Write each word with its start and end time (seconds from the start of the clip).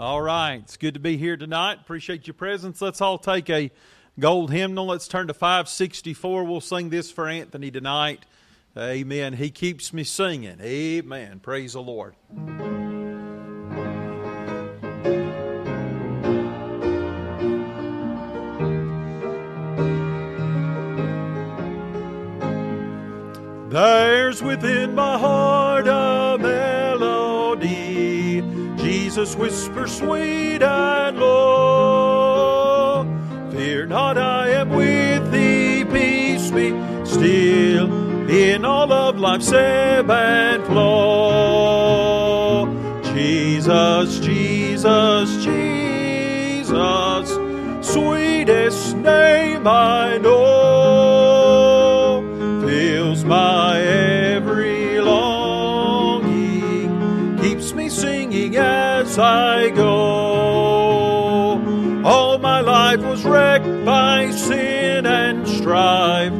All 0.00 0.22
right. 0.22 0.60
It's 0.60 0.76
good 0.76 0.94
to 0.94 1.00
be 1.00 1.16
here 1.16 1.36
tonight. 1.36 1.80
Appreciate 1.80 2.28
your 2.28 2.34
presence. 2.34 2.80
Let's 2.80 3.00
all 3.00 3.18
take 3.18 3.50
a 3.50 3.72
gold 4.20 4.52
hymnal. 4.52 4.86
Let's 4.86 5.08
turn 5.08 5.26
to 5.26 5.34
564. 5.34 6.44
We'll 6.44 6.60
sing 6.60 6.90
this 6.90 7.10
for 7.10 7.26
Anthony 7.26 7.72
tonight. 7.72 8.24
Amen. 8.76 9.32
He 9.32 9.50
keeps 9.50 9.92
me 9.92 10.04
singing. 10.04 10.60
Amen. 10.60 11.40
Praise 11.40 11.72
the 11.72 11.82
Lord. 11.82 12.14
There's 23.68 24.40
within 24.44 24.94
my 24.94 25.18
heart 25.18 25.88
Jesus 29.08 29.36
whisper 29.36 29.88
sweet 29.88 30.62
and 30.62 31.18
low. 31.18 33.06
Fear 33.50 33.86
not, 33.86 34.18
I 34.18 34.50
am 34.50 34.68
with 34.68 35.32
thee. 35.32 35.86
Peace 35.86 36.50
be 36.50 36.78
still 37.06 37.90
in 38.28 38.66
all 38.66 38.92
of 38.92 39.18
life's 39.18 39.50
ebb 39.50 40.10
and 40.10 40.62
flow. 40.66 42.66
Jesus, 43.14 44.18
Jesus, 44.18 45.42
Jesus, 45.42 46.68
sweetest 47.80 48.94
name 48.94 49.66
I 49.66 50.18
know, 50.18 50.37
as 59.08 59.18
I 59.18 59.70
go. 59.70 59.88
All 62.04 62.38
my 62.38 62.60
life 62.60 63.00
was 63.00 63.24
wrecked 63.24 63.84
by 63.84 64.30
sin 64.30 65.04
and 65.06 65.48
strife 65.48 66.32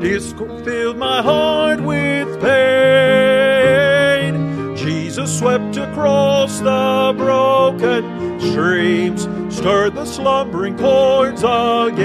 discord 0.00 0.64
filled 0.64 0.96
my 0.98 1.20
heart 1.22 1.80
with 1.80 2.40
pain. 2.40 4.34
Jesus 4.76 5.38
swept 5.38 5.76
across 5.76 6.58
the 6.58 7.14
broken 7.16 8.40
streams, 8.40 9.28
stirred 9.54 9.94
the 9.94 10.04
slumbering 10.04 10.76
chords 10.76 11.44
again. 11.44 12.02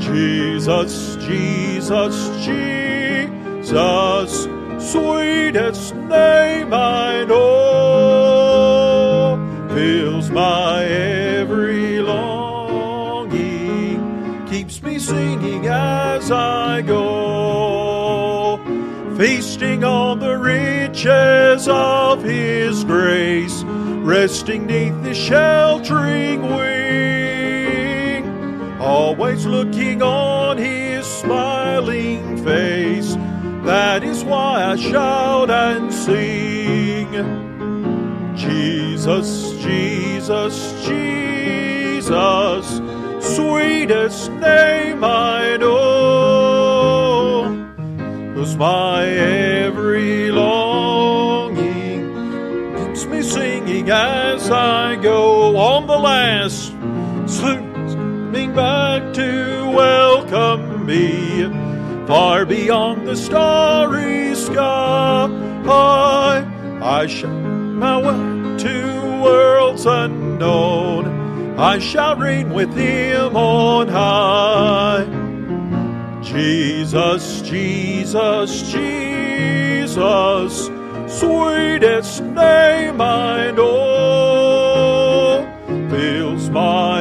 Jesus, 0.00 1.14
Jesus, 1.16 2.44
Jesus, 2.44 4.48
sweetest 4.80 5.94
name 5.94 6.74
I 6.74 7.24
know, 7.24 7.69
my 10.30 10.84
every 10.84 12.00
longing, 12.00 13.36
keeps 14.46 14.82
me 14.82 14.98
singing 14.98 15.66
as 15.66 16.30
I 16.30 16.82
go, 16.82 18.58
feasting 19.18 19.84
on 19.84 20.20
the 20.20 20.38
riches 20.38 21.66
of 21.68 22.22
His 22.22 22.84
grace, 22.84 23.64
resting 23.64 24.66
neath 24.66 25.02
His 25.04 25.18
sheltering 25.18 26.42
wing, 26.54 28.24
always 28.80 29.44
looking 29.46 30.02
on 30.02 30.58
His 30.58 31.04
smiling 31.06 32.44
face. 32.44 33.16
That 33.64 34.02
is 34.04 34.24
why 34.24 34.64
I 34.64 34.76
shout 34.76 35.50
and 35.50 35.92
sing. 35.92 37.10
Jesus, 38.36 39.49
Jesus, 39.60 40.72
Jesus 40.86 42.80
sweetest 43.20 44.30
name 44.32 45.04
I 45.04 45.56
know. 45.58 47.42
Was 48.36 48.56
my 48.56 49.06
every 49.06 50.30
longing 50.30 52.14
keeps 52.76 53.04
me 53.06 53.22
singing 53.22 53.90
as 53.90 54.50
I 54.50 54.96
go 54.96 55.56
on 55.56 55.86
the 55.86 55.98
last, 55.98 56.72
swimming 57.26 58.54
back 58.54 59.14
to 59.14 59.70
welcome 59.74 60.86
me, 60.86 61.44
far 62.06 62.44
beyond 62.46 63.06
the 63.06 63.16
starry 63.16 64.34
sky. 64.34 65.28
I 66.82 67.06
shall 67.06 67.30
way 68.00 68.58
to 68.58 68.89
worlds 69.30 69.86
unknown. 69.86 71.02
I 71.58 71.78
shall 71.78 72.16
reign 72.16 72.52
with 72.52 72.72
him 72.74 73.36
on 73.36 73.88
high. 73.88 75.04
Jesus, 76.22 77.42
Jesus, 77.42 78.72
Jesus, 78.72 80.54
sweetest 81.06 82.22
name 82.22 83.00
I 83.00 83.50
know, 83.52 83.68
fills 85.90 86.50
my 86.50 86.99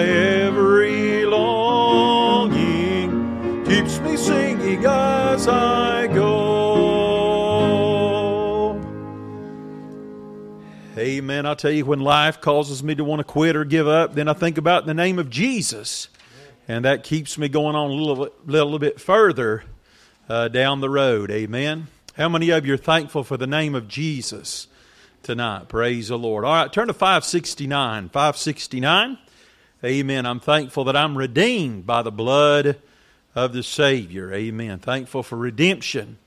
Amen. 11.40 11.50
I 11.50 11.56
tell 11.56 11.72
you, 11.72 11.86
when 11.86 12.02
life 12.02 12.42
causes 12.42 12.84
me 12.84 12.96
to 12.96 13.06
want 13.06 13.22
to 13.22 13.24
quit 13.24 13.56
or 13.56 13.64
give 13.64 13.88
up, 13.88 14.14
then 14.14 14.28
I 14.28 14.34
think 14.34 14.58
about 14.58 14.86
the 14.86 14.94
name 14.94 15.18
of 15.18 15.30
Jesus, 15.30 16.10
and 16.68 16.84
that 16.84 17.06
keeps 17.06 17.38
me 17.38 17.48
going 17.48 17.78
on 17.78 17.92
a 17.92 17.94
little, 17.94 18.30
little 18.46 18.78
bit 18.78 19.00
further 19.00 19.64
uh, 20.28 20.50
down 20.50 20.82
the 20.82 20.90
road. 20.90 21.32
Amen. 21.32 21.88
How 22.18 22.28
many 22.28 22.50
of 22.50 22.66
you 22.66 22.74
are 22.74 22.78
thankful 22.78 23.24
for 23.24 23.38
the 23.38 23.48
name 23.48 23.74
of 23.74 23.88
Jesus 23.88 24.68
tonight? 25.24 25.70
Praise 25.70 26.10
the 26.10 26.18
Lord. 26.18 26.44
All 26.44 26.52
right, 26.52 26.74
turn 26.74 26.88
to 26.88 26.94
569. 26.94 28.10
569. 28.10 29.18
Amen. 29.86 30.26
I'm 30.26 30.42
thankful 30.42 30.84
that 30.84 30.98
I'm 30.98 31.18
redeemed 31.18 31.86
by 31.86 32.02
the 32.02 32.12
blood 32.12 32.82
of 33.34 33.54
the 33.54 33.64
Savior. 33.64 34.34
Amen. 34.34 34.80
Thankful 34.80 35.24
for 35.24 35.38
redemption, 35.38 36.18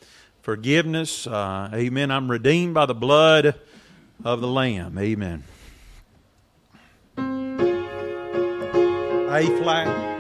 forgiveness. 0.41 1.27
Uh, 1.27 1.69
amen. 1.75 2.11
I'm 2.11 2.31
redeemed 2.31 2.73
by 2.73 2.87
the 2.87 2.95
blood 2.95 3.59
of 4.25 4.41
the 4.41 4.49
Lamb. 4.49 4.99
Amen. 4.99 5.45
A 9.35 9.47
flat. 9.63 10.13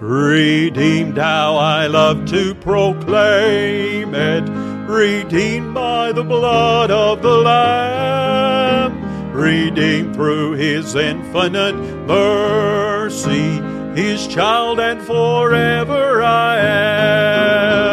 Redeemed, 0.00 1.18
how 1.18 1.56
I 1.56 1.86
love 1.86 2.24
to 2.26 2.54
proclaim 2.54 4.14
it. 4.14 4.48
Redeemed 4.88 5.74
by 5.74 6.12
the 6.12 6.24
blood 6.24 6.90
of 6.90 7.20
the 7.22 7.36
Lamb. 7.36 9.32
Redeemed 9.32 10.14
through 10.14 10.52
his 10.52 10.94
infinite 10.94 11.76
mercy 12.06 13.60
his 13.98 14.28
child, 14.28 14.78
and 14.78 15.02
forever 15.02 16.22
I 16.22 16.58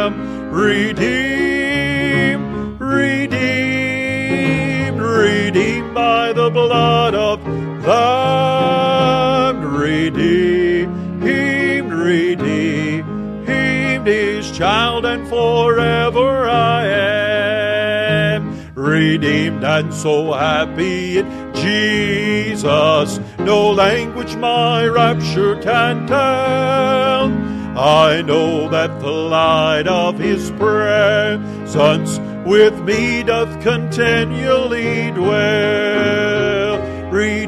am. 0.05 0.51
Redeemed, 0.51 0.99
redeemed, 2.79 3.41
redeemed 5.01 5.95
by 5.95 6.31
the 6.31 6.51
blood 6.51 7.15
of 7.15 7.43
redeemed, 9.63 11.23
redeemed, 11.23 11.91
redeemed, 11.91 14.07
his 14.07 14.55
child, 14.55 15.07
and 15.07 15.27
forever 15.27 16.47
I 16.47 16.85
am. 16.85 18.71
Redeemed 18.75 19.63
and 19.63 19.91
so 19.91 20.33
happy 20.33 21.17
in 21.17 21.51
Jesus. 21.55 23.19
No 23.45 23.69
language 23.69 24.35
my 24.37 24.87
rapture 24.87 25.55
can 25.61 26.07
tell. 26.07 27.31
I 27.77 28.23
know 28.23 28.67
that 28.69 28.99
the 28.99 29.11
light 29.11 29.87
of 29.87 30.17
His 30.17 30.49
presence 30.49 32.17
with 32.43 32.81
me 32.81 33.21
doth 33.21 33.61
continually 33.61 35.11
dwell. 35.11 36.79
Redeemed, 37.11 37.47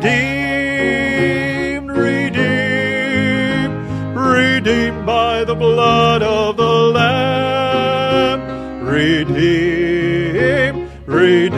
redeemed, 1.90 3.74
redeemed 4.16 5.04
by 5.04 5.44
the 5.46 5.56
blood 5.56 6.22
of 6.22 6.58
the 6.58 6.92
Lamb. 6.94 8.86
Redeemed, 8.86 10.92
redeemed, 11.08 11.57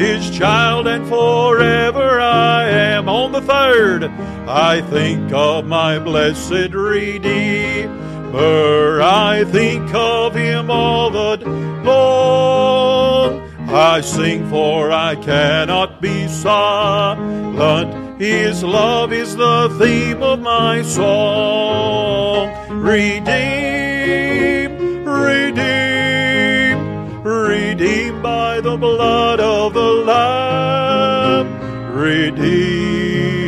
His 0.00 0.30
child, 0.30 0.86
and 0.86 1.06
forever 1.06 2.18
I 2.18 2.70
am. 2.70 3.06
On 3.06 3.32
the 3.32 3.42
third, 3.42 4.04
I 4.48 4.80
think 4.80 5.30
of 5.30 5.66
my 5.66 5.98
blessed 5.98 6.72
Redeemer. 6.72 7.92
I 9.02 9.44
think 9.44 9.92
of 9.94 10.34
him 10.34 10.70
all 10.70 11.10
the 11.10 11.36
long. 11.84 13.42
I 13.68 14.00
sing 14.00 14.48
for 14.48 14.90
I 14.90 15.16
cannot 15.16 16.00
be 16.00 16.26
silent. 16.28 17.92
His 18.18 18.64
love 18.64 19.12
is 19.12 19.36
the 19.36 19.68
theme 19.78 20.22
of 20.22 20.40
my 20.40 20.80
song. 20.80 22.48
Redeemed, 22.70 23.79
by 28.22 28.60
the 28.60 28.76
blood 28.76 29.40
of 29.40 29.72
the 29.74 29.80
Lamb. 29.80 31.46
Redeem, 31.96 33.44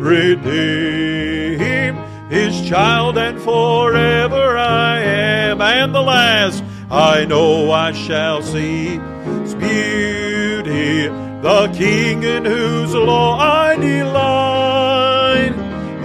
redeemed, 0.00 1.98
his 2.30 2.68
child, 2.68 3.16
and 3.18 3.40
forever 3.40 4.56
I 4.58 5.00
am. 5.00 5.60
And 5.60 5.94
the 5.94 6.02
last 6.02 6.62
I 6.90 7.24
know 7.24 7.70
I 7.70 7.92
shall 7.92 8.42
see 8.42 9.00
his 9.24 9.54
beauty, 9.54 11.08
the 11.42 11.68
King 11.74 12.22
in 12.22 12.44
whose 12.44 12.94
law 12.94 13.38
I 13.38 13.76
delight, 13.76 15.52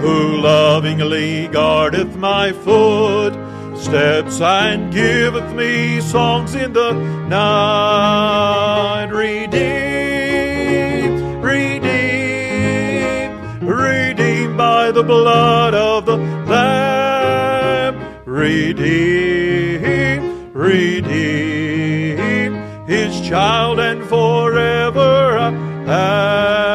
who 0.00 0.38
lovingly 0.38 1.48
guardeth 1.48 2.16
my 2.16 2.52
footsteps 3.92 4.40
and 4.40 4.90
giveth 4.90 5.52
me 5.54 6.00
songs 6.00 6.54
in 6.54 6.72
the 6.72 6.92
night. 7.28 9.10
Redeemed, 9.12 9.52
redeemed, 11.44 12.02
redeemed 13.62 14.56
by 14.56 14.90
the 14.92 15.02
blood 15.02 15.74
of 15.74 16.06
the 16.06 16.16
Lamb. 16.16 18.00
Redeemed, 18.24 18.64
redeemed, 20.54 21.36
his 22.88 23.20
child, 23.28 23.78
and 23.78 24.02
forever 24.06 25.38
I 25.38 25.50
am. 26.68 26.71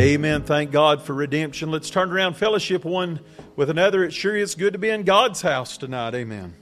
Amen. 0.00 0.44
Thank 0.44 0.70
God 0.70 1.02
for 1.02 1.12
redemption. 1.12 1.70
Let's 1.70 1.90
turn 1.90 2.10
around 2.10 2.32
fellowship 2.32 2.86
one 2.86 3.20
with 3.54 3.68
another. 3.68 4.02
It 4.02 4.14
sure 4.14 4.34
is 4.34 4.54
good 4.54 4.72
to 4.72 4.78
be 4.78 4.88
in 4.88 5.02
God's 5.02 5.42
house 5.42 5.76
tonight. 5.76 6.14
Amen. 6.14 6.54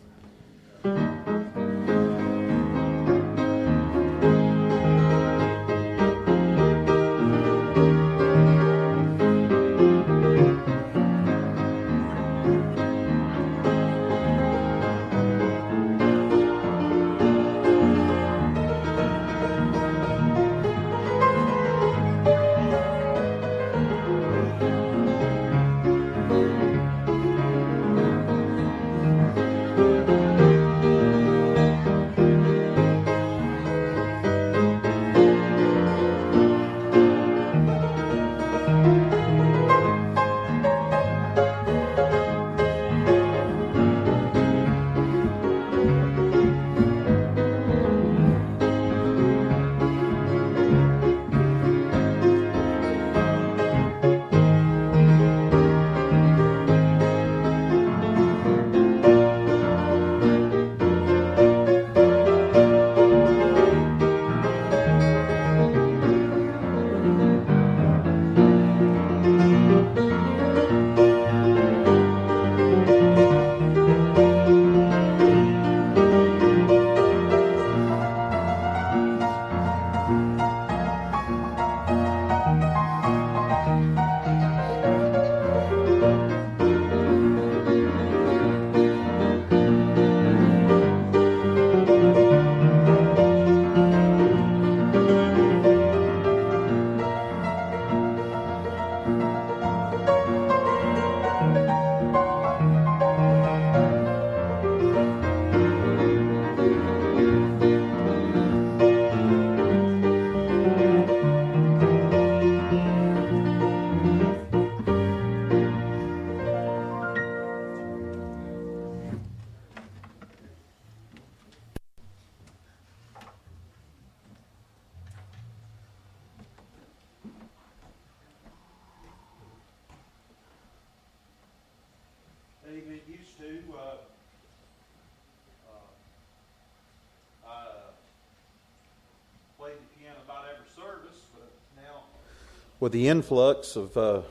With 142.89 142.95
the 142.95 143.09
influx 143.09 143.77
of 143.77 143.95
uh, 143.99 144.23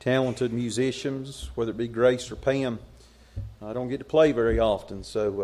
talented 0.00 0.54
musicians, 0.54 1.50
whether 1.54 1.70
it 1.70 1.76
be 1.76 1.86
Grace 1.86 2.30
or 2.30 2.36
Pam, 2.36 2.78
I 3.60 3.74
don't 3.74 3.90
get 3.90 3.98
to 3.98 4.06
play 4.06 4.32
very 4.32 4.58
often. 4.58 5.04
So 5.04 5.42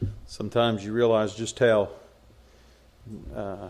uh, 0.00 0.06
sometimes 0.26 0.84
you 0.84 0.92
realize 0.92 1.36
just 1.36 1.56
how 1.60 1.90
uh, 3.32 3.68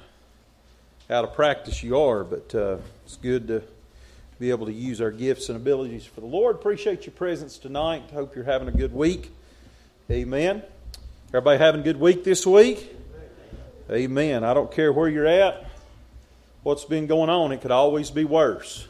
out 1.11 1.25
of 1.25 1.35
practice 1.35 1.83
you 1.83 1.99
are, 2.01 2.25
but 2.25 2.55
uh, 2.55 2.79
it's 3.05 3.17
good 3.17 3.47
to 3.49 3.63
be 4.39 4.49
able 4.49 4.65
to 4.65 4.73
use 4.73 5.03
our 5.03 5.11
gifts 5.11 5.51
and 5.51 5.57
abilities 5.57 6.07
for 6.07 6.23
the 6.23 6.27
Lord. 6.27 6.57
Appreciate 6.57 7.05
your 7.05 7.13
presence 7.13 7.59
tonight. 7.59 8.05
Hope 8.11 8.35
you're 8.35 8.47
having 8.47 8.69
a 8.69 8.73
good 8.73 8.95
week. 8.95 9.31
Amen. 10.11 10.63
Everybody 11.29 11.59
having 11.59 11.83
a 11.83 11.85
good 11.85 12.01
week 12.01 12.25
this 12.25 12.47
week? 12.47 12.97
Amen. 13.91 14.45
I 14.45 14.55
don't 14.55 14.73
care 14.73 14.95
where 14.95 15.11
you're 15.11 15.27
at, 15.27 15.66
what's 16.67 16.85
been 16.85 17.07
going 17.07 17.31
on, 17.31 17.53
it 17.53 17.61
could 17.61 17.71
always 17.71 18.11
be 18.11 18.25
worse. 18.25 18.89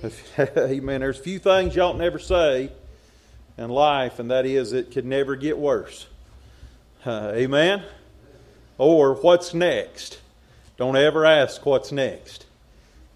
Amen. 0.56 1.00
There's 1.00 1.18
a 1.18 1.22
few 1.22 1.40
things 1.40 1.74
y'all 1.74 1.92
never 1.92 2.20
say 2.20 2.70
in 3.56 3.68
life, 3.68 4.20
and 4.20 4.30
that 4.30 4.46
is 4.46 4.72
it 4.72 4.92
could 4.92 5.04
never 5.04 5.34
get 5.34 5.58
worse. 5.58 6.06
Uh, 7.04 7.32
amen. 7.34 7.82
Or 8.78 9.14
what's 9.14 9.52
next? 9.54 10.20
Don't 10.76 10.96
ever 10.96 11.26
ask 11.26 11.66
what's 11.66 11.90
next. 11.90 12.46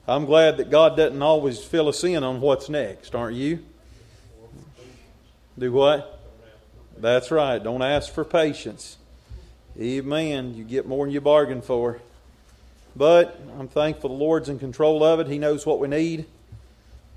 I'm 0.09 0.27
glad 0.27 0.57
that 0.57 0.69
God 0.69 0.97
doesn't 0.97 1.23
always 1.23 1.63
fill 1.63 1.87
us 1.87 2.03
in 2.03 2.25
on 2.25 2.41
what's 2.41 2.69
next, 2.69 3.15
aren't 3.15 3.37
you? 3.37 3.61
Do 5.57 5.71
what? 5.71 6.21
That's 6.99 7.31
right. 7.31 7.63
Don't 7.63 7.83
ask 7.83 8.13
for 8.13 8.25
patience. 8.25 8.97
Amen. 9.81 10.53
You 10.57 10.65
get 10.65 10.85
more 10.85 11.07
than 11.07 11.15
you 11.15 11.21
bargain 11.21 11.63
for. 11.63 12.01
But 12.95 13.41
I'm 13.59 13.69
thankful 13.69 14.11
the 14.11 14.17
Lord's 14.17 14.49
in 14.49 14.59
control 14.59 15.03
of 15.03 15.21
it. 15.21 15.27
He 15.27 15.39
knows 15.39 15.65
what 15.65 15.79
we 15.79 15.89
need. 15.89 16.27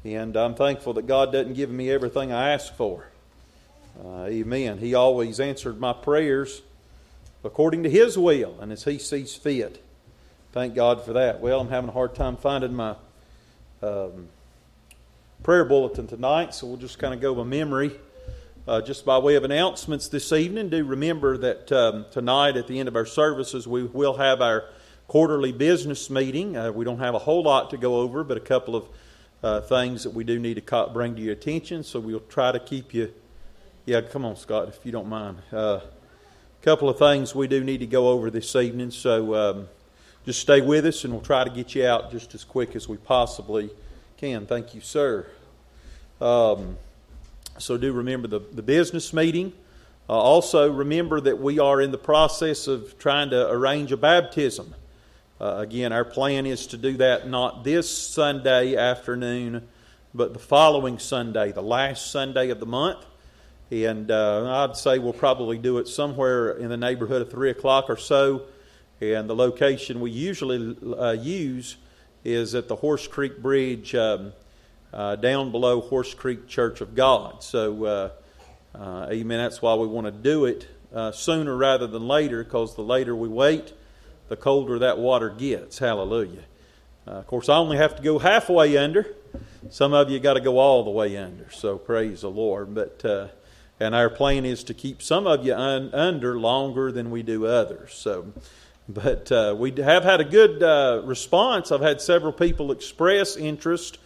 And 0.04 0.36
I'm 0.38 0.56
thankful 0.56 0.94
that 0.94 1.08
God 1.08 1.32
doesn't 1.32 1.54
give 1.54 1.70
me 1.70 1.90
everything 1.90 2.32
I 2.32 2.52
ask 2.52 2.74
for. 2.76 3.08
Uh, 4.04 4.26
amen. 4.26 4.78
He 4.78 4.94
always 4.94 5.40
answered 5.40 5.80
my 5.80 5.94
prayers 5.94 6.62
according 7.44 7.84
to 7.84 7.90
His 7.90 8.18
will 8.18 8.56
and 8.62 8.72
as 8.72 8.84
He 8.84 8.98
sees 8.98 9.36
fit. 9.36 9.84
Thank 10.52 10.76
God 10.76 11.04
for 11.04 11.14
that. 11.14 11.42
Well, 11.42 11.60
I'm 11.60 11.70
having 11.70 11.90
a 11.90 11.94
hard 11.94 12.16
time 12.16 12.38
finding 12.38 12.74
my 12.74 12.96
um, 13.82 14.30
prayer 15.44 15.66
bulletin 15.66 16.08
tonight, 16.08 16.54
so 16.54 16.68
we'll 16.68 16.78
just 16.78 17.00
kind 17.00 17.14
of 17.14 17.20
go 17.20 17.36
by 17.36 17.44
memory. 17.44 17.92
Uh, 18.68 18.82
just 18.82 19.06
by 19.06 19.18
way 19.18 19.36
of 19.36 19.44
announcements 19.44 20.08
this 20.08 20.32
evening, 20.32 20.70
do 20.70 20.84
remember 20.84 21.38
that 21.38 21.72
um, 21.72 22.06
tonight 22.12 22.58
at 22.58 22.68
the 22.68 22.80
end 22.80 22.88
of 22.88 22.96
our 22.96 23.06
services 23.06 23.68
we 23.68 23.84
will 23.84 24.18
have 24.18 24.42
our 24.42 24.66
quarterly 25.08 25.52
business 25.52 26.10
meeting. 26.10 26.58
Uh, 26.58 26.72
we 26.72 26.86
don't 26.86 27.00
have 27.00 27.16
a 27.16 27.20
whole 27.20 27.44
lot 27.44 27.70
to 27.70 27.78
go 27.78 27.98
over, 27.98 28.24
but 28.24 28.38
a 28.38 28.42
couple 28.42 28.76
of 28.76 28.88
uh, 29.44 29.62
things 29.62 30.04
that 30.04 30.10
we 30.12 30.24
do 30.24 30.40
need 30.40 30.66
to 30.66 30.90
bring 30.92 31.16
to 31.16 31.22
your 31.22 31.34
attention. 31.34 31.84
So 31.84 32.00
we'll 32.00 32.20
try 32.22 32.52
to 32.52 32.60
keep 32.60 32.94
you. 32.94 33.14
Yeah, 33.86 34.02
come 34.02 34.26
on, 34.26 34.36
Scott, 34.36 34.68
if 34.68 34.80
you 34.84 34.92
don't 34.92 35.08
mind. 35.08 35.38
A 35.52 35.58
uh, 35.58 35.82
couple 36.62 36.90
of 36.90 36.98
things 36.98 37.36
we 37.36 37.48
do 37.48 37.64
need 37.64 37.80
to 37.80 37.86
go 37.86 38.10
over 38.10 38.32
this 38.32 38.56
evening. 38.56 38.90
So 38.90 39.36
um, 39.36 39.68
just 40.26 40.40
stay 40.40 40.62
with 40.62 40.88
us, 40.88 41.04
and 41.04 41.14
we'll 41.14 41.22
try 41.22 41.44
to 41.44 41.52
get 41.52 41.76
you 41.76 41.86
out 41.86 42.12
just 42.12 42.34
as 42.34 42.44
quick 42.44 42.76
as 42.76 42.90
we 42.90 42.98
possibly 42.98 43.70
can. 44.18 44.48
Thank 44.48 44.74
you, 44.74 44.82
sir. 44.82 45.28
Um, 46.20 46.78
so 47.60 47.78
do 47.78 47.94
remember 47.94 48.28
the, 48.28 48.40
the 48.40 48.64
business 48.64 49.14
meeting. 49.14 49.54
Uh, 50.10 50.14
also, 50.14 50.72
remember 50.72 51.22
that 51.22 51.40
we 51.40 51.60
are 51.60 51.82
in 51.82 51.92
the 51.92 51.98
process 51.98 52.68
of 52.68 52.98
trying 52.98 53.30
to 53.30 53.50
arrange 53.50 53.92
a 53.92 53.98
baptism. 53.98 54.74
Uh, 55.40 55.56
again, 55.58 55.92
our 55.92 56.06
plan 56.06 56.46
is 56.46 56.68
to 56.68 56.78
do 56.78 56.96
that 56.96 57.28
not 57.28 57.66
this 57.66 57.90
Sunday 57.90 58.78
afternoon, 58.78 59.68
but 60.14 60.32
the 60.32 60.40
following 60.40 60.98
Sunday, 60.98 61.52
the 61.52 61.62
last 61.62 62.10
Sunday 62.10 62.52
of 62.52 62.62
the 62.62 62.66
month. 62.66 63.06
And 63.70 64.10
uh, 64.10 64.64
I'd 64.64 64.78
say 64.78 64.98
we'll 64.98 65.12
probably 65.12 65.58
do 65.58 65.80
it 65.80 65.90
somewhere 65.90 66.52
in 66.52 66.70
the 66.70 66.78
neighborhood 66.78 67.22
of 67.22 67.32
3 67.32 67.50
o'clock 67.50 67.90
or 67.90 67.98
so. 67.98 68.44
And 69.02 69.30
the 69.30 69.36
location 69.36 70.00
we 70.00 70.10
usually 70.10 70.78
uh, 70.98 71.12
use 71.12 71.76
is 72.24 72.56
at 72.56 72.70
the 72.70 72.78
Horse 72.78 73.06
Creek 73.06 73.42
Bridge 73.42 73.94
um, 73.94 74.32
uh, 74.94 75.18
down 75.18 75.52
below 75.52 75.82
Horse 75.82 76.14
Creek 76.14 76.48
Church 76.48 76.80
of 76.80 76.96
God. 76.96 77.44
So, 77.44 77.84
uh, 77.84 78.10
uh, 78.74 79.08
amen. 79.12 79.40
That's 79.40 79.62
why 79.62 79.76
we 79.76 79.88
want 79.88 80.06
to 80.06 80.12
do 80.12 80.46
it 80.46 80.66
sooner 81.14 81.58
rather 81.58 81.88
than 81.88 82.08
later, 82.08 82.42
because 82.42 82.78
the 82.78 82.84
later 82.84 83.14
we 83.14 83.28
wait, 83.28 83.74
the 84.28 84.36
colder 84.36 84.80
that 84.80 84.98
water 84.98 85.30
gets. 85.30 85.80
Hallelujah. 85.80 86.44
Uh, 87.08 87.12
of 87.12 87.28
course, 87.28 87.50
I 87.50 87.58
only 87.58 87.78
have 87.78 87.96
to 87.96 88.04
go 88.04 88.20
halfway 88.20 88.78
under. 88.78 89.06
Some 89.70 89.94
of 89.94 90.10
you 90.10 90.20
got 90.20 90.34
to 90.34 90.42
go 90.42 90.58
all 90.58 90.84
the 90.84 90.92
way 90.92 91.18
under. 91.18 91.50
So 91.52 91.78
praise 91.78 92.22
the 92.22 92.32
Lord. 92.32 92.74
But 92.74 93.06
uh, 93.06 93.28
and 93.80 93.94
our 93.94 94.10
plan 94.10 94.46
is 94.46 94.64
to 94.66 94.74
keep 94.74 95.02
some 95.02 95.28
of 95.28 95.46
you 95.46 95.54
un- 95.54 95.94
under 95.94 96.40
longer 96.40 96.92
than 96.92 97.12
we 97.12 97.24
do 97.24 97.46
others. 97.46 97.94
So. 97.94 98.34
But 98.88 99.32
uh, 99.32 99.56
we 99.58 99.72
have 99.78 100.04
had 100.04 100.22
a 100.22 100.24
good 100.24 100.62
uh, 100.62 101.02
response. 101.06 101.72
I've 101.72 101.82
had 101.82 102.02
several 102.02 102.32
people 102.32 102.72
express 102.72 103.36
interest 103.36 103.98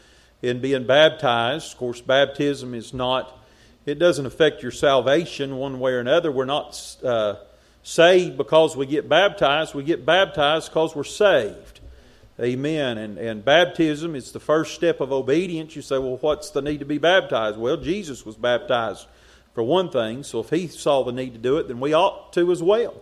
in 0.41 0.61
being 0.61 0.85
baptized. 0.85 1.73
Of 1.73 1.77
course, 1.79 1.99
baptism 1.99 2.73
is 2.73 2.93
not, 2.93 3.37
it 3.85 3.99
doesn't 3.99 4.25
affect 4.25 4.63
your 4.63 4.71
salvation 4.71 5.57
one 5.57 5.81
way 5.81 5.91
or 5.91 5.99
another. 5.99 6.31
We're 6.31 6.45
not 6.45 6.95
uh, 7.03 7.35
saved 7.83 8.37
because 8.37 8.75
we 8.75 8.85
get 8.85 9.09
baptized, 9.09 9.73
we 9.73 9.83
get 9.83 10.05
baptized 10.05 10.69
because 10.69 10.95
we're 10.95 11.03
saved. 11.03 11.79
Amen. 12.39 12.97
And, 12.97 13.17
and 13.17 13.43
baptism 13.43 14.15
is 14.15 14.31
the 14.31 14.39
first 14.39 14.73
step 14.73 15.01
of 15.01 15.11
obedience. 15.11 15.75
You 15.75 15.81
say, 15.81 15.97
well, 15.97 16.17
what's 16.21 16.51
the 16.51 16.61
need 16.61 16.79
to 16.79 16.85
be 16.85 16.97
baptized? 16.97 17.57
Well, 17.57 17.77
Jesus 17.77 18.25
was 18.25 18.37
baptized 18.37 19.07
for 19.53 19.63
one 19.63 19.89
thing, 19.89 20.23
so 20.23 20.39
if 20.39 20.49
he 20.49 20.67
saw 20.67 21.03
the 21.03 21.11
need 21.11 21.33
to 21.33 21.39
do 21.39 21.57
it, 21.57 21.67
then 21.67 21.79
we 21.79 21.93
ought 21.93 22.31
to 22.33 22.51
as 22.51 22.63
well. 22.63 23.01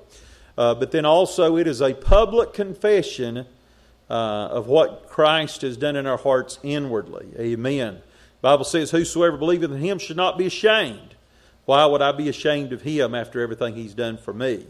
Uh, 0.58 0.74
but 0.74 0.92
then 0.92 1.06
also, 1.06 1.58
it 1.58 1.68
is 1.68 1.82
a 1.82 1.94
public 1.94 2.54
confession 2.54 3.46
uh, 4.10 4.14
of 4.14 4.68
what 4.68 5.08
Christ 5.08 5.62
has 5.62 5.78
done 5.78 5.96
in 5.96 6.08
our 6.08 6.18
hearts 6.18 6.58
inwardly. 6.64 7.28
Amen. 7.38 8.02
Bible 8.42 8.64
says, 8.64 8.90
Whosoever 8.92 9.38
believeth 9.38 9.72
in 9.72 9.80
him 9.80 10.00
should 10.00 10.18
not 10.18 10.38
be 10.38 10.48
ashamed. 10.48 11.16
Why 11.68 11.86
would 11.86 12.02
I 12.02 12.14
be 12.14 12.30
ashamed 12.30 12.72
of 12.72 12.84
him 12.84 13.14
after 13.14 13.42
everything 13.42 13.76
he's 13.76 13.94
done 13.94 14.16
for 14.16 14.34
me? 14.34 14.66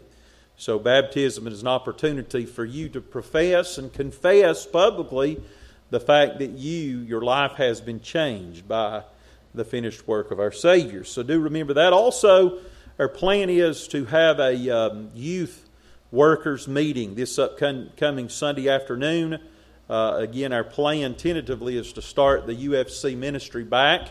So, 0.56 0.80
baptism 0.80 1.46
is 1.46 1.62
an 1.62 1.68
opportunity 1.68 2.44
for 2.44 2.64
you 2.64 2.88
to 2.88 3.00
profess 3.00 3.78
and 3.78 3.92
confess 3.92 4.66
publicly 4.66 5.40
the 5.90 6.00
fact 6.00 6.40
that 6.40 6.50
you, 6.50 6.98
your 6.98 7.20
life 7.20 7.52
has 7.52 7.80
been 7.80 8.00
changed 8.00 8.66
by 8.66 9.04
the 9.54 9.64
finished 9.64 10.08
work 10.08 10.32
of 10.32 10.40
our 10.40 10.50
Savior. 10.50 11.04
So, 11.04 11.22
do 11.22 11.38
remember 11.38 11.72
that. 11.74 11.92
Also, 11.92 12.58
our 12.98 13.08
plan 13.08 13.48
is 13.48 13.86
to 13.88 14.04
have 14.06 14.40
a 14.40 14.68
um, 14.68 15.10
youth 15.14 15.68
workers 16.10 16.66
meeting 16.66 17.14
this 17.14 17.38
upcoming 17.38 18.28
Sunday 18.28 18.68
afternoon. 18.68 19.38
Uh, 19.88 20.16
again, 20.18 20.52
our 20.52 20.64
plan 20.64 21.14
tentatively 21.14 21.76
is 21.78 21.92
to 21.92 22.02
start 22.02 22.48
the 22.48 22.56
UFC 22.56 23.16
ministry 23.16 23.62
back 23.62 24.08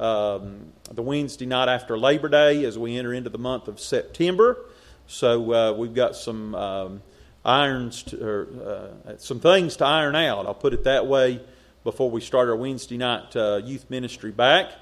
um, 0.00 0.72
the 0.90 1.02
Wednesday 1.02 1.46
night 1.46 1.68
after 1.68 1.98
Labor 1.98 2.28
Day 2.28 2.64
as 2.64 2.78
we 2.78 2.96
enter 2.96 3.12
into 3.12 3.28
the 3.28 3.38
month 3.38 3.68
of 3.68 3.78
September. 3.78 4.58
So 5.06 5.52
uh, 5.52 5.72
we've 5.74 5.94
got 5.94 6.16
some 6.16 6.54
um, 6.54 7.02
irons, 7.44 8.02
to, 8.04 8.24
or, 8.24 8.92
uh, 9.06 9.16
some 9.18 9.40
things 9.40 9.76
to 9.76 9.84
iron 9.84 10.16
out. 10.16 10.46
I'll 10.46 10.54
put 10.54 10.72
it 10.72 10.84
that 10.84 11.06
way 11.06 11.40
before 11.84 12.10
we 12.10 12.22
start 12.22 12.48
our 12.48 12.56
Wednesday 12.56 12.96
night 12.96 13.36
uh, 13.36 13.60
youth 13.62 13.90
ministry 13.90 14.30
back. 14.30 14.72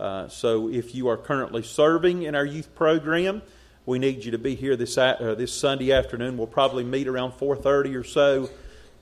Uh, 0.00 0.28
so 0.28 0.70
if 0.70 0.94
you 0.94 1.08
are 1.08 1.18
currently 1.18 1.62
serving 1.62 2.22
in 2.22 2.34
our 2.34 2.44
youth 2.44 2.74
program, 2.74 3.42
we 3.84 3.98
need 3.98 4.24
you 4.24 4.30
to 4.30 4.38
be 4.38 4.54
here 4.54 4.74
this 4.74 4.96
uh, 4.96 5.34
this 5.36 5.52
Sunday 5.52 5.92
afternoon. 5.92 6.38
We'll 6.38 6.46
probably 6.46 6.84
meet 6.84 7.08
around 7.08 7.32
4:30 7.32 7.94
or 7.94 8.04
so. 8.04 8.48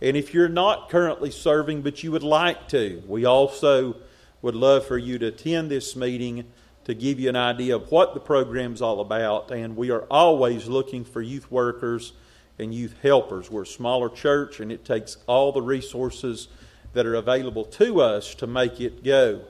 And 0.03 0.17
if 0.17 0.35
you're 0.35 0.49
not 0.49 0.89
currently 0.89 1.31
serving 1.31 1.83
but 1.83 2.03
you 2.03 2.11
would 2.11 2.23
like 2.23 2.69
to, 2.69 3.03
we 3.07 3.25
also 3.25 3.97
would 4.42 4.54
love 4.54 4.87
for 4.87 4.99
you 4.99 5.18
to 5.18 5.26
attend 5.26 5.70
this 5.70 5.94
meeting 5.94 6.44
to 6.85 6.94
give 6.94 7.20
you 7.20 7.28
an 7.28 7.37
idea 7.37 7.76
of 7.76 7.90
what 7.90 8.14
the 8.14 8.20
program's 8.20 8.80
all 8.80 9.00
about. 9.00 9.50
And 9.50 9.76
we 9.76 9.90
are 9.90 10.02
always 10.11 10.66
looking 10.66 11.04
for 11.04 11.20
youth 11.20 11.50
workers 11.50 12.12
and 12.59 12.75
youth 12.75 12.94
helpers. 13.02 13.50
We're 13.50 13.62
a 13.62 13.66
smaller 13.66 14.09
church, 14.09 14.61
and 14.61 14.73
it 14.73 14.85
takes 14.85 15.18
all 15.26 15.52
the 15.52 15.62
resources 15.62 16.49
that 16.92 17.06
are 17.06 17.14
available 17.14 17.64
to 17.64 18.00
us 18.00 18.35
to 18.37 18.47
make 18.47 18.80
it 18.80 19.04
go. 19.04 19.42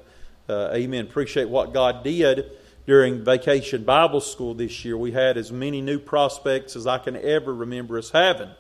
Uh, 0.49 0.71
amen. 0.75 1.07
Appreciate 1.07 1.49
what 1.49 1.73
God 1.73 2.05
did 2.05 2.51
during 2.87 3.25
Vacation 3.25 3.85
Bible 3.85 4.21
School 4.21 4.55
this 4.55 4.85
year. 4.85 4.97
We 4.97 5.13
had 5.13 5.37
as 5.37 5.53
many 5.53 5.81
new 5.81 5.99
prospects 5.99 6.75
as 6.77 6.87
I 6.87 6.99
can 6.99 7.17
ever 7.17 7.55
remember 7.55 7.99
us 7.99 8.11
having. 8.11 8.51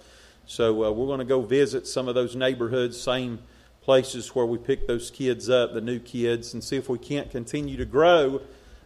So 0.46 0.84
uh, 0.84 0.90
we're 0.92 1.06
going 1.06 1.18
to 1.18 1.24
go 1.24 1.42
visit 1.42 1.86
some 1.86 2.08
of 2.08 2.14
those 2.14 2.36
neighborhoods, 2.36 3.00
same 3.00 3.40
places 3.90 4.36
where 4.36 4.46
we 4.46 4.56
pick 4.56 4.86
those 4.86 5.10
kids 5.10 5.50
up, 5.50 5.74
the 5.74 5.80
new 5.80 5.98
kids, 5.98 6.54
and 6.54 6.62
see 6.62 6.76
if 6.76 6.88
we 6.88 6.96
can't 6.96 7.28
continue 7.28 7.76
to 7.76 7.84
grow 7.84 8.40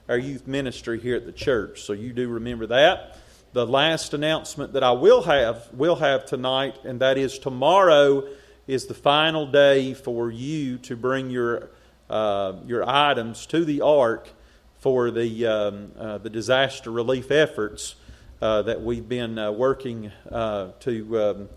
our 0.08 0.16
youth 0.16 0.46
ministry 0.46 0.98
here 0.98 1.14
at 1.14 1.26
the 1.26 1.32
church. 1.32 1.82
So 1.82 1.92
you 1.92 2.10
do 2.14 2.26
remember 2.26 2.64
that. 2.68 3.18
The 3.52 3.66
last 3.66 4.14
announcement 4.14 4.72
that 4.72 4.82
I 4.82 4.92
will 4.92 5.20
have 5.24 5.68
will 5.74 5.96
have 5.96 6.24
tonight, 6.24 6.78
and 6.84 7.00
that 7.02 7.18
is 7.18 7.38
tomorrow 7.38 8.26
is 8.66 8.86
the 8.86 8.94
final 8.94 9.46
day 9.46 9.92
for 9.92 10.30
you 10.30 10.78
to 10.78 10.96
bring 10.96 11.28
your 11.28 11.68
uh, 12.08 12.54
your 12.64 12.88
items 12.88 13.44
to 13.48 13.62
the 13.62 13.82
ark 13.82 14.30
for 14.78 15.10
the 15.10 15.46
um, 15.46 15.92
uh, 15.98 16.16
the 16.16 16.30
disaster 16.30 16.90
relief 16.90 17.30
efforts 17.30 17.96
uh, 18.40 18.62
that 18.62 18.80
we've 18.80 19.06
been 19.06 19.38
uh, 19.38 19.52
working 19.52 20.10
uh, 20.32 20.68
to 20.80 21.22
um, 21.22 21.48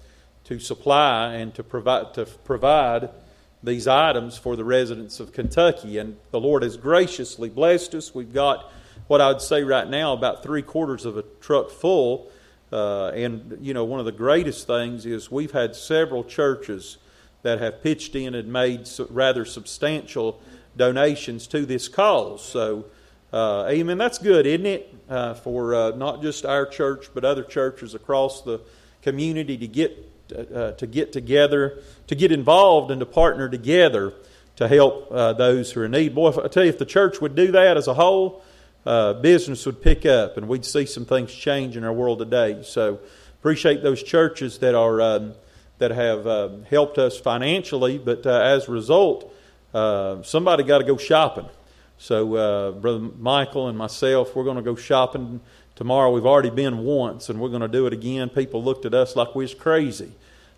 to 0.43 0.59
supply 0.59 1.35
and 1.35 1.55
to 1.55 1.63
provide 1.63 2.13
to 2.13 2.25
provide 2.25 3.09
these 3.63 3.87
items 3.87 4.37
for 4.37 4.55
the 4.55 4.63
residents 4.63 5.19
of 5.19 5.33
Kentucky. 5.33 5.97
And 5.97 6.17
the 6.31 6.39
Lord 6.39 6.63
has 6.63 6.77
graciously 6.77 7.49
blessed 7.49 7.95
us. 7.95 8.13
We've 8.13 8.33
got 8.33 8.71
what 9.07 9.21
I 9.21 9.29
would 9.29 9.41
say 9.41 9.63
right 9.63 9.87
now 9.87 10.13
about 10.13 10.43
three 10.43 10.61
quarters 10.61 11.05
of 11.05 11.17
a 11.17 11.23
truck 11.41 11.69
full. 11.69 12.29
Uh, 12.71 13.07
and, 13.09 13.57
you 13.61 13.73
know, 13.73 13.85
one 13.85 13.99
of 13.99 14.05
the 14.05 14.11
greatest 14.11 14.67
things 14.67 15.05
is 15.05 15.31
we've 15.31 15.51
had 15.51 15.75
several 15.75 16.23
churches 16.23 16.97
that 17.43 17.59
have 17.59 17.81
pitched 17.81 18.15
in 18.15 18.35
and 18.35 18.51
made 18.51 18.89
rather 19.09 19.45
substantial 19.45 20.41
donations 20.75 21.47
to 21.47 21.65
this 21.65 21.87
cause. 21.87 22.43
So, 22.43 22.85
uh, 23.31 23.67
amen. 23.69 23.97
That's 23.97 24.17
good, 24.17 24.45
isn't 24.45 24.65
it? 24.65 24.93
Uh, 25.09 25.33
for 25.33 25.73
uh, 25.73 25.91
not 25.91 26.21
just 26.21 26.45
our 26.45 26.65
church, 26.65 27.07
but 27.13 27.23
other 27.23 27.43
churches 27.43 27.95
across 27.95 28.41
the 28.41 28.59
community 29.01 29.57
to 29.57 29.67
get 29.67 30.11
uh, 30.33 30.71
to 30.71 30.87
get 30.87 31.11
together, 31.11 31.79
to 32.07 32.15
get 32.15 32.31
involved, 32.31 32.91
and 32.91 32.99
to 32.99 33.05
partner 33.05 33.49
together 33.49 34.13
to 34.55 34.67
help 34.67 35.11
uh, 35.11 35.33
those 35.33 35.71
who 35.71 35.81
are 35.81 35.85
in 35.85 35.91
need. 35.91 36.15
Boy, 36.15 36.29
I 36.43 36.47
tell 36.47 36.63
you, 36.63 36.69
if 36.69 36.79
the 36.79 36.85
church 36.85 37.21
would 37.21 37.35
do 37.35 37.51
that 37.51 37.77
as 37.77 37.87
a 37.87 37.93
whole, 37.93 38.43
uh, 38.85 39.13
business 39.13 39.65
would 39.65 39.81
pick 39.81 40.05
up, 40.05 40.37
and 40.37 40.47
we'd 40.47 40.65
see 40.65 40.85
some 40.85 41.05
things 41.05 41.33
change 41.33 41.77
in 41.77 41.83
our 41.83 41.93
world 41.93 42.19
today. 42.19 42.61
So, 42.63 42.99
appreciate 43.39 43.83
those 43.83 44.01
churches 44.01 44.59
that 44.59 44.75
are 44.75 45.01
um, 45.01 45.33
that 45.77 45.91
have 45.91 46.25
um, 46.25 46.63
helped 46.63 46.97
us 46.97 47.19
financially, 47.19 47.97
but 47.97 48.25
as 48.25 48.67
a 48.67 48.71
result, 48.71 49.31
somebody 49.73 50.63
got 50.63 50.79
to 50.79 50.83
go 50.83 50.97
shopping. 50.97 51.47
So, 51.99 52.35
uh, 52.35 52.71
Brother 52.73 52.99
Michael 52.99 53.69
and 53.69 53.77
myself, 53.77 54.35
we're 54.35 54.43
going 54.43 54.57
to 54.57 54.61
go 54.61 54.75
shopping 54.75 55.41
tomorrow. 55.77 56.11
We've 56.11 56.25
already 56.25 56.49
been 56.49 56.79
once, 56.79 57.29
and 57.29 57.39
we're 57.39 57.49
going 57.49 57.61
to 57.61 57.67
do 57.67 57.85
it 57.85 57.93
again. 57.93 58.29
People 58.29 58.63
looked 58.63 58.85
at 58.85 58.95
us 58.95 59.15
like 59.15 59.35
we 59.35 59.43
was 59.43 59.53
crazy. 59.53 60.11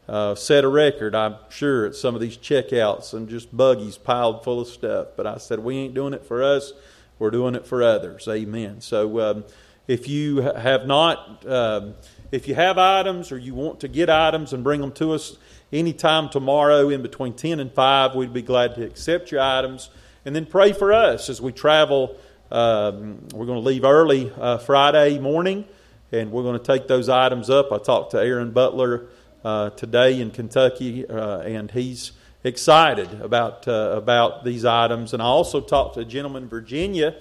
uh, 0.07 0.33
set 0.33 0.63
a 0.63 0.67
record, 0.67 1.13
I'm 1.13 1.35
sure, 1.49 1.85
at 1.85 1.93
some 1.93 2.15
of 2.15 2.21
these 2.21 2.37
checkouts 2.37 3.13
and 3.13 3.29
just 3.29 3.55
buggies 3.55 3.97
piled 3.97 4.43
full 4.43 4.61
of 4.61 4.67
stuff. 4.67 5.09
But 5.15 5.27
I 5.27 5.37
said, 5.37 5.59
we 5.59 5.77
ain't 5.77 5.93
doing 5.93 6.13
it 6.13 6.25
for 6.25 6.41
us, 6.41 6.71
we're 7.19 7.29
doing 7.29 7.53
it 7.53 7.67
for 7.67 7.83
others. 7.83 8.27
Amen. 8.27 8.81
So 8.81 9.19
um, 9.19 9.43
if 9.87 10.07
you 10.07 10.37
have 10.37 10.87
not, 10.87 11.45
um, 11.45 11.95
if 12.31 12.47
you 12.47 12.55
have 12.55 12.77
items 12.77 13.31
or 13.31 13.37
you 13.37 13.53
want 13.53 13.81
to 13.81 13.87
get 13.87 14.09
items 14.09 14.53
and 14.53 14.63
bring 14.63 14.81
them 14.81 14.93
to 14.93 15.11
us 15.11 15.37
anytime 15.71 16.29
tomorrow 16.29 16.89
in 16.89 17.01
between 17.03 17.33
10 17.33 17.59
and 17.59 17.71
5, 17.71 18.15
we'd 18.15 18.33
be 18.33 18.41
glad 18.41 18.73
to 18.75 18.85
accept 18.85 19.31
your 19.31 19.41
items. 19.41 19.89
And 20.25 20.35
then 20.35 20.45
pray 20.45 20.71
for 20.71 20.93
us 20.93 21.29
as 21.29 21.41
we 21.41 21.51
travel. 21.51 22.17
Um, 22.51 23.27
we're 23.33 23.45
going 23.45 23.61
to 23.61 23.67
leave 23.67 23.83
early 23.83 24.31
uh, 24.35 24.57
Friday 24.57 25.19
morning 25.19 25.65
and 26.11 26.31
we're 26.31 26.43
going 26.43 26.59
to 26.59 26.65
take 26.65 26.87
those 26.87 27.09
items 27.09 27.49
up. 27.49 27.71
I 27.71 27.77
talked 27.77 28.11
to 28.11 28.17
Aaron 28.17 28.51
Butler 28.51 29.07
uh, 29.43 29.69
today 29.71 30.19
in 30.19 30.31
Kentucky, 30.31 31.07
uh, 31.07 31.41
and 31.41 31.69
he's 31.69 32.13
excited 32.43 33.21
about 33.21 33.67
uh, 33.67 33.93
about 33.95 34.43
these 34.43 34.65
items. 34.65 35.13
And 35.13 35.21
I 35.21 35.25
also 35.25 35.61
talked 35.61 35.95
to 35.95 36.01
a 36.01 36.05
gentleman 36.05 36.43
in 36.43 36.49
Virginia 36.49 37.15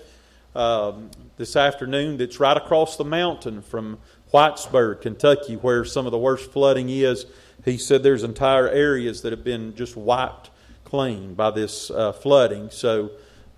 um, 0.54 1.10
this 1.36 1.56
afternoon 1.56 2.16
that's 2.16 2.40
right 2.40 2.56
across 2.56 2.96
the 2.96 3.04
mountain 3.04 3.62
from 3.62 3.98
Whitesburg, 4.32 5.02
Kentucky, 5.02 5.56
where 5.56 5.84
some 5.84 6.06
of 6.06 6.12
the 6.12 6.18
worst 6.18 6.50
flooding 6.50 6.88
is. 6.88 7.26
He 7.64 7.76
said 7.76 8.02
there's 8.02 8.24
entire 8.24 8.68
areas 8.68 9.22
that 9.22 9.32
have 9.32 9.44
been 9.44 9.74
just 9.74 9.96
wiped 9.96 10.50
clean 10.84 11.34
by 11.34 11.50
this 11.50 11.90
uh, 11.90 12.12
flooding. 12.12 12.70
So. 12.70 13.10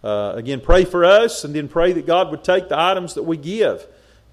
Uh, 0.03 0.33
again, 0.35 0.61
pray 0.61 0.85
for 0.85 1.05
us, 1.05 1.45
and 1.45 1.55
then 1.55 1.69
pray 1.69 1.93
that 1.93 2.07
God 2.07 2.31
would 2.31 2.43
take 2.43 2.69
the 2.69 2.79
items 2.79 3.15
that 3.15 3.23
we 3.23 3.37
give 3.37 3.87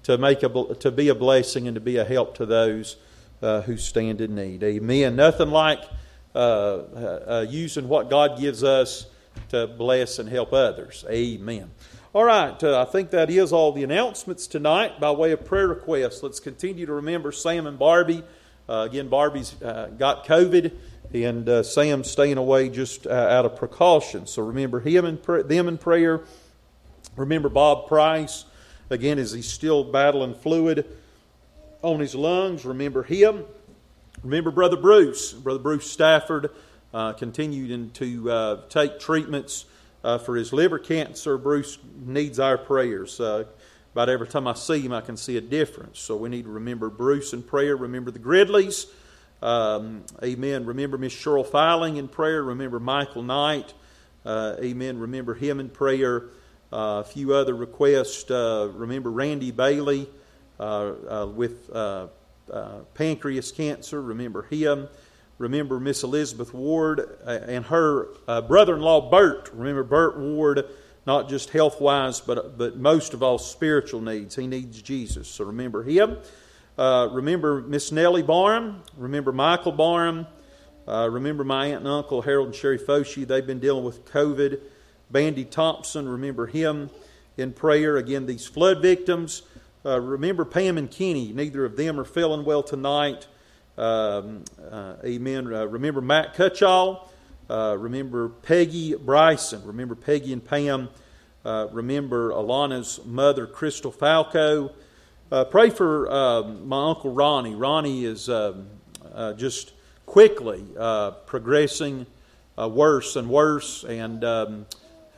to 0.04 0.16
make 0.16 0.42
a, 0.42 0.74
to 0.74 0.90
be 0.90 1.08
a 1.08 1.14
blessing 1.14 1.66
and 1.66 1.74
to 1.74 1.80
be 1.80 1.96
a 1.96 2.04
help 2.04 2.34
to 2.36 2.46
those 2.46 2.96
uh, 3.42 3.60
who 3.62 3.76
stand 3.76 4.20
in 4.20 4.34
need. 4.34 4.62
Amen. 4.62 5.16
Nothing 5.16 5.50
like 5.50 5.80
uh, 6.34 6.38
uh, 6.38 7.24
uh, 7.26 7.46
using 7.48 7.88
what 7.88 8.08
God 8.08 8.38
gives 8.38 8.64
us 8.64 9.06
to 9.50 9.66
bless 9.66 10.18
and 10.18 10.28
help 10.28 10.52
others. 10.52 11.04
Amen. 11.10 11.70
All 12.14 12.24
right, 12.24 12.62
uh, 12.64 12.80
I 12.80 12.84
think 12.84 13.10
that 13.10 13.28
is 13.28 13.52
all 13.52 13.72
the 13.72 13.84
announcements 13.84 14.46
tonight 14.46 14.98
by 14.98 15.10
way 15.10 15.32
of 15.32 15.44
prayer 15.44 15.68
requests. 15.68 16.22
Let's 16.22 16.40
continue 16.40 16.86
to 16.86 16.92
remember 16.94 17.32
Sam 17.32 17.66
and 17.66 17.78
Barbie. 17.78 18.24
Again, 18.68 19.08
Barbie's 19.08 19.52
got 19.52 20.26
COVID, 20.26 20.72
and 21.12 21.64
Sam 21.64 22.04
staying 22.04 22.36
away 22.36 22.68
just 22.68 23.06
out 23.06 23.44
of 23.44 23.56
precaution. 23.56 24.26
So 24.26 24.42
remember 24.42 24.80
him 24.80 25.04
and 25.04 25.22
them 25.48 25.68
in 25.68 25.78
prayer. 25.78 26.22
Remember 27.16 27.48
Bob 27.48 27.88
Price. 27.88 28.44
Again, 28.90 29.18
as 29.18 29.32
he's 29.32 29.50
still 29.50 29.84
battling 29.84 30.34
fluid 30.34 30.86
on 31.82 32.00
his 32.00 32.14
lungs, 32.14 32.64
remember 32.64 33.02
him. 33.02 33.44
Remember 34.22 34.50
Brother 34.50 34.76
Bruce. 34.76 35.32
Brother 35.32 35.58
Bruce 35.58 35.90
Stafford 35.90 36.50
uh, 36.92 37.12
continued 37.12 37.94
to 37.94 38.30
uh, 38.30 38.60
take 38.68 38.98
treatments 38.98 39.66
uh, 40.02 40.18
for 40.18 40.36
his 40.36 40.52
liver 40.52 40.78
cancer. 40.78 41.36
Bruce 41.36 41.78
needs 42.04 42.38
our 42.38 42.56
prayers. 42.56 43.20
Uh, 43.20 43.44
about 43.92 44.08
every 44.08 44.28
time 44.28 44.46
I 44.46 44.54
see 44.54 44.80
him, 44.80 44.92
I 44.92 45.00
can 45.00 45.16
see 45.16 45.36
a 45.36 45.40
difference. 45.40 46.00
So 46.00 46.16
we 46.16 46.28
need 46.28 46.44
to 46.44 46.50
remember 46.50 46.88
Bruce 46.88 47.32
in 47.32 47.42
prayer. 47.42 47.76
Remember 47.76 48.10
the 48.10 48.18
Gridleys. 48.18 48.86
Um, 49.40 50.04
amen. 50.22 50.66
Remember 50.66 50.98
Miss 50.98 51.14
Cheryl 51.14 51.46
Filing 51.46 51.96
in 51.96 52.08
prayer. 52.08 52.42
Remember 52.42 52.80
Michael 52.80 53.22
Knight. 53.22 53.72
Uh, 54.24 54.56
amen. 54.60 54.98
Remember 54.98 55.34
him 55.34 55.60
in 55.60 55.68
prayer. 55.68 56.24
Uh, 56.72 57.02
a 57.02 57.04
few 57.04 57.34
other 57.34 57.54
requests. 57.54 58.30
Uh, 58.30 58.70
remember 58.74 59.10
Randy 59.10 59.52
Bailey 59.52 60.08
uh, 60.58 61.28
with 61.32 61.70
pancreas 62.94 63.52
cancer. 63.52 64.02
Remember 64.02 64.42
him. 64.42 64.88
Remember 65.38 65.78
Miss 65.78 66.02
Elizabeth 66.02 66.52
Ward 66.52 67.18
and 67.24 67.64
her 67.66 68.08
brother 68.42 68.74
in 68.74 68.82
law 68.82 69.08
Bert. 69.08 69.50
Remember 69.52 69.84
Bert 69.84 70.18
Ward, 70.18 70.64
not 71.06 71.28
just 71.28 71.50
health 71.50 71.80
wise, 71.80 72.20
but, 72.20 72.58
but 72.58 72.76
most 72.76 73.14
of 73.14 73.22
all 73.22 73.38
spiritual 73.38 74.00
needs. 74.00 74.34
He 74.34 74.48
needs 74.48 74.82
Jesus. 74.82 75.28
So 75.28 75.44
remember 75.44 75.84
him. 75.84 76.18
Uh, 76.78 77.08
remember 77.10 77.60
Miss 77.60 77.90
Nellie 77.90 78.22
Barham. 78.22 78.82
Remember 78.96 79.32
Michael 79.32 79.72
Barham. 79.72 80.28
Uh, 80.86 81.08
remember 81.10 81.42
my 81.42 81.66
aunt 81.66 81.80
and 81.80 81.88
uncle, 81.88 82.22
Harold 82.22 82.46
and 82.46 82.54
Sherry 82.54 82.78
Foshi. 82.78 83.26
They've 83.26 83.44
been 83.44 83.58
dealing 83.58 83.82
with 83.82 84.04
COVID. 84.04 84.60
Bandy 85.10 85.44
Thompson, 85.44 86.08
remember 86.08 86.46
him 86.46 86.88
in 87.36 87.52
prayer. 87.52 87.96
Again, 87.96 88.26
these 88.26 88.46
flood 88.46 88.80
victims. 88.80 89.42
Uh, 89.84 90.00
remember 90.00 90.44
Pam 90.44 90.78
and 90.78 90.88
Kenny. 90.88 91.32
Neither 91.32 91.64
of 91.64 91.76
them 91.76 91.98
are 91.98 92.04
feeling 92.04 92.44
well 92.44 92.62
tonight. 92.62 93.26
Um, 93.76 94.44
uh, 94.70 94.94
amen. 95.04 95.52
Uh, 95.52 95.66
remember 95.66 96.00
Matt 96.00 96.36
Cutchall. 96.36 97.08
Remember 97.48 98.28
Peggy 98.28 98.94
Bryson. 98.94 99.64
Remember 99.64 99.96
Peggy 99.96 100.32
and 100.32 100.44
Pam. 100.44 100.90
Remember 101.44 102.30
Alana's 102.30 103.00
mother, 103.04 103.48
Crystal 103.48 103.90
Falco. 103.90 104.70
Uh, 105.30 105.44
pray 105.44 105.68
for 105.68 106.10
um, 106.10 106.66
my 106.66 106.88
uncle 106.88 107.12
Ronnie. 107.12 107.54
Ronnie 107.54 108.06
is 108.06 108.30
um, 108.30 108.66
just 109.36 109.72
quickly 110.06 110.64
progressing 111.26 112.06
worse 112.56 113.14
and 113.14 113.28
worse, 113.28 113.84
and 113.84 114.24
um, 114.24 114.66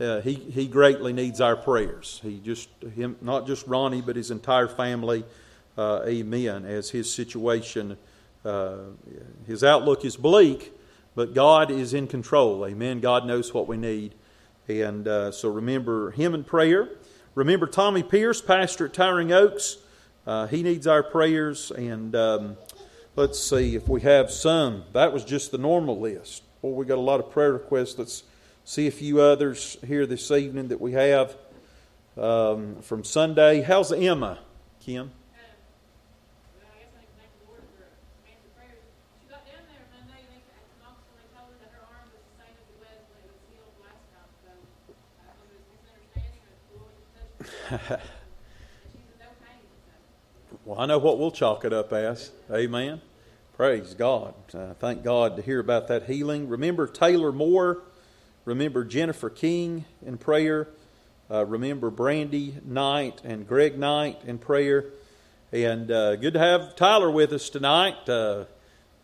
uh, 0.01 0.21
he, 0.23 0.35
he 0.35 0.67
greatly 0.67 1.13
needs 1.13 1.41
our 1.41 1.55
prayers. 1.55 2.19
He 2.25 2.41
just, 2.41 2.69
him, 2.97 3.19
not 3.21 3.47
just 3.47 3.65
Ronnie, 3.69 4.01
but 4.01 4.17
his 4.17 4.33
entire 4.33 4.67
family, 4.67 5.23
uh, 5.79 6.03
amen, 6.05 6.65
as 6.65 6.91
his 6.91 7.13
situation, 7.13 7.97
uh, 8.45 8.79
his 9.47 9.63
outlook 9.63 10.05
is 10.05 10.17
bleak, 10.17 10.73
but 11.15 11.35
God 11.35 11.71
is 11.71 11.95
in 11.95 12.09
control, 12.09 12.67
amen. 12.67 12.99
God 12.99 13.27
knows 13.27 13.55
what 13.55 13.69
we 13.69 13.77
need. 13.77 14.17
And 14.67 15.07
uh, 15.07 15.31
so 15.31 15.51
remember 15.51 16.11
him 16.11 16.35
in 16.35 16.43
prayer. 16.43 16.89
Remember 17.37 17.69
Tommy 17.69 18.03
Pierce, 18.03 18.41
pastor 18.43 18.87
at 18.87 18.93
Towering 18.93 19.31
Oaks. 19.31 19.77
Uh, 20.31 20.47
he 20.47 20.63
needs 20.63 20.87
our 20.87 21.03
prayers. 21.03 21.73
And 21.73 22.15
um, 22.15 22.57
let's 23.17 23.37
see 23.43 23.75
if 23.75 23.89
we 23.89 24.01
have 24.03 24.31
some. 24.31 24.85
That 24.93 25.13
was 25.13 25.25
just 25.25 25.51
the 25.51 25.59
normal 25.59 25.99
list. 25.99 26.45
Boy, 26.63 26.69
we 26.69 26.87
got 26.87 26.99
a 26.99 27.01
lot 27.01 27.19
of 27.19 27.33
prayer 27.33 27.53
requests. 27.53 27.99
Let's 27.99 28.23
see 28.65 28.87
a 28.87 28.93
few 28.93 29.21
others 29.21 29.77
here 29.85 30.07
this 30.07 30.31
evening 30.31 30.69
that 30.69 30.81
we 30.81 30.93
have 30.93 31.37
um, 32.17 32.77
from 32.81 33.03
Sunday. 33.03 33.63
How's 33.63 33.91
Emma, 33.91 34.39
Kim? 34.79 35.11
well, 50.71 50.81
I 50.81 50.87
know 50.87 50.99
what 50.99 51.19
we'll 51.19 51.33
chalk 51.33 51.65
it 51.65 51.73
up 51.73 51.93
as. 51.93 52.31
Amen. 52.49 53.01
Praise 53.57 53.93
God. 53.95 54.35
Uh, 54.55 54.75
thank 54.75 55.03
God 55.03 55.35
to 55.35 55.43
hear 55.43 55.59
about 55.59 55.89
that 55.89 56.05
healing. 56.05 56.49
Remember 56.49 56.87
Taylor 56.87 57.33
Moore 57.33 57.83
Remember 58.45 58.85
Jennifer 58.85 59.29
King 59.29 59.85
in 60.07 60.17
prayer. 60.17 60.69
Uh, 61.31 61.45
remember 61.45 61.91
Brandy 61.91 62.57
Knight 62.65 63.21
and 63.25 63.47
Greg 63.47 63.79
Knight 63.79 64.21
in 64.25 64.39
prayer. 64.39 64.87
And 65.53 65.91
uh, 65.91 66.15
good 66.17 66.35
to 66.35 66.39
have 66.39 66.77
Tyler 66.77 67.11
with 67.11 67.33
us 67.33 67.51
tonight. 67.51 68.09
Uh, 68.09 68.45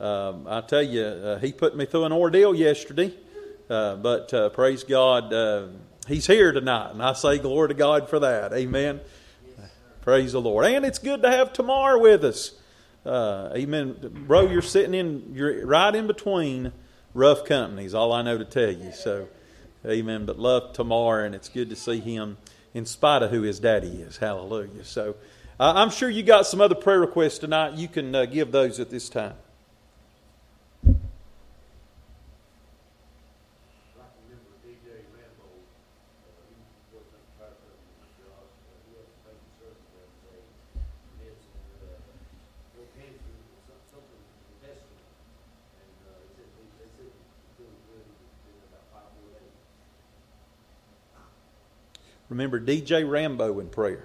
um, 0.01 0.47
I 0.49 0.61
tell 0.61 0.83
you, 0.83 1.03
uh, 1.03 1.39
he 1.39 1.53
put 1.53 1.77
me 1.77 1.85
through 1.85 2.05
an 2.05 2.13
ordeal 2.13 2.55
yesterday. 2.55 3.13
Uh, 3.69 3.97
but 3.97 4.33
uh, 4.33 4.51
praise 4.51 4.85
God, 4.85 5.75
he's 6.07 6.27
here 6.27 6.53
tonight. 6.53 6.93
And 6.93 7.03
I 7.03 7.13
say 7.13 7.39
glory 7.39 7.69
to 7.69 7.75
God 7.75 8.09
for 8.09 8.21
that. 8.21 8.53
Amen. 8.53 9.01
Praise 10.07 10.31
the 10.31 10.41
Lord. 10.41 10.65
And 10.67 10.85
it's 10.85 11.01
good 11.01 11.23
to 11.23 11.31
have 11.33 11.53
Tamar 11.53 11.99
with 11.99 12.25
us. 12.25 12.53
amen. 13.05 13.97
Bro, 14.29 14.53
you're 14.53 14.63
sitting 14.63 14.95
in, 14.95 15.33
you're 15.35 15.67
right 15.67 15.93
in 15.93 16.07
between 16.07 16.73
rough 17.13 17.45
companies, 17.45 17.93
all 17.93 18.13
I 18.13 18.23
know 18.23 18.39
to 18.39 18.45
tell 18.45 18.71
you. 18.71 18.93
So, 18.93 19.27
amen. 19.85 20.25
But 20.25 20.39
love 20.39 20.75
Tamar, 20.75 21.25
and 21.25 21.35
it's 21.35 21.49
good 21.49 21.71
to 21.71 21.77
see 21.77 21.99
him 21.99 22.37
in 22.73 22.87
spite 22.87 23.25
of 23.25 23.33
who 23.33 23.43
his 23.43 23.59
daddy 23.59 24.01
is. 24.01 24.19
Hallelujah. 24.19 24.85
So, 24.85 25.17
uh, 25.59 25.73
I'm 25.75 25.91
sure 25.91 26.09
you 26.09 26.23
got 26.23 26.47
some 26.47 26.61
other 26.61 26.77
prayer 26.77 27.01
requests 27.01 27.39
tonight. 27.39 27.75
You 27.75 27.89
can 27.89 28.15
uh, 28.15 28.27
give 28.27 28.53
those 28.53 28.79
at 28.79 28.91
this 28.91 29.09
time. 29.09 29.35
Remember 52.37 52.61
DJ 52.61 53.09
Rambo 53.11 53.59
in 53.61 53.71
prayer. 53.71 54.05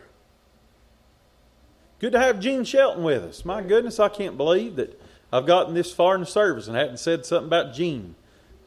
Good 2.00 2.14
to 2.14 2.20
have 2.20 2.40
Gene 2.40 2.64
Shelton 2.64 3.04
with 3.04 3.24
us. 3.24 3.44
My 3.44 3.62
goodness, 3.62 4.00
I 4.00 4.08
can't 4.08 4.38
believe 4.38 4.78
that 4.78 5.02
I've 5.34 5.46
gotten 5.46 5.74
this 5.74 5.92
far 5.92 6.16
in 6.16 6.22
the 6.22 6.28
service 6.28 6.70
and 6.70 6.78
hadn't 6.78 7.00
said 7.00 7.26
something 7.26 7.48
about 7.48 7.74
Gene 7.74 8.16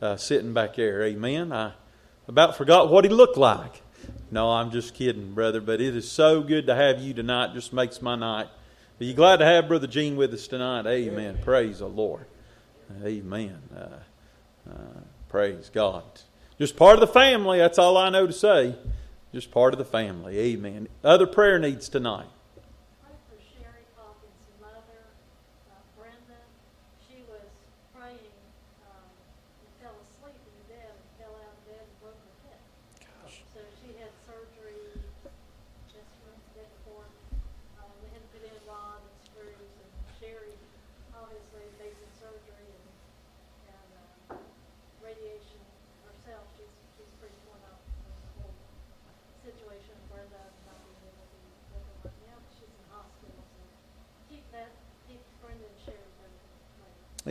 uh, 0.03 0.16
sitting 0.16 0.53
back 0.53 0.74
there. 0.77 1.03
Amen. 1.05 1.50
I 1.50 1.72
about 2.29 2.59
forgot 2.59 2.90
what 2.90 3.05
he 3.05 3.11
looked 3.11 3.38
like. 3.38 3.81
No, 4.31 4.50
I'm 4.50 4.70
just 4.70 4.92
kidding, 4.92 5.33
brother. 5.33 5.62
But 5.62 5.81
it 5.81 5.96
is 5.96 6.12
so 6.12 6.42
good 6.42 6.66
to 6.66 6.74
have 6.74 7.00
you 7.00 7.14
tonight. 7.14 7.55
Just 7.55 7.72
makes 7.72 8.03
my 8.03 8.16
night. 8.16 8.48
Are 9.00 9.05
you 9.05 9.14
glad 9.14 9.38
to 9.38 9.46
have 9.46 9.66
Brother 9.66 9.87
Gene 9.87 10.16
with 10.16 10.35
us 10.35 10.46
tonight? 10.46 10.87
Amen. 10.87 11.14
Amen. 11.14 11.38
Praise 11.42 11.79
the 11.79 11.88
Lord. 11.88 12.27
Amen. 13.03 13.62
Uh, 13.74 14.70
uh, 14.70 15.00
praise 15.31 15.70
God. 15.72 16.05
Just 16.59 16.77
part 16.77 16.94
of 16.94 17.00
the 17.00 17.07
family. 17.07 17.59
That's 17.59 17.79
all 17.79 17.96
I 17.96 18.11
know 18.11 18.27
to 18.27 18.33
say. 18.33 18.77
Just 19.35 19.51
part 19.51 19.75
of 19.75 19.79
the 19.79 19.85
family. 19.85 20.38
Amen. 20.38 20.87
Other 21.03 21.27
prayer 21.27 21.59
needs 21.59 21.88
tonight. 21.88 22.29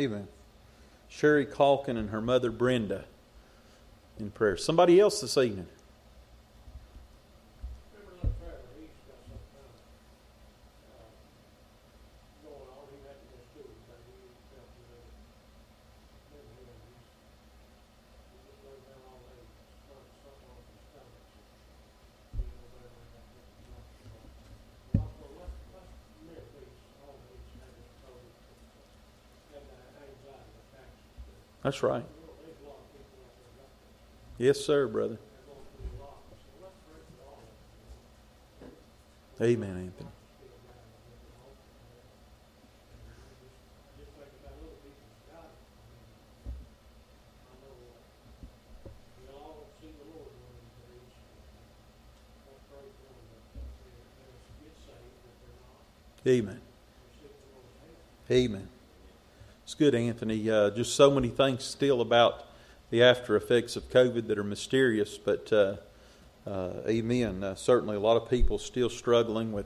Amen. 0.03 0.27
Sherry 1.07 1.45
Calkin 1.45 1.95
and 1.97 2.09
her 2.09 2.21
mother 2.21 2.51
Brenda 2.51 3.05
in 4.19 4.31
prayer. 4.31 4.57
Somebody 4.57 4.99
else 4.99 5.21
this 5.21 5.37
evening. 5.37 5.67
That's 31.73 31.81
right. 31.81 32.05
Yes, 34.37 34.59
sir, 34.63 34.87
brother. 34.87 35.17
Amen, 39.41 39.91
Anthony. 39.91 40.09
Amen. 56.27 56.61
Amen. 58.29 58.72
It's 59.73 59.79
good, 59.79 59.95
Anthony. 59.95 60.51
Uh, 60.51 60.69
just 60.69 60.93
so 60.93 61.09
many 61.09 61.29
things 61.29 61.63
still 61.63 61.99
about 61.99 62.45
the 62.91 63.01
after 63.01 63.35
effects 63.35 63.75
of 63.75 63.89
COVID 63.89 64.27
that 64.27 64.37
are 64.37 64.43
mysterious, 64.43 65.17
but 65.17 65.51
uh, 65.51 65.77
uh, 66.45 66.73
amen. 66.87 67.43
Uh, 67.43 67.55
certainly, 67.55 67.95
a 67.95 67.99
lot 67.99 68.15
of 68.15 68.29
people 68.29 68.59
still 68.59 68.87
struggling 68.87 69.51
with 69.51 69.65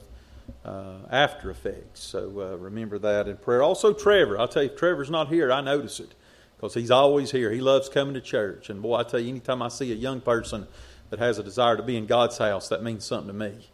uh, 0.63 0.99
after 1.11 1.49
effects. 1.49 1.99
So 2.03 2.39
uh, 2.39 2.55
remember 2.55 2.97
that 2.99 3.27
in 3.27 3.35
prayer. 3.35 3.61
Also, 3.61 3.91
Trevor. 3.91 4.39
I'll 4.39 4.47
tell 4.47 4.63
you, 4.63 4.69
if 4.69 4.77
Trevor's 4.77 5.09
not 5.09 5.27
here, 5.27 5.51
I 5.51 5.59
notice 5.59 5.99
it 5.99 6.13
because 6.55 6.73
he's 6.73 6.89
always 6.89 7.31
here. 7.31 7.51
He 7.51 7.59
loves 7.59 7.89
coming 7.89 8.13
to 8.13 8.21
church. 8.21 8.69
And 8.69 8.81
boy, 8.81 8.95
I 8.95 9.03
tell 9.03 9.19
you, 9.19 9.27
anytime 9.27 9.61
I 9.61 9.67
see 9.67 9.91
a 9.91 9.95
young 9.95 10.21
person 10.21 10.67
that 11.09 11.19
has 11.19 11.37
a 11.37 11.43
desire 11.43 11.75
to 11.75 11.83
be 11.83 11.97
in 11.97 12.05
God's 12.05 12.37
house, 12.37 12.69
that 12.69 12.81
means 12.81 13.03
something 13.03 13.27
to 13.27 13.33
me. 13.33 13.67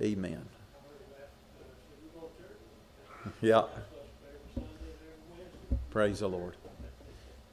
Amen. 0.00 0.46
Yeah. 3.40 3.64
Praise 5.94 6.18
the 6.18 6.28
Lord. 6.28 6.56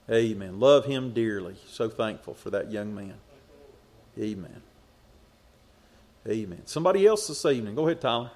Amen. 0.09 0.59
Love 0.59 0.85
him 0.85 1.13
dearly. 1.13 1.57
So 1.67 1.89
thankful 1.89 2.33
for 2.33 2.49
that 2.49 2.71
young 2.71 2.95
man. 2.95 3.13
Amen. 4.19 4.63
Amen. 6.27 6.63
Somebody 6.65 7.05
else 7.05 7.27
this 7.27 7.45
evening. 7.45 7.75
Go 7.75 7.85
ahead, 7.85 8.01
Tyler. 8.01 8.31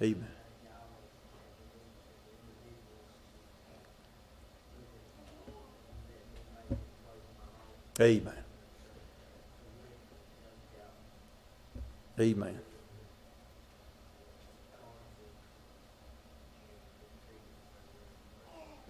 Amen. 0.00 0.28
Amen. 8.00 8.45
Amen. 12.18 12.58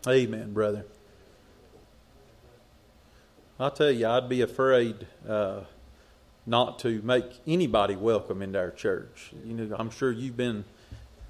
Amen, 0.06 0.52
brother. 0.52 0.84
I 3.58 3.70
tell 3.70 3.90
you, 3.90 4.06
I'd 4.06 4.28
be 4.28 4.42
afraid 4.42 5.08
uh, 5.28 5.62
not 6.46 6.78
to 6.80 7.02
make 7.02 7.24
anybody 7.46 7.96
welcome 7.96 8.42
into 8.42 8.60
our 8.60 8.70
church. 8.70 9.32
You 9.44 9.54
know, 9.54 9.76
I'm 9.76 9.90
sure 9.90 10.12
you've 10.12 10.36
been 10.36 10.64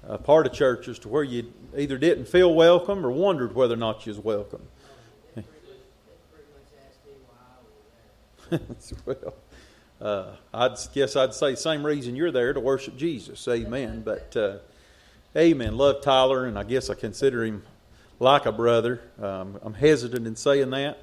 a 0.03 0.19
part 0.19 0.45
of 0.45 0.53
churches 0.53 0.99
to 0.99 1.09
where 1.09 1.23
you 1.23 1.51
either 1.75 1.97
didn't 1.97 2.25
feel 2.27 2.53
welcome 2.53 3.03
or 3.03 3.09
wondered 3.11 3.55
whether 3.55 3.73
or 3.73 3.77
not 3.77 4.05
you 4.05 4.11
was 4.11 4.19
welcome. 4.19 4.61
well, 9.05 9.33
uh, 10.01 10.25
I 10.53 10.75
guess 10.93 11.15
I'd 11.15 11.33
say 11.33 11.55
same 11.55 11.85
reason 11.85 12.15
you're 12.15 12.31
there 12.31 12.53
to 12.53 12.59
worship 12.59 12.97
Jesus. 12.97 13.47
Amen. 13.47 14.01
But 14.05 14.35
uh, 14.35 14.57
amen. 15.35 15.77
Love 15.77 16.01
Tyler, 16.01 16.45
and 16.45 16.57
I 16.57 16.63
guess 16.63 16.89
I 16.89 16.93
consider 16.93 17.43
him 17.43 17.63
like 18.19 18.45
a 18.45 18.51
brother. 18.51 19.01
Um, 19.21 19.59
I'm 19.63 19.73
hesitant 19.73 20.27
in 20.27 20.35
saying 20.35 20.69
that. 20.69 20.99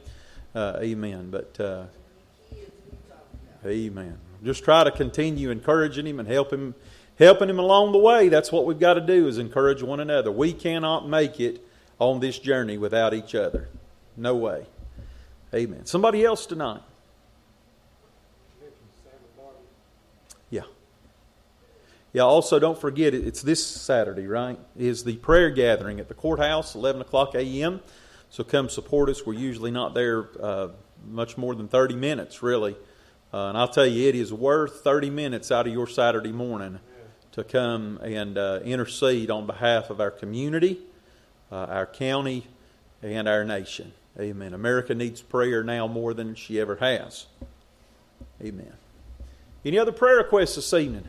Uh, 0.55 0.79
amen. 0.81 1.31
But 1.31 1.61
uh, 1.61 1.85
amen. 3.67 4.19
Just 4.45 4.63
try 4.63 4.85
to 4.85 4.91
continue 4.91 5.51
encouraging 5.51 6.07
him 6.07 6.21
and 6.21 6.29
help 6.29 6.53
him, 6.53 6.75
helping 7.19 7.51
him 7.51 7.59
along 7.59 7.93
the 7.93 7.99
way. 7.99 8.29
That's 8.29 8.53
what 8.53 8.65
we've 8.65 8.79
got 8.79 8.95
to 8.95 9.01
do 9.01 9.27
is 9.27 9.39
encourage 9.39 9.83
one 9.83 10.01
another. 10.01 10.31
We 10.31 10.53
cannot 10.53 11.09
make 11.09 11.41
it 11.41 11.67
on 11.99 12.21
this 12.21 12.39
journey 12.39 12.79
without 12.79 13.15
each 13.15 13.35
other. 13.35 13.69
No 14.17 14.37
way. 14.37 14.67
Amen. 15.53 15.87
Somebody 15.87 16.25
else 16.25 16.47
tonight. 16.47 16.83
Yeah, 22.15 22.23
also 22.23 22.61
don't 22.61 22.79
forget, 22.79 23.13
it's 23.13 23.43
this 23.43 23.67
Saturday, 23.67 24.29
right? 24.29 24.57
Is 24.79 25.03
the 25.03 25.17
prayer 25.17 25.51
gathering 25.51 25.99
at 25.99 26.07
the 26.07 26.15
courthouse, 26.15 26.77
11 26.77 27.01
o'clock 27.01 27.35
a.m. 27.35 27.81
So 28.31 28.45
come 28.45 28.69
support 28.69 29.09
us. 29.09 29.27
We're 29.27 29.35
usually 29.35 29.73
not 29.73 29.95
there 29.95 30.29
uh, 30.41 30.69
much 31.05 31.37
more 31.37 31.57
than 31.57 31.67
30 31.67 31.97
minutes, 31.97 32.41
really. 32.41 32.77
Uh, 33.33 33.49
and 33.49 33.59
I'll 33.59 33.67
tell 33.67 33.85
you, 33.85 34.09
it 34.09 34.15
is 34.15 34.33
worth 34.33 34.85
30 34.85 35.11
minutes 35.11 35.51
out 35.51 35.67
of 35.67 35.73
your 35.73 35.89
Saturday 35.89 36.31
morning 36.31 36.79
to 37.33 37.43
come 37.43 37.99
and 38.01 38.39
uh, 38.39 38.61
intercede 38.65 39.29
on 39.29 39.45
behalf 39.45 39.91
of 39.91 40.01
our 40.01 40.13
community, 40.13 40.79
uh, 41.51 41.65
our 41.65 41.87
county, 41.87 42.47
and 43.03 43.29
our 43.29 43.45
nation. 43.45 43.93
Amen. 44.21 44.55
America 44.55 44.95
needs 44.95 45.21
prayer 45.21 45.65
now 45.65 45.89
more 45.89 46.15
than 46.15 46.37
she 46.37 46.61
ever 46.61 46.77
has. 46.77 47.27
Amen. 48.41 48.75
Any 49.65 49.81
other 49.81 49.91
prayer 49.91 50.19
requests 50.19 50.55
this 50.55 50.73
evening? 50.73 51.09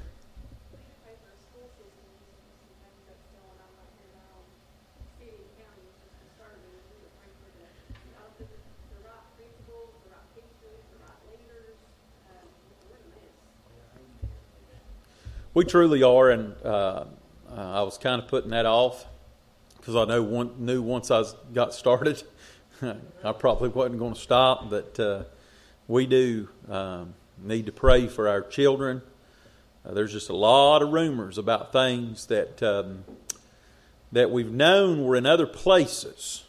We 15.55 15.63
truly 15.63 16.03
are, 16.03 16.31
and 16.31 16.53
uh, 16.65 17.05
I 17.55 17.81
was 17.83 17.97
kind 17.97 18.21
of 18.21 18.27
putting 18.27 18.49
that 18.49 18.65
off 18.65 19.05
because 19.77 19.95
I 19.95 20.03
know 20.03 20.21
one, 20.21 20.51
knew 20.57 20.81
once 20.81 21.09
I 21.09 21.23
got 21.53 21.73
started, 21.73 22.21
I 23.23 23.31
probably 23.31 23.69
wasn't 23.69 23.99
going 23.99 24.15
to 24.15 24.19
stop. 24.19 24.69
But 24.69 24.99
uh, 24.99 25.23
we 25.87 26.07
do 26.07 26.49
um, 26.69 27.13
need 27.41 27.67
to 27.67 27.71
pray 27.71 28.07
for 28.07 28.27
our 28.27 28.41
children. 28.41 29.01
Uh, 29.85 29.93
there's 29.93 30.11
just 30.11 30.29
a 30.29 30.35
lot 30.35 30.81
of 30.81 30.91
rumors 30.91 31.37
about 31.37 31.71
things 31.71 32.25
that 32.25 32.61
um, 32.61 33.05
that 34.11 34.31
we've 34.31 34.51
known 34.51 35.05
were 35.05 35.15
in 35.15 35.25
other 35.25 35.47
places, 35.47 36.43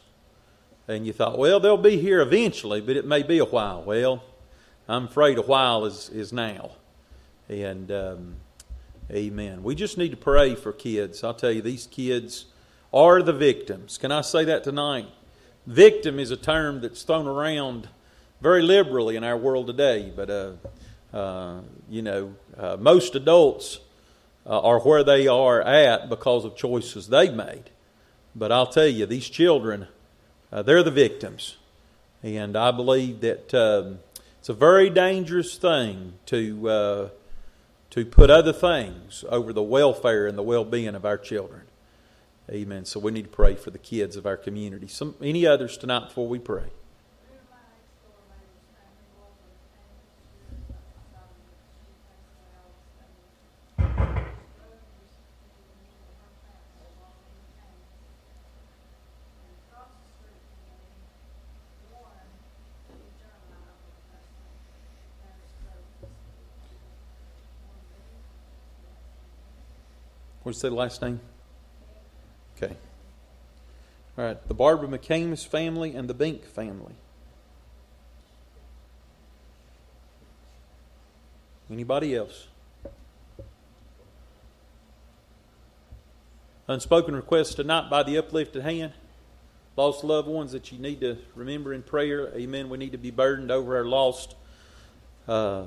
and 0.85 1.07
you 1.07 1.13
thought, 1.13 1.37
well, 1.37 1.61
they'll 1.61 1.77
be 1.77 1.97
here 2.01 2.19
eventually, 2.19 2.81
but 2.81 2.97
it 2.97 3.05
may 3.05 3.23
be 3.23 3.37
a 3.37 3.45
while. 3.45 3.81
Well, 3.83 4.21
I'm 4.85 5.05
afraid 5.05 5.37
a 5.37 5.43
while 5.43 5.85
is 5.85 6.09
is 6.09 6.33
now, 6.33 6.71
and 7.47 7.89
um, 7.89 8.35
Amen. 9.09 9.63
We 9.63 9.73
just 9.73 9.97
need 9.97 10.11
to 10.11 10.17
pray 10.17 10.53
for 10.53 10.73
kids. 10.73 11.23
I'll 11.23 11.33
tell 11.33 11.51
you, 11.51 11.61
these 11.61 11.87
kids 11.87 12.45
are 12.93 13.21
the 13.21 13.31
victims. 13.31 13.97
Can 13.97 14.11
I 14.11 14.19
say 14.19 14.43
that 14.43 14.65
tonight? 14.65 15.07
Victim 15.65 16.19
is 16.19 16.29
a 16.29 16.35
term 16.35 16.81
that's 16.81 17.03
thrown 17.03 17.25
around 17.25 17.87
very 18.41 18.61
liberally 18.61 19.15
in 19.15 19.23
our 19.23 19.37
world 19.37 19.67
today, 19.67 20.11
but 20.13 20.29
uh, 20.29 20.51
uh, 21.13 21.61
you 21.89 22.01
know, 22.01 22.35
uh, 22.57 22.75
most 22.77 23.15
adults 23.15 23.79
uh, 24.45 24.59
are 24.59 24.79
where 24.81 25.05
they 25.05 25.25
are 25.25 25.61
at 25.61 26.09
because 26.09 26.43
of 26.43 26.57
choices 26.57 27.07
they've 27.07 27.33
made. 27.33 27.69
But 28.35 28.51
I'll 28.51 28.67
tell 28.67 28.87
you, 28.87 29.05
these 29.05 29.29
children, 29.29 29.87
uh, 30.51 30.63
they're 30.63 30.83
the 30.83 30.91
victims, 30.91 31.55
and 32.23 32.57
I 32.57 32.71
believe 32.71 33.21
that 33.21 33.53
um, 33.53 33.99
it's 34.39 34.49
a 34.49 34.53
very 34.53 34.89
dangerous 34.89 35.55
thing 35.55 36.13
to 36.25 36.69
uh, 36.69 37.09
to 37.97 38.05
put 38.05 38.29
other 38.29 38.53
things 38.53 39.25
over 39.27 39.51
the 39.51 39.63
welfare 39.63 40.27
and 40.27 40.37
the 40.37 40.43
well 40.43 40.63
being 40.63 40.93
of 40.93 41.03
our 41.03 41.17
children. 41.17 41.63
Amen. 42.47 42.85
So 42.85 42.99
we 42.99 43.11
need 43.11 43.23
to 43.23 43.29
pray 43.29 43.55
for 43.55 43.71
the 43.71 43.79
kids 43.79 44.15
of 44.15 44.27
our 44.27 44.37
community. 44.37 44.87
Some, 44.87 45.15
any 45.19 45.47
others 45.47 45.77
tonight 45.77 46.09
before 46.09 46.27
we 46.27 46.37
pray? 46.37 46.69
What's 70.47 70.61
the 70.61 70.71
last 70.71 71.01
name? 71.01 71.19
Okay. 72.55 72.73
All 74.17 74.23
right. 74.23 74.47
The 74.47 74.53
Barbara 74.53 74.87
McCamus 74.87 75.45
family 75.45 75.93
and 75.93 76.09
the 76.09 76.13
Bink 76.13 76.45
family. 76.45 76.93
Anybody 81.69 82.15
else? 82.15 82.47
Unspoken 86.69 87.13
requests 87.13 87.53
tonight 87.53 87.89
by 87.89 88.03
the 88.03 88.17
uplifted 88.17 88.63
hand. 88.63 88.93
Lost 89.75 90.05
loved 90.05 90.29
ones 90.29 90.53
that 90.53 90.71
you 90.71 90.79
need 90.79 91.01
to 91.01 91.17
remember 91.35 91.73
in 91.73 91.83
prayer. 91.83 92.31
Amen. 92.33 92.69
We 92.69 92.77
need 92.77 92.93
to 92.93 92.97
be 92.97 93.11
burdened 93.11 93.51
over 93.51 93.75
our 93.75 93.83
lost 93.83 94.35
uh, 95.27 95.63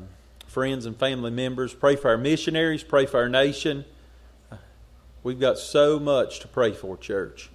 friends 0.46 0.86
and 0.86 0.96
family 0.96 1.32
members. 1.32 1.74
Pray 1.74 1.96
for 1.96 2.08
our 2.08 2.16
missionaries. 2.16 2.82
Pray 2.82 3.04
for 3.04 3.18
our 3.18 3.28
nation. 3.28 3.84
We've 5.22 5.40
got 5.40 5.58
so 5.58 5.98
much 5.98 6.40
to 6.40 6.48
pray 6.48 6.72
for, 6.72 6.96
church. 6.96 7.50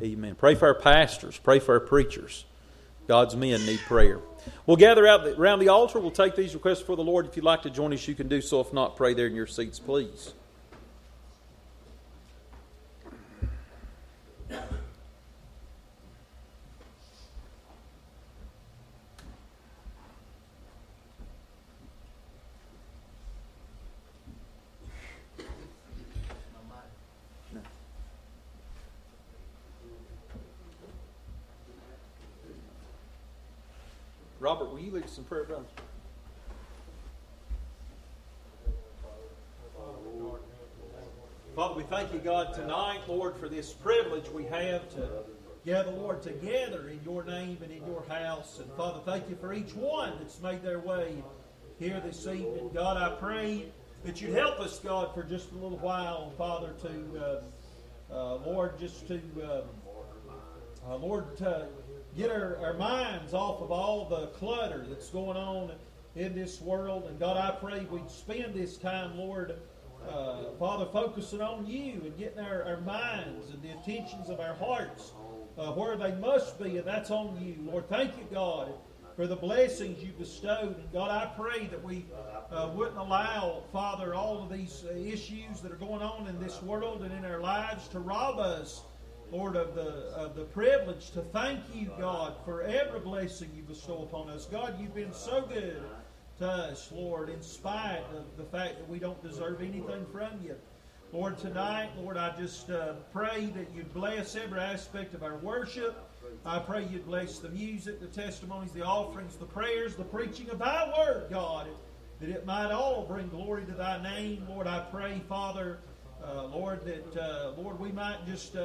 Amen. 0.00 0.34
Pray 0.36 0.54
for 0.54 0.68
our 0.68 0.74
pastors. 0.74 1.38
Pray 1.38 1.58
for 1.58 1.74
our 1.74 1.80
preachers. 1.80 2.44
God's 3.08 3.34
men 3.34 3.64
need 3.66 3.80
prayer. 3.80 4.20
We'll 4.66 4.76
gather 4.76 5.06
out 5.06 5.26
around 5.26 5.58
the 5.60 5.68
altar. 5.68 5.98
We'll 5.98 6.10
take 6.10 6.36
these 6.36 6.54
requests 6.54 6.82
for 6.82 6.96
the 6.96 7.02
Lord. 7.02 7.26
If 7.26 7.36
you'd 7.36 7.44
like 7.44 7.62
to 7.62 7.70
join 7.70 7.92
us, 7.92 8.06
you 8.06 8.14
can 8.14 8.28
do 8.28 8.40
so. 8.40 8.60
If 8.60 8.72
not, 8.72 8.96
pray 8.96 9.14
there 9.14 9.26
in 9.26 9.34
your 9.34 9.46
seats, 9.46 9.78
please. 9.78 10.32
Robert, 34.46 34.70
will 34.70 34.78
you 34.78 34.92
lead 34.92 35.02
us 35.02 35.18
in 35.18 35.24
prayer, 35.24 35.42
brother? 35.42 35.64
Father, 41.56 41.74
we 41.74 41.82
thank 41.82 42.12
you, 42.12 42.20
God, 42.20 42.54
tonight, 42.54 43.00
Lord, 43.08 43.36
for 43.38 43.48
this 43.48 43.72
privilege 43.72 44.28
we 44.28 44.44
have 44.44 44.88
to 44.94 45.24
gather, 45.64 45.90
Lord, 45.90 46.22
together 46.22 46.90
in 46.90 47.00
your 47.04 47.24
name 47.24 47.58
and 47.60 47.72
in 47.72 47.84
your 47.88 48.04
house. 48.08 48.60
And 48.60 48.70
Father, 48.74 49.00
thank 49.04 49.28
you 49.28 49.34
for 49.34 49.52
each 49.52 49.74
one 49.74 50.12
that's 50.20 50.40
made 50.40 50.62
their 50.62 50.78
way 50.78 51.24
here 51.80 52.00
this 52.06 52.24
evening. 52.28 52.70
God, 52.72 52.96
I 52.96 53.16
pray 53.16 53.64
that 54.04 54.20
you'd 54.20 54.34
help 54.34 54.60
us, 54.60 54.78
God, 54.78 55.12
for 55.12 55.24
just 55.24 55.50
a 55.50 55.54
little 55.54 55.78
while, 55.78 56.32
Father, 56.38 56.72
to, 56.82 57.42
uh, 58.12 58.14
uh, 58.14 58.36
Lord, 58.46 58.78
just 58.78 59.08
to, 59.08 59.20
uh, 59.42 59.62
uh 60.88 60.96
Lord, 60.98 61.36
to 61.38 61.66
get 62.16 62.30
our, 62.30 62.56
our 62.64 62.74
minds 62.74 63.34
off 63.34 63.60
of 63.60 63.70
all 63.70 64.08
the 64.08 64.28
clutter 64.28 64.86
that's 64.88 65.10
going 65.10 65.36
on 65.36 65.72
in 66.14 66.34
this 66.34 66.60
world. 66.60 67.04
And 67.08 67.20
God, 67.20 67.36
I 67.36 67.54
pray 67.56 67.86
we'd 67.90 68.10
spend 68.10 68.54
this 68.54 68.78
time, 68.78 69.18
Lord, 69.18 69.58
uh, 70.08 70.52
Father, 70.58 70.86
focusing 70.86 71.42
on 71.42 71.66
you 71.66 72.00
and 72.04 72.16
getting 72.16 72.38
our, 72.38 72.62
our 72.64 72.80
minds 72.80 73.50
and 73.50 73.62
the 73.62 73.70
attentions 73.70 74.30
of 74.30 74.40
our 74.40 74.54
hearts 74.54 75.12
uh, 75.58 75.72
where 75.72 75.96
they 75.96 76.14
must 76.14 76.58
be, 76.62 76.78
and 76.78 76.86
that's 76.86 77.10
on 77.10 77.38
you. 77.40 77.56
Lord, 77.70 77.88
thank 77.88 78.16
you, 78.16 78.26
God, 78.32 78.72
for 79.14 79.26
the 79.26 79.36
blessings 79.36 80.02
you 80.02 80.12
bestowed. 80.18 80.78
And 80.78 80.92
God, 80.92 81.10
I 81.10 81.26
pray 81.36 81.66
that 81.66 81.82
we 81.82 82.06
uh, 82.50 82.70
wouldn't 82.74 82.98
allow, 82.98 83.62
Father, 83.72 84.14
all 84.14 84.42
of 84.42 84.50
these 84.50 84.84
issues 84.94 85.60
that 85.60 85.72
are 85.72 85.76
going 85.76 86.02
on 86.02 86.28
in 86.28 86.38
this 86.40 86.62
world 86.62 87.02
and 87.02 87.12
in 87.12 87.24
our 87.24 87.40
lives 87.40 87.88
to 87.88 88.00
rob 88.00 88.38
us 88.38 88.82
Lord, 89.32 89.56
of 89.56 89.74
the, 89.74 90.12
of 90.14 90.36
the 90.36 90.44
privilege 90.44 91.10
to 91.10 91.20
thank 91.20 91.60
you, 91.74 91.90
God, 91.98 92.36
for 92.44 92.62
every 92.62 93.00
blessing 93.00 93.50
you 93.56 93.62
bestow 93.62 94.02
upon 94.02 94.30
us. 94.30 94.46
God, 94.46 94.80
you've 94.80 94.94
been 94.94 95.12
so 95.12 95.42
good 95.42 95.82
to 96.38 96.46
us, 96.46 96.92
Lord, 96.92 97.28
in 97.28 97.42
spite 97.42 98.04
of 98.14 98.24
the 98.36 98.44
fact 98.44 98.78
that 98.78 98.88
we 98.88 98.98
don't 99.00 99.20
deserve 99.22 99.60
anything 99.62 100.06
from 100.12 100.40
you. 100.44 100.54
Lord, 101.12 101.38
tonight, 101.38 101.90
Lord, 101.98 102.16
I 102.16 102.36
just 102.36 102.70
uh, 102.70 102.94
pray 103.12 103.46
that 103.56 103.68
you'd 103.74 103.92
bless 103.92 104.36
every 104.36 104.60
aspect 104.60 105.14
of 105.14 105.22
our 105.22 105.36
worship. 105.38 105.96
I 106.44 106.60
pray 106.60 106.84
you'd 106.84 107.06
bless 107.06 107.38
the 107.38 107.48
music, 107.48 108.00
the 108.00 108.06
testimonies, 108.06 108.70
the 108.72 108.82
offerings, 108.82 109.36
the 109.36 109.46
prayers, 109.46 109.96
the 109.96 110.04
preaching 110.04 110.50
of 110.50 110.60
thy 110.60 110.92
word, 110.96 111.26
God, 111.30 111.66
that 112.20 112.28
it 112.28 112.46
might 112.46 112.70
all 112.70 113.04
bring 113.04 113.28
glory 113.28 113.64
to 113.64 113.72
thy 113.72 114.00
name. 114.02 114.46
Lord, 114.48 114.66
I 114.66 114.80
pray, 114.90 115.20
Father, 115.28 115.78
uh, 116.24 116.46
Lord, 116.46 116.84
that, 116.84 117.16
uh, 117.20 117.52
Lord, 117.56 117.80
we 117.80 117.90
might 117.92 118.24
just 118.26 118.56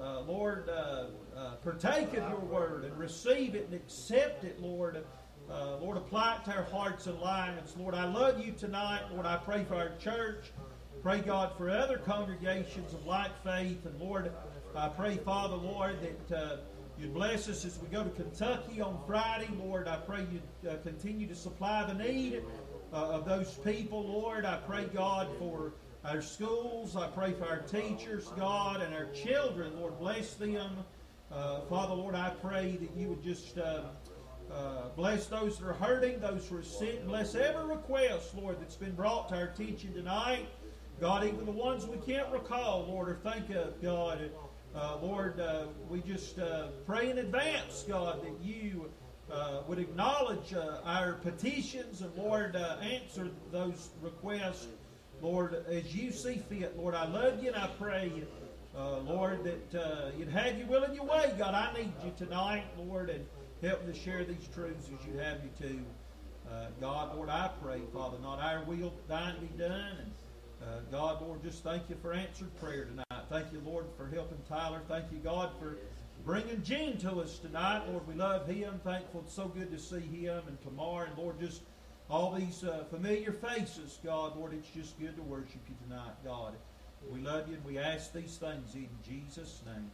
uh, 0.00 0.20
Lord, 0.20 0.68
uh, 0.68 1.06
uh, 1.36 1.54
partake 1.56 2.08
of 2.08 2.28
your 2.28 2.40
word 2.40 2.84
and 2.84 2.96
receive 2.98 3.54
it 3.54 3.66
and 3.66 3.74
accept 3.74 4.44
it, 4.44 4.60
Lord. 4.60 5.04
Uh, 5.50 5.76
Lord, 5.76 5.96
apply 5.96 6.36
it 6.36 6.44
to 6.46 6.56
our 6.56 6.64
hearts 6.64 7.06
and 7.06 7.18
lives. 7.20 7.76
Lord, 7.76 7.94
I 7.94 8.04
love 8.04 8.44
you 8.44 8.52
tonight. 8.52 9.02
Lord, 9.12 9.26
I 9.26 9.36
pray 9.36 9.64
for 9.64 9.76
our 9.76 9.96
church. 9.96 10.52
Pray, 11.02 11.20
God, 11.20 11.52
for 11.56 11.70
other 11.70 11.98
congregations 11.98 12.92
of 12.92 13.06
like 13.06 13.30
faith. 13.44 13.86
And 13.86 13.98
Lord, 14.00 14.32
I 14.74 14.88
pray, 14.88 15.16
Father, 15.18 15.56
Lord, 15.56 15.96
that 16.00 16.36
uh, 16.36 16.56
you'd 16.98 17.14
bless 17.14 17.48
us 17.48 17.64
as 17.64 17.78
we 17.78 17.88
go 17.88 18.02
to 18.02 18.10
Kentucky 18.10 18.80
on 18.80 18.98
Friday. 19.06 19.48
Lord, 19.58 19.88
I 19.88 19.96
pray 19.96 20.26
you'd 20.32 20.70
uh, 20.70 20.76
continue 20.82 21.26
to 21.28 21.34
supply 21.34 21.84
the 21.86 21.94
need 21.94 22.42
of 22.92 23.24
those 23.26 23.52
people. 23.64 24.06
Lord, 24.06 24.44
I 24.44 24.56
pray, 24.66 24.86
God, 24.86 25.28
for 25.38 25.74
our 26.08 26.22
schools. 26.22 26.96
I 26.96 27.08
pray 27.08 27.32
for 27.32 27.46
our 27.46 27.58
teachers, 27.60 28.28
God, 28.36 28.80
and 28.80 28.94
our 28.94 29.06
children. 29.06 29.78
Lord, 29.78 29.98
bless 29.98 30.34
them. 30.34 30.70
Uh, 31.32 31.60
Father, 31.62 31.94
Lord, 31.94 32.14
I 32.14 32.30
pray 32.30 32.76
that 32.80 32.90
you 32.96 33.08
would 33.08 33.24
just 33.24 33.58
uh, 33.58 33.82
uh, 34.52 34.88
bless 34.94 35.26
those 35.26 35.58
that 35.58 35.66
are 35.66 35.72
hurting, 35.72 36.20
those 36.20 36.46
who 36.46 36.58
are 36.58 36.62
sick. 36.62 37.04
Bless 37.06 37.34
every 37.34 37.64
request, 37.64 38.36
Lord, 38.36 38.60
that's 38.60 38.76
been 38.76 38.94
brought 38.94 39.28
to 39.30 39.36
our 39.36 39.48
teaching 39.48 39.92
tonight. 39.94 40.46
God, 41.00 41.24
even 41.24 41.44
the 41.44 41.52
ones 41.52 41.86
we 41.86 41.98
can't 41.98 42.30
recall, 42.32 42.86
Lord, 42.88 43.08
or 43.08 43.32
think 43.32 43.50
of, 43.50 43.82
God. 43.82 44.30
Uh, 44.74 44.98
Lord, 45.02 45.40
uh, 45.40 45.64
we 45.88 46.00
just 46.02 46.38
uh, 46.38 46.68
pray 46.86 47.10
in 47.10 47.18
advance, 47.18 47.84
God, 47.88 48.22
that 48.22 48.40
you 48.44 48.90
would 49.66 49.80
acknowledge 49.80 50.54
our 50.84 51.14
petitions 51.14 52.02
and, 52.02 52.14
Lord, 52.16 52.54
answer 52.54 53.28
those 53.50 53.90
requests. 54.00 54.68
Lord, 55.26 55.64
as 55.68 55.94
you 55.94 56.12
see 56.12 56.40
fit, 56.48 56.78
Lord, 56.78 56.94
I 56.94 57.06
love 57.06 57.42
you 57.42 57.48
and 57.48 57.56
I 57.56 57.66
pray, 57.78 58.12
uh, 58.76 58.98
Lord, 59.00 59.42
that 59.44 59.74
uh, 59.78 60.10
you'd 60.16 60.28
have 60.28 60.56
your 60.56 60.68
will 60.68 60.84
in 60.84 60.94
your 60.94 61.04
way. 61.04 61.34
God, 61.36 61.54
I 61.54 61.76
need 61.76 61.92
you 62.04 62.12
tonight, 62.16 62.64
Lord, 62.78 63.10
and 63.10 63.26
Help 63.62 63.86
me 63.86 63.92
to 63.92 63.98
share 63.98 64.22
these 64.22 64.46
truths 64.52 64.84
as 64.84 65.06
you 65.06 65.18
have 65.18 65.42
me 65.42 65.48
to. 65.60 65.78
Uh, 66.52 66.66
God, 66.78 67.16
Lord, 67.16 67.30
I 67.30 67.50
pray, 67.62 67.80
Father, 67.92 68.18
not 68.22 68.38
our 68.38 68.62
will, 68.64 68.90
but 68.90 69.08
thine 69.08 69.34
be 69.40 69.46
done. 69.58 69.96
And 69.98 70.12
uh, 70.62 70.80
God, 70.90 71.22
Lord, 71.22 71.42
just 71.42 71.64
thank 71.64 71.88
you 71.88 71.96
for 72.02 72.12
answered 72.12 72.54
prayer 72.60 72.84
tonight. 72.84 73.24
Thank 73.30 73.52
you, 73.52 73.62
Lord, 73.64 73.86
for 73.96 74.08
helping 74.08 74.38
Tyler. 74.46 74.82
Thank 74.88 75.06
you, 75.10 75.18
God, 75.18 75.52
for 75.58 75.78
bringing 76.24 76.62
Gene 76.62 76.98
to 76.98 77.12
us 77.12 77.38
tonight. 77.38 77.82
Lord, 77.88 78.06
we 78.06 78.14
love 78.14 78.46
him. 78.46 78.78
Thankful. 78.84 79.22
It's 79.24 79.34
so 79.34 79.48
good 79.48 79.72
to 79.72 79.78
see 79.78 80.00
him 80.00 80.42
and 80.46 80.60
Tamar. 80.60 81.06
And 81.06 81.16
Lord, 81.16 81.40
just 81.40 81.62
all 82.08 82.32
these 82.32 82.62
uh, 82.64 82.84
familiar 82.90 83.32
faces, 83.32 83.98
God. 84.04 84.36
Lord, 84.36 84.52
it's 84.54 84.68
just 84.68 84.98
good 84.98 85.16
to 85.16 85.22
worship 85.22 85.60
you 85.68 85.74
tonight, 85.88 86.14
God. 86.24 86.54
We 87.12 87.20
love 87.20 87.48
you 87.48 87.54
and 87.54 87.64
we 87.64 87.78
ask 87.78 88.12
these 88.12 88.36
things 88.36 88.74
in 88.74 88.88
Jesus' 89.08 89.60
name. 89.66 89.90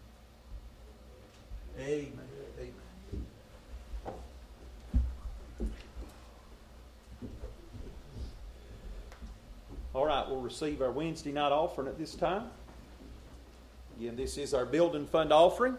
Amen. 1.79 2.13
Amen. 2.59 2.75
All 9.95 10.07
right, 10.07 10.27
we'll 10.27 10.41
receive 10.41 10.81
our 10.81 10.91
Wednesday 10.91 11.33
night 11.33 11.53
offering 11.53 11.87
at 11.87 11.99
this 11.99 12.15
time. 12.15 12.45
Again, 13.99 14.17
this 14.17 14.39
is 14.39 14.55
our 14.55 14.65
building 14.65 15.07
fund 15.07 15.33
offering. 15.33 15.77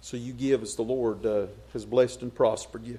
So 0.00 0.16
you 0.16 0.32
give 0.32 0.62
as 0.62 0.76
the 0.76 0.82
Lord 0.82 1.26
uh, 1.26 1.46
has 1.72 1.84
blessed 1.84 2.22
and 2.22 2.32
prospered 2.32 2.86
you. 2.86 2.98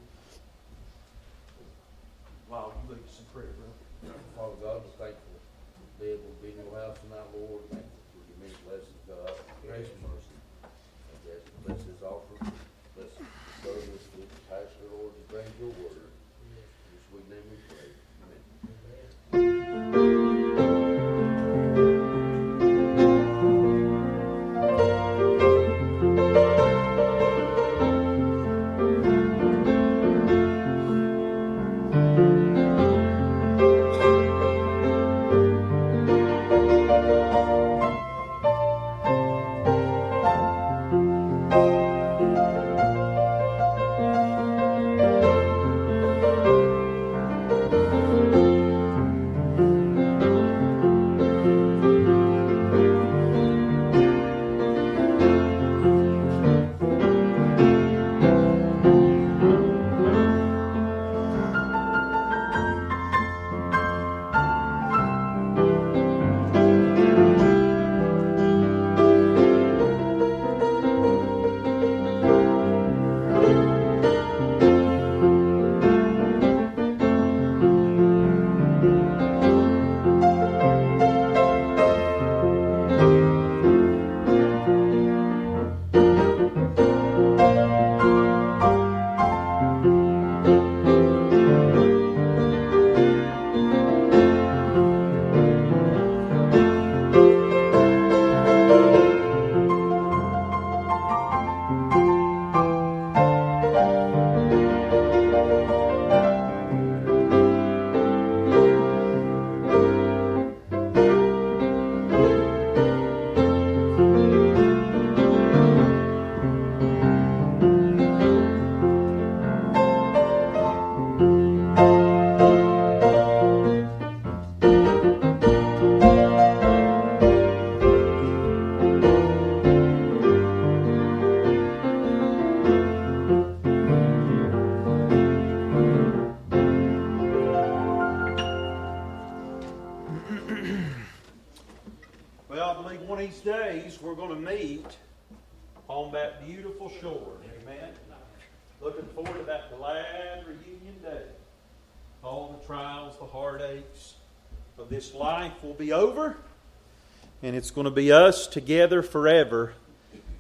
And 157.52 157.58
it's 157.58 157.69
going 157.69 157.83
to 157.83 157.91
be 157.91 158.13
us 158.13 158.47
together 158.47 159.02
forever 159.02 159.73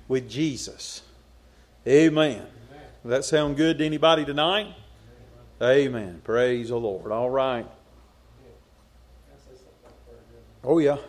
with 0.07 0.29
Jesus. 0.29 1.01
Amen. 1.85 2.47
Does 3.03 3.09
that 3.09 3.25
sound 3.25 3.57
good 3.57 3.79
to 3.79 3.85
anybody 3.85 4.23
tonight? 4.23 4.73
Amen. 5.61 6.21
Praise 6.23 6.69
the 6.69 6.77
Lord. 6.77 7.11
All 7.11 7.29
right. 7.29 7.67
Oh, 10.63 10.79
yeah. 10.79 10.99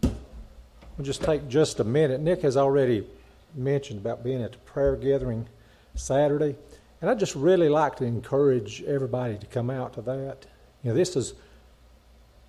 We'll 0.00 1.04
just 1.04 1.22
take 1.22 1.50
just 1.50 1.80
a 1.80 1.84
minute. 1.84 2.22
Nick 2.22 2.40
has 2.40 2.56
already 2.56 3.06
mentioned 3.54 4.00
about 4.00 4.24
being 4.24 4.42
at 4.42 4.52
the 4.52 4.58
prayer 4.60 4.96
gathering 4.96 5.48
Saturday, 5.94 6.56
and 7.00 7.10
I'd 7.10 7.18
just 7.18 7.34
really 7.34 7.68
like 7.68 7.96
to 7.96 8.04
encourage 8.04 8.82
everybody 8.82 9.38
to 9.38 9.46
come 9.46 9.70
out 9.70 9.94
to 9.94 10.02
that. 10.02 10.46
You 10.82 10.90
know, 10.90 10.96
this 10.96 11.16
is 11.16 11.34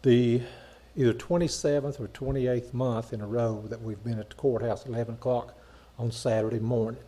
the 0.01 0.41
either 0.95 1.13
27th 1.13 1.99
or 1.99 2.07
28th 2.07 2.73
month 2.73 3.13
in 3.13 3.21
a 3.21 3.27
row 3.27 3.63
that 3.69 3.81
we've 3.81 4.03
been 4.03 4.19
at 4.19 4.29
the 4.29 4.35
courthouse 4.35 4.81
at 4.81 4.87
11 4.87 5.15
o'clock 5.15 5.53
on 5.97 6.11
Saturday 6.11 6.59
morning. 6.59 7.01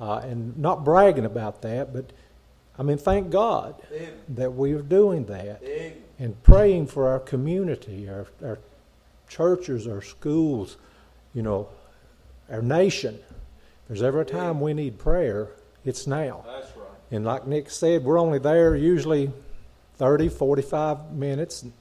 Uh, 0.00 0.18
and 0.18 0.56
not 0.56 0.84
bragging 0.84 1.24
about 1.24 1.62
that, 1.62 1.92
but 1.92 2.12
I 2.78 2.84
mean, 2.84 2.98
thank 2.98 3.30
God 3.30 3.74
Amen. 3.92 4.12
that 4.28 4.54
we 4.54 4.72
are 4.72 4.82
doing 4.82 5.24
that 5.26 5.60
Amen. 5.62 5.94
and 6.20 6.42
praying 6.44 6.86
for 6.86 7.08
our 7.08 7.18
community, 7.18 8.08
our, 8.08 8.26
our 8.44 8.58
churches, 9.28 9.88
our 9.88 10.00
schools, 10.00 10.76
you 11.34 11.42
know, 11.42 11.68
our 12.48 12.62
nation. 12.62 13.16
If 13.16 13.88
there's 13.88 14.02
ever 14.02 14.20
a 14.20 14.24
time 14.24 14.60
we 14.60 14.72
need 14.74 14.98
prayer, 14.98 15.48
it's 15.84 16.06
now. 16.06 16.44
That's 16.46 16.76
right. 16.76 16.86
And 17.10 17.24
like 17.24 17.46
Nick 17.46 17.70
said, 17.70 18.04
we're 18.04 18.18
only 18.18 18.38
there 18.38 18.76
usually 18.76 19.32
30, 19.96 20.28
45 20.28 21.12
minutes, 21.12 21.62
and, 21.62 21.72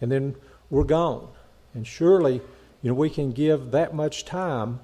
and 0.00 0.10
then 0.10 0.36
we're 0.70 0.84
gone. 0.84 1.28
And 1.74 1.86
surely, 1.86 2.34
you 2.82 2.90
know, 2.90 2.94
we 2.94 3.10
can 3.10 3.32
give 3.32 3.72
that 3.72 3.94
much 3.94 4.24
time, 4.24 4.80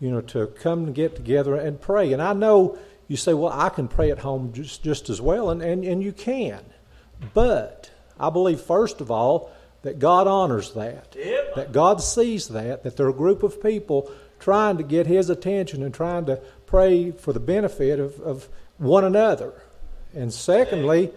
you 0.00 0.10
know, 0.10 0.20
to 0.22 0.46
come 0.46 0.84
and 0.84 0.94
get 0.94 1.16
together 1.16 1.56
and 1.56 1.80
pray. 1.80 2.12
And 2.12 2.22
I 2.22 2.32
know 2.32 2.78
you 3.08 3.16
say, 3.16 3.34
well, 3.34 3.52
I 3.52 3.68
can 3.68 3.88
pray 3.88 4.10
at 4.10 4.20
home 4.20 4.52
just, 4.52 4.82
just 4.82 5.10
as 5.10 5.20
well, 5.20 5.50
and, 5.50 5.60
and, 5.62 5.84
and 5.84 6.02
you 6.02 6.12
can. 6.12 6.60
But 7.34 7.90
I 8.18 8.30
believe, 8.30 8.60
first 8.60 9.00
of 9.00 9.10
all, 9.10 9.50
that 9.82 9.98
God 9.98 10.26
honors 10.26 10.72
that. 10.72 11.14
Yep. 11.16 11.54
That 11.56 11.72
God 11.72 12.00
sees 12.02 12.48
that, 12.48 12.84
that 12.84 12.96
there 12.96 13.06
are 13.06 13.10
a 13.10 13.14
group 13.14 13.42
of 13.42 13.62
people 13.62 14.10
trying 14.38 14.76
to 14.76 14.82
get 14.82 15.06
His 15.06 15.30
attention 15.30 15.82
and 15.82 15.92
trying 15.92 16.26
to 16.26 16.40
pray 16.70 17.10
for 17.10 17.32
the 17.32 17.40
benefit 17.40 17.98
of, 17.98 18.20
of 18.20 18.48
one 18.78 19.04
another. 19.04 19.52
And 20.14 20.32
secondly, 20.32 21.10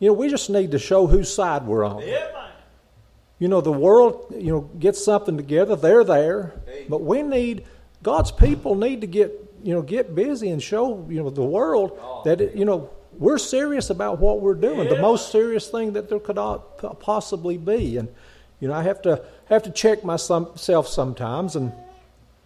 you 0.00 0.08
know, 0.08 0.12
we 0.12 0.28
just 0.28 0.50
need 0.50 0.72
to 0.72 0.78
show 0.78 1.06
whose 1.06 1.32
side 1.32 1.64
we're 1.64 1.84
on. 1.84 2.02
You 3.38 3.46
know, 3.46 3.60
the 3.60 3.72
world, 3.72 4.34
you 4.36 4.50
know, 4.50 4.60
gets 4.78 5.02
something 5.02 5.36
together. 5.36 5.76
They're 5.76 6.02
there, 6.02 6.54
but 6.88 7.02
we 7.02 7.22
need 7.22 7.64
God's 8.02 8.32
people 8.32 8.74
need 8.74 9.00
to 9.02 9.06
get, 9.06 9.32
you 9.62 9.72
know, 9.72 9.82
get 9.82 10.16
busy 10.16 10.50
and 10.50 10.60
show, 10.60 11.06
you 11.08 11.22
know, 11.22 11.30
the 11.30 11.42
world 11.42 11.98
that 12.24 12.40
it, 12.40 12.56
you 12.56 12.64
know 12.64 12.90
we're 13.12 13.38
serious 13.38 13.90
about 13.90 14.20
what 14.20 14.40
we're 14.40 14.54
doing. 14.54 14.88
The 14.88 15.00
most 15.00 15.32
serious 15.32 15.68
thing 15.68 15.94
that 15.94 16.08
there 16.08 16.20
could 16.20 16.38
possibly 17.00 17.56
be, 17.56 17.96
and 17.96 18.08
you 18.60 18.68
know, 18.68 18.74
I 18.74 18.82
have 18.82 19.02
to 19.02 19.24
have 19.48 19.62
to 19.64 19.70
check 19.70 20.04
myself 20.04 20.88
sometimes 20.88 21.56
and 21.56 21.72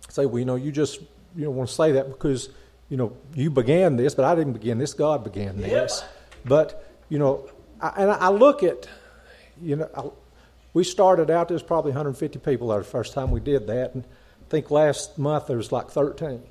say, 0.09 0.27
well, 0.27 0.39
you 0.39 0.45
know, 0.45 0.57
you 0.57 0.73
just 0.73 1.01
you 1.37 1.45
know 1.45 1.51
want 1.51 1.69
to 1.69 1.75
say 1.75 1.93
that 1.93 2.09
because 2.09 2.49
you 2.89 2.97
know 2.97 3.17
you 3.35 3.51
began 3.51 3.97
this, 3.97 4.15
but 4.15 4.25
I 4.25 4.35
didn't 4.35 4.53
begin 4.55 4.79
this. 4.79 4.95
God 4.95 5.25
began 5.25 5.61
this. 5.61 6.05
But 6.45 6.85
you 7.09 7.19
know, 7.19 7.49
I, 7.81 7.93
and 7.97 8.11
I 8.11 8.29
look 8.31 8.63
at, 8.63 8.89
you 9.61 9.77
know, 9.77 9.89
I, 9.97 10.11
we 10.75 10.85
started 10.85 11.31
out. 11.31 11.49
There's 11.49 11.63
probably 11.63 11.91
150 11.91 12.39
people 12.39 12.69
there 12.69 12.79
the 12.79 12.85
first 12.85 13.13
time 13.15 13.31
we 13.31 13.41
did 13.41 13.67
that, 13.67 13.95
and 13.95 14.05
I 14.05 14.51
think 14.51 14.71
last 14.71 15.19
month 15.19 15.47
there 15.47 15.57
was 15.57 15.73
like 15.73 15.91
13. 15.91 16.43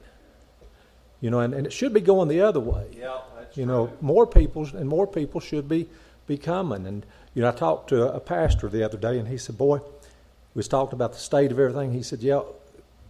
You 1.19 1.29
know, 1.29 1.39
and, 1.39 1.53
and 1.53 1.67
it 1.67 1.73
should 1.73 1.93
be 1.93 2.01
going 2.01 2.29
the 2.29 2.41
other 2.41 2.59
way. 2.59 2.88
Yeah, 2.97 3.19
you 3.53 3.65
know, 3.65 3.93
more 4.01 4.25
people 4.25 4.67
and 4.75 4.88
more 4.88 5.05
people 5.05 5.39
should 5.39 5.67
be 5.67 5.88
be 6.27 6.38
coming. 6.38 6.88
And 6.88 7.05
you 7.34 7.41
know, 7.41 7.49
I 7.49 7.51
talked 7.51 7.89
to 7.89 8.11
a 8.11 8.19
pastor 8.19 8.69
the 8.69 8.84
other 8.84 8.97
day, 8.97 9.19
and 9.19 9.27
he 9.27 9.38
said, 9.38 9.57
"Boy, 9.57 9.77
we 9.77 10.59
was 10.59 10.67
talking 10.67 10.93
about 10.93 11.13
the 11.13 11.19
state 11.19 11.51
of 11.51 11.59
everything." 11.59 11.93
He 11.93 12.03
said, 12.03 12.21
"Yeah, 12.21 12.41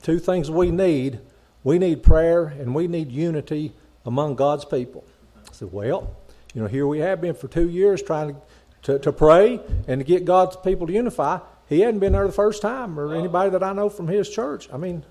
two 0.01 0.19
things 0.19 0.49
we 0.51 0.72
need: 0.72 1.19
we 1.64 1.78
need 1.80 2.03
prayer, 2.03 2.45
and 2.45 2.74
we 2.74 2.88
need 2.88 3.12
unity 3.12 3.74
among 4.05 4.36
God's 4.36 4.66
people." 4.66 5.03
I 5.47 5.53
said, 5.53 5.72
"Well, 5.72 6.16
you 6.53 6.62
know, 6.62 6.68
here 6.68 6.88
we 6.88 6.99
have 6.99 7.22
been 7.22 7.34
for 7.34 7.47
two 7.47 7.70
years 7.70 8.01
trying 8.01 8.36
to 8.36 8.41
to, 8.84 8.99
to 8.99 9.12
pray 9.12 9.59
and 9.88 9.99
to 9.99 10.03
get 10.03 10.26
God's 10.26 10.55
people 10.57 10.88
to 10.88 10.93
unify. 10.93 11.39
He 11.70 11.82
hadn't 11.82 11.99
been 11.99 12.14
there 12.14 12.26
the 12.26 12.34
first 12.34 12.62
time, 12.62 12.99
or 12.99 13.16
anybody 13.16 13.49
that 13.51 13.64
I 13.64 13.74
know 13.74 13.89
from 13.89 14.07
his 14.07 14.30
church. 14.30 14.68
I 14.74 14.78
mean, 14.78 15.05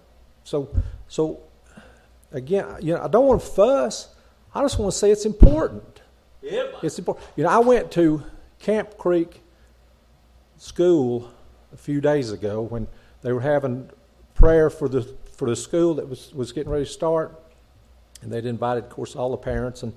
so 0.44 0.68
so 1.08 1.40
again, 2.32 2.66
you 2.80 2.94
know, 2.94 3.02
I 3.02 3.08
don't 3.08 3.26
want 3.26 3.40
to 3.40 3.46
fuss. 3.46 4.14
I 4.54 4.62
just 4.62 4.78
want 4.78 4.92
to 4.92 4.98
say 4.98 5.10
it's 5.10 5.24
important. 5.24 6.02
Yep. 6.42 6.76
It's 6.82 6.98
important. 6.98 7.26
You 7.36 7.44
know, 7.44 7.50
I 7.50 7.58
went 7.58 7.90
to 7.92 8.22
Camp 8.58 8.98
Creek 8.98 9.40
School 10.58 11.30
a 11.72 11.76
few 11.76 12.00
days 12.00 12.32
ago 12.32 12.62
when 12.62 12.88
they 13.22 13.32
were 13.32 13.40
having 13.40 13.88
prayer 14.34 14.68
for 14.68 14.88
the 14.88 15.14
for 15.40 15.48
the 15.48 15.56
school 15.56 15.94
that 15.94 16.06
was, 16.06 16.34
was 16.34 16.52
getting 16.52 16.70
ready 16.70 16.84
to 16.84 16.90
start. 16.90 17.42
And 18.20 18.30
they'd 18.30 18.44
invited, 18.44 18.84
of 18.84 18.90
course, 18.90 19.16
all 19.16 19.30
the 19.30 19.38
parents 19.38 19.82
and 19.82 19.94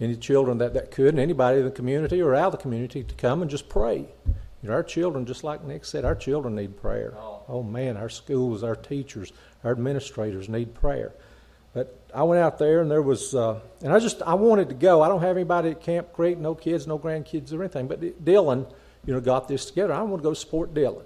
any 0.00 0.16
children 0.16 0.58
that, 0.58 0.74
that 0.74 0.90
could, 0.90 1.10
and 1.10 1.20
anybody 1.20 1.58
in 1.60 1.64
the 1.64 1.70
community 1.70 2.20
or 2.20 2.34
out 2.34 2.46
of 2.46 2.52
the 2.52 2.58
community 2.58 3.04
to 3.04 3.14
come 3.14 3.42
and 3.42 3.48
just 3.48 3.68
pray. 3.68 3.98
You 3.98 4.68
know, 4.68 4.72
our 4.72 4.82
children, 4.82 5.24
just 5.24 5.44
like 5.44 5.62
Nick 5.62 5.84
said, 5.84 6.04
our 6.04 6.16
children 6.16 6.56
need 6.56 6.76
prayer. 6.76 7.14
Oh, 7.16 7.42
oh 7.46 7.62
man, 7.62 7.96
our 7.96 8.08
schools, 8.08 8.64
our 8.64 8.74
teachers, 8.74 9.32
our 9.62 9.70
administrators 9.70 10.48
need 10.48 10.74
prayer. 10.74 11.12
But 11.74 11.96
I 12.12 12.24
went 12.24 12.42
out 12.42 12.58
there 12.58 12.82
and 12.82 12.90
there 12.90 13.02
was, 13.02 13.36
uh, 13.36 13.60
and 13.84 13.92
I 13.92 14.00
just, 14.00 14.20
I 14.22 14.34
wanted 14.34 14.68
to 14.70 14.74
go. 14.74 15.00
I 15.00 15.06
don't 15.06 15.20
have 15.20 15.36
anybody 15.36 15.70
at 15.70 15.80
Camp 15.80 16.12
Creek, 16.12 16.38
no 16.38 16.56
kids, 16.56 16.88
no 16.88 16.98
grandkids 16.98 17.52
or 17.52 17.62
anything. 17.62 17.86
But 17.86 18.00
Dylan, 18.24 18.68
you 19.06 19.14
know, 19.14 19.20
got 19.20 19.46
this 19.46 19.64
together. 19.66 19.92
I 19.92 20.02
want 20.02 20.24
to 20.24 20.28
go 20.28 20.34
support 20.34 20.74
Dylan, 20.74 21.04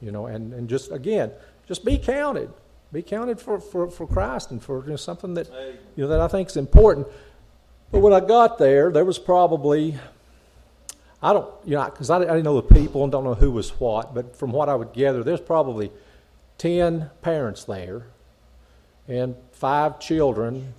you 0.00 0.12
know, 0.12 0.24
and, 0.28 0.54
and 0.54 0.66
just, 0.66 0.90
again, 0.90 1.30
just 1.68 1.84
be 1.84 1.98
counted. 1.98 2.50
Be 2.92 3.02
counted 3.02 3.40
for, 3.40 3.60
for, 3.60 3.90
for 3.90 4.06
Christ 4.06 4.50
and 4.50 4.62
for 4.62 4.84
you 4.84 4.90
know, 4.90 4.96
something 4.96 5.34
that, 5.34 5.48
you 5.96 6.04
know, 6.04 6.08
that 6.08 6.20
I 6.20 6.28
think 6.28 6.48
is 6.48 6.56
important. 6.56 7.06
But 7.90 8.00
when 8.00 8.12
I 8.12 8.20
got 8.20 8.58
there, 8.58 8.90
there 8.90 9.04
was 9.04 9.18
probably, 9.18 9.96
I 11.22 11.32
don't, 11.32 11.52
you 11.64 11.76
know, 11.76 11.84
because 11.84 12.10
I, 12.10 12.16
I 12.16 12.20
didn't 12.20 12.44
know 12.44 12.60
the 12.60 12.74
people 12.74 13.02
and 13.02 13.12
don't 13.12 13.24
know 13.24 13.34
who 13.34 13.50
was 13.50 13.70
what, 13.80 14.14
but 14.14 14.36
from 14.36 14.52
what 14.52 14.68
I 14.68 14.74
would 14.74 14.92
gather, 14.92 15.22
there's 15.24 15.40
probably 15.40 15.90
10 16.58 17.10
parents 17.22 17.64
there 17.64 18.06
and 19.08 19.36
five 19.52 20.00
children, 20.00 20.74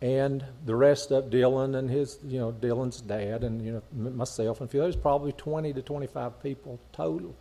and 0.00 0.44
the 0.64 0.74
rest 0.74 1.10
of 1.10 1.24
Dylan 1.24 1.76
and 1.76 1.90
his, 1.90 2.18
you 2.26 2.38
know, 2.38 2.52
Dylan's 2.52 3.00
dad 3.00 3.44
and 3.44 3.64
you 3.64 3.72
know 3.72 4.10
myself 4.10 4.60
and 4.60 4.68
a 4.68 4.70
few. 4.70 4.80
There's 4.80 4.96
probably 4.96 5.32
20 5.32 5.72
to 5.72 5.82
25 5.82 6.42
people 6.42 6.78
total, 6.92 7.34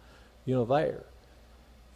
you 0.45 0.55
know, 0.55 0.65
there. 0.65 1.03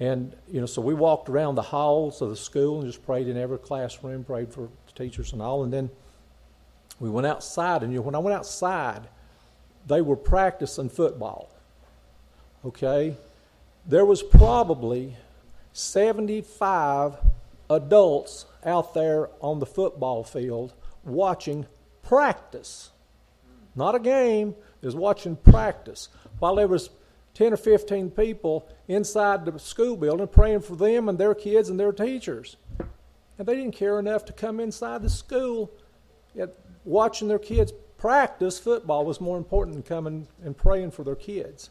And 0.02 0.36
you 0.52 0.60
know, 0.60 0.66
so 0.66 0.82
we 0.82 0.96
walked 0.96 1.30
around 1.30 1.54
the 1.54 1.62
halls 1.62 2.24
of 2.24 2.30
the 2.32 2.36
school 2.36 2.80
and 2.80 2.88
just 2.88 3.06
prayed 3.06 3.28
in 3.28 3.38
every 3.38 3.60
classroom, 3.60 4.24
prayed 4.24 4.52
for 4.52 4.68
teachers 4.96 5.32
and 5.32 5.44
all, 5.44 5.64
and 5.64 5.72
then 5.72 5.92
we 7.00 7.08
went 7.08 7.28
outside. 7.28 7.84
And 7.84 7.94
you 7.94 8.00
know, 8.00 8.02
when 8.02 8.16
I 8.16 8.18
went 8.18 8.36
outside, 8.36 9.04
they 9.86 10.02
were 10.02 10.16
practicing 10.16 10.90
football. 10.90 11.52
Okay, 12.66 13.16
there 13.88 14.04
was 14.04 14.24
probably 14.24 15.18
75 15.74 17.18
adults 17.70 18.48
out 18.66 18.96
there 18.96 19.30
on 19.40 19.60
the 19.60 19.68
football 19.68 20.24
field 20.24 20.74
watching 21.04 21.68
practice. 22.02 22.90
Not 23.76 23.94
a 23.94 24.00
game, 24.00 24.56
is 24.82 24.96
watching 24.96 25.36
practice. 25.36 26.10
While 26.40 26.56
there 26.56 26.68
was 26.68 26.90
10 27.34 27.54
or 27.54 27.58
15 27.58 28.12
people 28.12 28.68
inside 28.88 29.46
the 29.46 29.58
school 29.60 29.96
building 29.96 30.28
praying 30.28 30.62
for 30.62 30.76
them 30.76 31.08
and 31.08 31.18
their 31.18 31.34
kids 31.34 31.70
and 31.70 31.80
their 31.80 31.92
teachers. 31.92 32.58
And 33.38 33.48
they 33.48 33.56
didn't 33.56 33.76
care 33.76 34.00
enough 34.00 34.26
to 34.26 34.34
come 34.34 34.60
inside 34.60 35.02
the 35.02 35.10
school. 35.10 35.72
Yet 36.36 36.50
watching 36.86 37.28
their 37.28 37.40
kids 37.40 37.74
practice 37.98 38.60
football 38.60 39.06
was 39.06 39.22
more 39.22 39.38
important 39.38 39.76
than 39.76 39.84
coming 39.84 40.28
and 40.44 40.58
praying 40.58 40.92
for 40.92 41.04
their 41.04 41.16
kids 41.16 41.70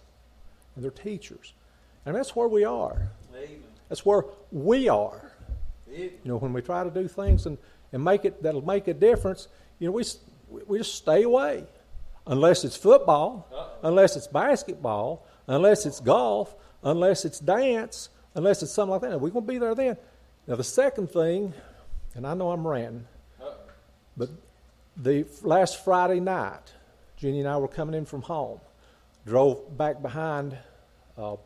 and 0.75 0.85
their 0.85 0.91
teachers. 0.91 1.53
And 2.07 2.17
that's 2.17 2.35
where 2.35 2.49
we 2.49 2.65
are. 2.65 3.11
Amen. 3.35 3.63
That's 3.89 4.07
where 4.07 4.25
we 4.51 4.89
are. 4.89 5.33
You 5.93 6.11
know, 6.25 6.37
when 6.37 6.53
we 6.53 6.63
try 6.63 6.85
to 6.85 6.91
do 6.91 7.09
things 7.09 7.47
and, 7.47 7.59
and 7.93 8.03
make 8.03 8.25
it 8.25 8.43
that'll 8.43 8.65
make 8.65 8.87
a 8.89 8.95
difference, 8.95 9.49
you 9.79 9.89
know, 9.89 9.93
we 9.93 10.05
we 10.67 10.79
just 10.79 10.95
stay 10.95 11.23
away, 11.25 11.65
unless 12.27 12.65
it's 12.65 12.77
football, 12.77 13.49
Uh-oh. 13.53 13.89
unless 13.89 14.17
it's 14.17 14.27
basketball, 14.27 15.27
unless 15.51 15.85
it's 15.85 16.01
golf, 16.01 16.55
unless 16.83 17.25
it's 17.25 17.41
dance, 17.41 18.09
unless 18.35 18.63
it's 18.63 18.73
something 18.73 18.93
like 18.93 19.01
that. 19.03 19.21
We're 19.21 19.31
going 19.31 19.47
to 19.47 19.53
be 19.53 19.59
there 19.59 19.75
then. 19.75 19.97
Now 20.47 20.57
the 20.57 20.65
second 20.65 21.11
thing, 21.11 21.53
and 22.15 22.27
I 22.27 22.35
know 22.35 22.51
I'm 22.51 22.67
ranting, 22.67 23.07
but 24.17 24.31
the 24.97 25.27
last 25.43 25.85
Friday 25.85 26.21
night, 26.21 26.73
Jenny 27.17 27.41
and 27.41 27.49
I 27.49 27.57
were 27.57 27.69
coming 27.69 27.95
in 27.95 28.07
from 28.07 28.23
home, 28.23 28.61
drove 29.27 29.77
back 29.77 30.01
behind 30.01 30.57
uh, 31.19 31.37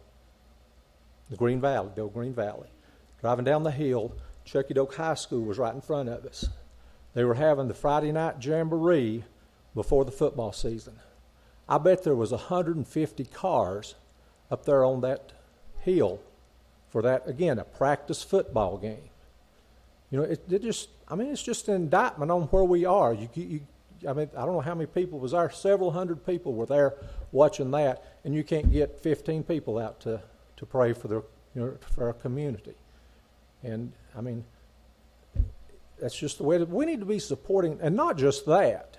the 1.31 1.37
Green 1.37 1.61
Valley, 1.61 1.91
the 1.95 2.03
old 2.03 2.15
Green 2.15 2.35
Valley, 2.35 2.69
driving 3.21 3.45
down 3.45 3.63
the 3.63 3.71
hill 3.71 4.15
Chuckey 4.45 4.75
Doak 4.75 4.95
High 4.95 5.15
School 5.15 5.43
was 5.43 5.59
right 5.59 5.75
in 5.75 5.81
front 5.81 6.11
of 6.11 6.25
us. 6.27 6.49
They 7.15 7.25
were 7.25 7.35
having 7.35 7.69
the 7.69 7.75
Friday 7.75 8.13
night 8.13 8.45
jamboree 8.45 9.25
before 9.75 10.05
the 10.05 10.13
football 10.13 10.53
season. 10.53 10.95
I 11.69 11.79
bet 11.79 12.05
there 12.05 12.15
was 12.15 12.31
150 12.31 13.25
cars 13.27 13.95
up 14.51 14.65
there 14.65 14.85
on 14.85 15.01
that 15.01 15.33
hill 15.81 16.21
for 16.91 17.03
that 17.03 17.27
again 17.27 17.59
a 17.59 17.65
practice 17.65 18.23
football 18.23 18.79
game. 18.79 19.11
You 20.11 20.19
know, 20.19 20.25
it, 20.25 20.41
it 20.51 20.63
just 20.63 20.89
I 21.09 21.15
mean 21.15 21.29
it's 21.29 21.43
just 21.43 21.69
an 21.69 21.75
indictment 21.75 22.31
on 22.31 22.43
where 22.45 22.65
we 22.65 22.85
are. 22.85 23.13
You, 23.15 23.29
you, 23.35 23.61
I 24.09 24.13
mean 24.13 24.31
I 24.37 24.45
don't 24.45 24.53
know 24.53 24.61
how 24.61 24.75
many 24.75 24.87
people 24.87 25.19
was 25.19 25.33
there. 25.33 25.51
Several 25.51 25.91
hundred 25.91 26.25
people 26.25 26.53
were 26.55 26.67
there 26.67 26.95
watching 27.33 27.71
that, 27.73 28.05
and 28.25 28.35
you 28.35 28.45
can't 28.45 28.71
get 28.71 29.01
15 29.01 29.43
people 29.45 29.79
out 29.79 30.01
to 30.01 30.21
to 30.57 30.67
pray 30.67 30.93
for 30.93 31.09
their 31.09 31.23
you 31.55 31.63
know, 31.63 31.77
for 31.95 32.07
our 32.07 32.13
community. 32.13 32.75
And 33.63 33.93
I 34.17 34.21
mean, 34.21 34.45
that's 36.01 36.17
just 36.17 36.39
the 36.39 36.45
way 36.45 36.59
that 36.59 36.69
we 36.69 36.85
need 36.85 37.01
to 37.01 37.07
be 37.07 37.19
supporting, 37.19 37.79
and 37.81 37.97
not 37.97 38.19
just 38.19 38.47
that. 38.47 38.99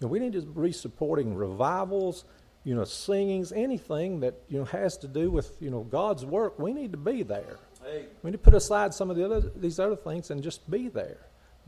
You 0.00 0.06
know, 0.06 0.12
we 0.12 0.18
need 0.18 0.32
to 0.32 0.42
be 0.42 0.72
supporting 0.72 1.34
revivals, 1.34 2.24
you 2.64 2.74
know, 2.74 2.84
singings, 2.84 3.52
anything 3.52 4.20
that 4.20 4.34
you 4.48 4.58
know 4.58 4.64
has 4.66 4.96
to 4.98 5.08
do 5.08 5.30
with 5.30 5.56
you 5.60 5.70
know 5.70 5.82
God's 5.82 6.24
work. 6.24 6.58
We 6.58 6.72
need 6.72 6.92
to 6.92 6.98
be 6.98 7.22
there. 7.22 7.58
Hey. 7.84 8.06
We 8.22 8.30
need 8.30 8.38
to 8.38 8.42
put 8.42 8.54
aside 8.54 8.94
some 8.94 9.10
of 9.10 9.16
the 9.16 9.24
other 9.24 9.40
these 9.40 9.78
other 9.78 9.96
things 9.96 10.30
and 10.30 10.42
just 10.42 10.68
be 10.70 10.88
there. 10.88 11.18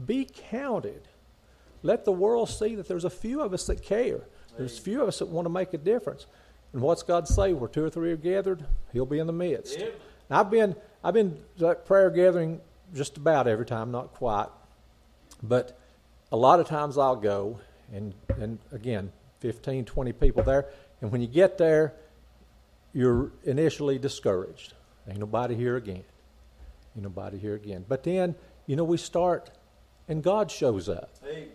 Be 0.04 0.26
counted. 0.50 1.08
Let 1.82 2.04
the 2.04 2.12
world 2.12 2.48
see 2.48 2.74
that 2.76 2.88
there's 2.88 3.04
a 3.04 3.10
few 3.10 3.40
of 3.40 3.52
us 3.52 3.66
that 3.66 3.82
care. 3.82 4.20
There's 4.56 4.78
a 4.78 4.82
few 4.82 5.02
of 5.02 5.08
us 5.08 5.18
that 5.18 5.28
want 5.28 5.46
to 5.46 5.50
make 5.50 5.74
a 5.74 5.78
difference. 5.78 6.26
And 6.72 6.80
what's 6.80 7.02
God 7.02 7.28
say? 7.28 7.52
Where 7.52 7.68
two 7.68 7.84
or 7.84 7.90
three 7.90 8.12
are 8.12 8.16
gathered, 8.16 8.64
He'll 8.92 9.06
be 9.06 9.18
in 9.18 9.26
the 9.26 9.32
midst. 9.32 9.78
Yep. 9.78 10.00
I've 10.30 10.50
been 10.50 10.74
I've 11.04 11.14
been 11.14 11.38
at 11.66 11.84
prayer 11.84 12.10
gathering 12.10 12.60
just 12.94 13.18
about 13.18 13.46
every 13.46 13.66
time, 13.66 13.90
not 13.90 14.14
quite, 14.14 14.48
but 15.42 15.78
a 16.30 16.36
lot 16.36 16.60
of 16.60 16.66
times 16.66 16.96
I'll 16.96 17.16
go 17.16 17.58
and 17.92 18.14
and 18.38 18.58
again, 18.72 19.12
15, 19.40 19.84
20 19.84 20.12
people 20.12 20.42
there, 20.42 20.66
and 21.00 21.12
when 21.12 21.20
you 21.20 21.26
get 21.26 21.58
there, 21.58 21.94
you're 22.92 23.32
initially 23.44 23.98
discouraged. 23.98 24.74
Ain't 25.08 25.18
nobody 25.18 25.54
here 25.54 25.76
again. 25.76 26.04
Ain't 26.94 27.02
nobody 27.02 27.38
here 27.38 27.54
again. 27.54 27.84
But 27.88 28.04
then, 28.04 28.34
you 28.66 28.76
know, 28.76 28.84
we 28.84 28.96
start, 28.96 29.50
and 30.08 30.22
God 30.22 30.50
shows 30.50 30.88
up. 30.88 31.10
Hey. 31.22 31.48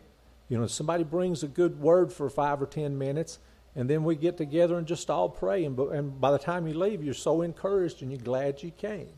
You 0.50 0.58
know, 0.58 0.68
somebody 0.68 1.04
brings 1.04 1.44
a 1.44 1.48
good 1.48 1.80
word 1.80 2.12
for 2.12 2.30
five 2.30 2.62
or 2.62 2.66
ten 2.66 2.98
minutes, 2.98 3.40
and 3.76 3.90
then 3.90 4.04
we 4.04 4.16
get 4.16 4.38
together 4.38 4.78
and 4.78 4.88
just 4.88 5.10
all 5.10 5.30
pray. 5.30 5.66
And, 5.66 5.78
and 5.78 6.20
by 6.20 6.32
the 6.32 6.40
time 6.40 6.68
you 6.68 6.74
leave, 6.74 7.04
you're 7.04 7.14
so 7.14 7.42
encouraged 7.42 8.02
and 8.02 8.12
you're 8.12 8.22
glad 8.22 8.64
you 8.64 8.72
came. 8.72 9.10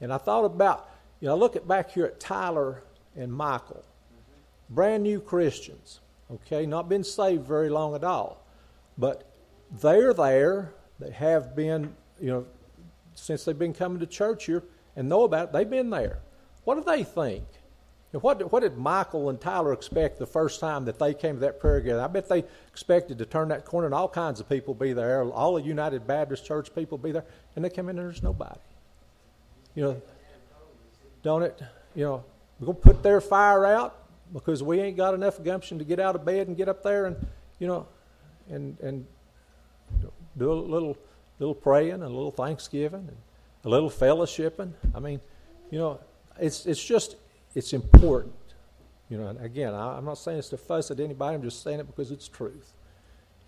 And 0.00 0.12
I 0.12 0.18
thought 0.18 0.44
about, 0.44 0.90
you 1.20 1.28
know, 1.28 1.36
look 1.36 1.56
at 1.56 1.68
back 1.68 1.92
here 1.92 2.06
at 2.06 2.18
Tyler 2.18 2.82
and 3.14 3.32
Michael, 3.32 3.84
mm-hmm. 3.84 4.74
brand 4.74 5.02
new 5.04 5.20
Christians, 5.20 6.00
okay, 6.34 6.66
not 6.66 6.88
been 6.88 7.04
saved 7.04 7.46
very 7.46 7.68
long 7.68 7.94
at 7.94 8.04
all, 8.04 8.44
but 8.98 9.24
they're 9.80 10.14
there. 10.14 10.74
They 10.98 11.10
have 11.10 11.56
been, 11.56 11.94
you 12.20 12.28
know, 12.28 12.46
since 13.14 13.44
they've 13.44 13.58
been 13.58 13.74
coming 13.74 13.98
to 14.00 14.06
church 14.06 14.46
here 14.46 14.62
and 14.96 15.08
know 15.08 15.24
about 15.24 15.48
it. 15.48 15.52
They've 15.52 15.68
been 15.68 15.90
there. 15.90 16.20
What 16.64 16.76
do 16.76 16.84
they 16.84 17.04
think? 17.04 17.44
What, 18.12 18.52
what 18.52 18.60
did 18.60 18.76
Michael 18.76 19.30
and 19.30 19.40
Tyler 19.40 19.72
expect 19.72 20.18
the 20.18 20.26
first 20.26 20.60
time 20.60 20.84
that 20.84 20.98
they 20.98 21.14
came 21.14 21.36
to 21.36 21.40
that 21.40 21.58
prayer 21.58 21.80
gathering? 21.80 22.04
I 22.04 22.08
bet 22.08 22.28
they 22.28 22.44
expected 22.68 23.16
to 23.18 23.24
turn 23.24 23.48
that 23.48 23.64
corner 23.64 23.86
and 23.86 23.94
all 23.94 24.08
kinds 24.08 24.38
of 24.38 24.48
people 24.48 24.74
be 24.74 24.92
there, 24.92 25.24
all 25.24 25.54
the 25.54 25.62
United 25.62 26.06
Baptist 26.06 26.44
Church 26.44 26.74
people 26.74 26.98
be 26.98 27.12
there, 27.12 27.24
and 27.56 27.64
they 27.64 27.70
come 27.70 27.88
in 27.88 27.98
and 27.98 28.06
there's 28.06 28.22
nobody. 28.22 28.60
You 29.74 29.84
know, 29.84 30.02
don't 31.22 31.42
it? 31.42 31.62
You 31.94 32.04
know, 32.04 32.24
we're 32.60 32.66
going 32.66 32.76
to 32.76 32.82
put 32.82 33.02
their 33.02 33.22
fire 33.22 33.64
out 33.64 34.01
because 34.32 34.62
we 34.62 34.80
ain't 34.80 34.96
got 34.96 35.14
enough 35.14 35.42
gumption 35.42 35.78
to 35.78 35.84
get 35.84 36.00
out 36.00 36.14
of 36.14 36.24
bed 36.24 36.48
and 36.48 36.56
get 36.56 36.68
up 36.68 36.82
there 36.82 37.06
and, 37.06 37.26
you 37.58 37.66
know, 37.66 37.86
and, 38.48 38.78
and 38.80 39.06
do 40.36 40.50
a 40.50 40.54
little, 40.54 40.96
little 41.38 41.54
praying 41.54 41.92
and 41.92 42.04
a 42.04 42.08
little 42.08 42.30
thanksgiving 42.30 43.06
and 43.08 43.16
a 43.64 43.68
little 43.68 43.90
fellowshipping. 43.90 44.72
I 44.94 45.00
mean, 45.00 45.20
you 45.70 45.78
know, 45.78 46.00
it's, 46.38 46.66
it's 46.66 46.82
just 46.82 47.16
it's 47.54 47.72
important. 47.72 48.34
You 49.08 49.18
know, 49.18 49.36
again, 49.40 49.74
I, 49.74 49.98
am 49.98 50.06
not 50.06 50.18
saying 50.18 50.38
it's 50.38 50.48
to 50.50 50.56
fuss 50.56 50.90
at 50.90 51.00
anybody. 51.00 51.34
I'm 51.34 51.42
just 51.42 51.62
saying 51.62 51.80
it 51.80 51.86
because 51.86 52.10
it's 52.10 52.28
truth. 52.28 52.72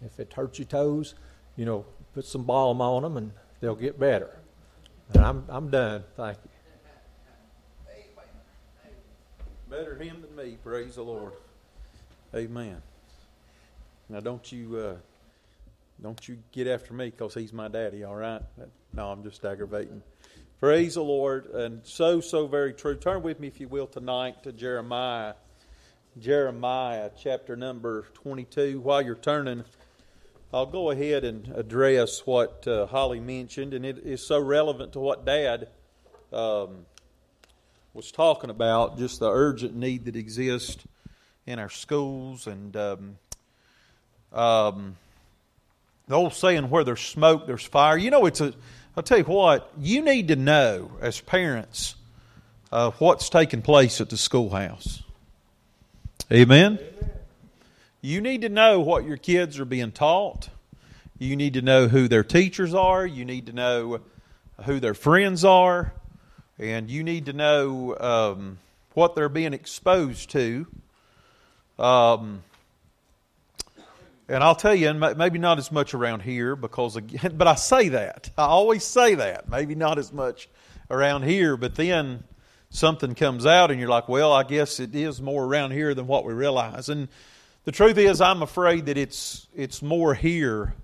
If 0.05 0.20
it 0.20 0.32
hurts 0.32 0.59
your 0.59 0.66
toes, 0.66 1.14
you 1.57 1.64
know, 1.64 1.87
put 2.12 2.26
some 2.26 2.45
balm 2.45 2.80
on 2.82 3.03
them 3.03 3.16
and 3.16 3.32
they'll 3.61 3.74
get 3.74 3.99
better. 3.99 4.39
And 5.14 5.24
I'm 5.24 5.45
I'm 5.49 5.70
done. 5.70 6.05
Thank 6.16 6.39
you. 6.45 6.51
Better 9.74 9.96
him 9.96 10.22
than 10.22 10.36
me. 10.36 10.56
Praise 10.62 10.94
the 10.94 11.02
Lord. 11.02 11.32
Amen. 12.32 12.80
Now, 14.08 14.20
don't 14.20 14.52
you 14.52 14.76
uh, 14.76 14.94
don't 16.00 16.28
you 16.28 16.38
get 16.52 16.68
after 16.68 16.94
me 16.94 17.06
because 17.06 17.34
he's 17.34 17.52
my 17.52 17.66
daddy. 17.66 18.04
All 18.04 18.14
right? 18.14 18.40
No, 18.92 19.10
I'm 19.10 19.24
just 19.24 19.44
aggravating. 19.44 20.00
Praise 20.60 20.94
the 20.94 21.02
Lord. 21.02 21.46
And 21.46 21.80
so, 21.82 22.20
so 22.20 22.46
very 22.46 22.72
true. 22.72 22.94
Turn 22.94 23.22
with 23.22 23.40
me, 23.40 23.48
if 23.48 23.58
you 23.58 23.66
will, 23.66 23.88
tonight 23.88 24.44
to 24.44 24.52
Jeremiah. 24.52 25.34
Jeremiah 26.20 27.10
chapter 27.20 27.56
number 27.56 28.06
22. 28.14 28.78
While 28.78 29.02
you're 29.02 29.16
turning, 29.16 29.64
I'll 30.52 30.66
go 30.66 30.92
ahead 30.92 31.24
and 31.24 31.48
address 31.48 32.24
what 32.24 32.68
uh, 32.68 32.86
Holly 32.86 33.18
mentioned, 33.18 33.74
and 33.74 33.84
it 33.84 33.98
is 33.98 34.24
so 34.24 34.38
relevant 34.38 34.92
to 34.92 35.00
what 35.00 35.26
Dad 35.26 35.66
um, 36.32 36.86
was 37.95 38.11
talking 38.11 38.51
about 38.51 38.99
just 38.99 39.20
the 39.20 39.30
urgent 39.30 39.74
need 39.74 40.05
that 40.05 40.16
exists 40.16 40.84
in 41.47 41.59
our 41.59 41.70
schools 41.70 42.47
and 42.47 42.76
um, 42.76 43.16
um, 44.32 44.97
the 46.09 46.14
old 46.14 46.34
saying, 46.34 46.68
where 46.68 46.84
there's 46.84 47.01
smoke, 47.01 47.47
there's 47.47 47.64
fire. 47.64 47.97
You 47.97 48.11
know, 48.11 48.26
it's 48.26 48.40
a 48.40 48.53
I'll 48.97 49.03
tell 49.03 49.18
you 49.18 49.24
what, 49.24 49.72
you 49.78 50.03
need 50.03 50.28
to 50.28 50.36
know 50.36 50.90
as 51.01 51.20
parents 51.20 51.97
uh, 52.70 52.92
what's 52.99 53.28
taking 53.28 53.61
place 53.61 54.01
at 54.01 54.09
the 54.09 54.16
schoolhouse. 54.16 55.03
Amen? 56.32 56.78
Amen? 56.78 57.11
You 58.01 58.20
need 58.20 58.42
to 58.42 58.49
know 58.49 58.80
what 58.80 59.05
your 59.05 59.16
kids 59.16 59.59
are 59.59 59.64
being 59.64 59.90
taught. 59.90 60.49
You 61.18 61.34
need 61.34 61.55
to 61.55 61.62
know 61.62 61.88
who 61.88 62.07
their 62.07 62.22
teachers 62.22 62.72
are. 62.72 63.05
You 63.05 63.24
need 63.24 63.47
to 63.47 63.53
know 63.53 64.01
who 64.64 64.78
their 64.78 64.95
friends 64.95 65.45
are. 65.45 65.92
And 66.59 66.88
you 66.88 67.02
need 67.02 67.26
to 67.26 67.32
know 67.32 67.96
um, 67.98 68.59
what 68.94 69.14
they're 69.14 69.28
being 69.28 69.52
exposed 69.52 70.30
to. 70.30 70.66
Um, 71.78 72.42
and 74.28 74.42
I'll 74.42 74.55
tell 74.55 74.74
you, 74.74 74.88
and 74.88 75.18
maybe 75.18 75.38
not 75.38 75.59
as 75.59 75.70
much 75.70 75.92
around 75.92 76.20
here 76.20 76.57
because, 76.57 76.96
again, 76.96 77.32
but 77.36 77.46
I 77.46 77.57
say 77.57 77.90
that. 77.90 78.30
I 78.38 78.44
always 78.44 78.84
say 78.84 79.16
that. 79.16 79.48
Maybe 79.48 79.74
not 79.74 79.98
as 79.98 80.12
much 80.12 80.48
around 80.90 81.24
here, 81.24 81.57
but 81.57 81.74
then 81.74 82.24
something 82.70 83.14
comes 83.14 83.46
out 83.46 83.70
and 83.70 83.78
you're 83.78 83.88
like, 83.88 84.09
well, 84.09 84.32
I 84.32 84.44
guess 84.44 84.80
it 84.80 84.94
is 84.94 85.20
more 85.20 85.44
around 85.44 85.72
here 85.72 85.94
than 85.94 86.07
what 86.07 86.24
we 86.24 86.32
realize. 86.32 86.88
And 86.88 87.09
the 87.64 87.72
truth 87.72 87.98
is, 87.98 88.20
I'm 88.20 88.42
afraid 88.42 88.86
that 88.86 88.96
it's, 88.96 89.46
it's 89.55 89.82
more 89.82 90.14
here 90.14 90.74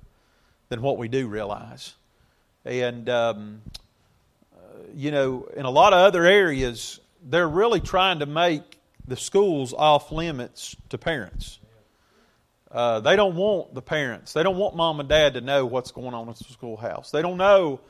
than 0.69 0.83
what 0.83 0.99
we 0.99 1.09
do 1.09 1.27
realize. 1.29 1.95
And, 2.65 3.09
um, 3.09 3.63
you 4.95 5.11
know, 5.11 5.49
in 5.57 5.65
a 5.65 5.71
lot 5.71 5.93
of 5.93 6.01
other 6.01 6.25
areas, 6.25 7.01
they're 7.23 7.49
really 7.49 7.81
trying 7.81 8.21
to 8.21 8.27
make 8.27 8.79
the 9.07 9.17
schools 9.17 9.75
off 9.75 10.13
limits 10.13 10.77
to 10.91 10.99
parents. 10.99 11.59
Uh, 12.71 13.01
they 13.01 13.17
don't 13.17 13.35
want 13.35 13.75
the 13.75 13.83
parents, 13.83 14.33
they 14.33 14.43
don't 14.43 14.57
want 14.57 14.77
mom 14.77 15.01
and 15.01 15.09
dad 15.09 15.35
to 15.35 15.41
know 15.41 15.67
what's 15.67 15.91
going 15.91 16.15
on 16.15 16.29
at 16.29 16.37
the 16.37 16.45
schoolhouse. 16.45 17.11
They 17.11 17.23
don't 17.23 17.37
know 17.37 17.81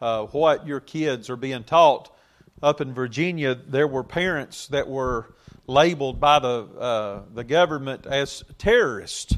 uh, 0.00 0.26
what 0.26 0.66
your 0.66 0.80
kids 0.80 1.28
are 1.30 1.36
being 1.36 1.64
taught. 1.64 2.14
Up 2.62 2.80
in 2.80 2.92
Virginia, 2.92 3.54
there 3.54 3.88
were 3.88 4.04
parents 4.04 4.68
that 4.68 4.86
were 4.86 5.34
labeled 5.66 6.20
by 6.20 6.38
the, 6.38 6.66
uh, 6.78 7.22
the 7.32 7.42
government 7.42 8.06
as 8.06 8.44
terrorists 8.58 9.36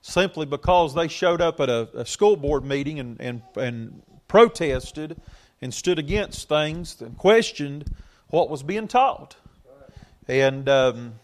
simply 0.00 0.44
because 0.44 0.94
they 0.94 1.08
showed 1.08 1.40
up 1.40 1.60
at 1.60 1.70
a, 1.70 1.88
a 1.94 2.04
school 2.04 2.36
board 2.36 2.64
meeting 2.64 2.98
and, 2.98 3.20
and, 3.20 3.42
and 3.56 4.02
protested 4.28 5.18
and 5.64 5.72
stood 5.72 5.98
against 5.98 6.46
things 6.46 7.00
and 7.00 7.16
questioned 7.16 7.86
what 8.28 8.50
was 8.50 8.62
being 8.62 8.86
taught. 8.86 9.34
And 10.28 10.68
um, 10.68 11.14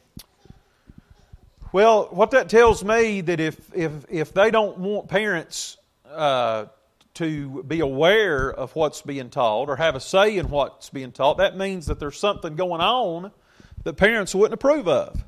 well, 1.72 2.09
what 2.11 2.30
that 2.30 2.49
tells 2.49 2.82
me 2.82 3.20
that 3.20 3.38
if 3.38 3.59
if 3.74 3.93
if 4.09 4.32
they 4.32 4.51
don't 4.51 4.78
want 4.78 5.09
parents 5.09 5.76
uh, 6.11 6.64
to 7.14 7.62
be 7.64 7.80
aware 7.80 8.51
of 8.51 8.74
what's 8.74 9.03
being 9.03 9.28
taught 9.28 9.68
or 9.68 9.76
have 9.76 9.95
a 9.95 10.01
say 10.01 10.38
in 10.38 10.49
what's 10.49 10.88
being 10.88 11.12
taught, 11.12 11.36
that 11.36 11.59
means 11.59 11.86
that 11.86 12.01
there's 12.01 12.18
something 12.18 12.57
going 12.57 12.80
on 12.80 13.32
that 13.84 13.99
parents 13.99 14.34
wouldn't 14.34 14.55
approve 14.55 14.88
of. 14.88 15.22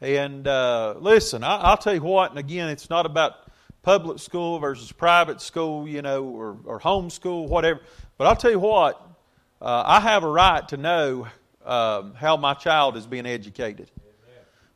And 0.00 0.48
uh, 0.48 0.96
listen, 0.98 1.44
I, 1.44 1.70
will 1.70 1.76
tell 1.76 1.94
you 1.94 2.02
what, 2.02 2.30
and 2.30 2.38
again, 2.40 2.68
it's 2.68 2.90
not 2.90 3.06
about 3.06 3.34
public 3.82 4.18
school 4.18 4.58
versus 4.58 4.92
private 4.92 5.40
school, 5.40 5.88
you 5.88 6.02
know, 6.02 6.24
or, 6.24 6.56
or 6.64 6.80
homeschool, 6.80 7.48
whatever. 7.48 7.80
But 8.16 8.26
I'll 8.26 8.36
tell 8.36 8.50
you 8.50 8.60
what, 8.60 9.00
uh, 9.60 9.82
I 9.84 10.00
have 10.00 10.24
a 10.24 10.28
right 10.28 10.66
to 10.68 10.76
know 10.76 11.26
um, 11.64 12.14
how 12.14 12.36
my 12.36 12.54
child 12.54 12.96
is 12.96 13.06
being 13.06 13.26
educated. 13.26 13.90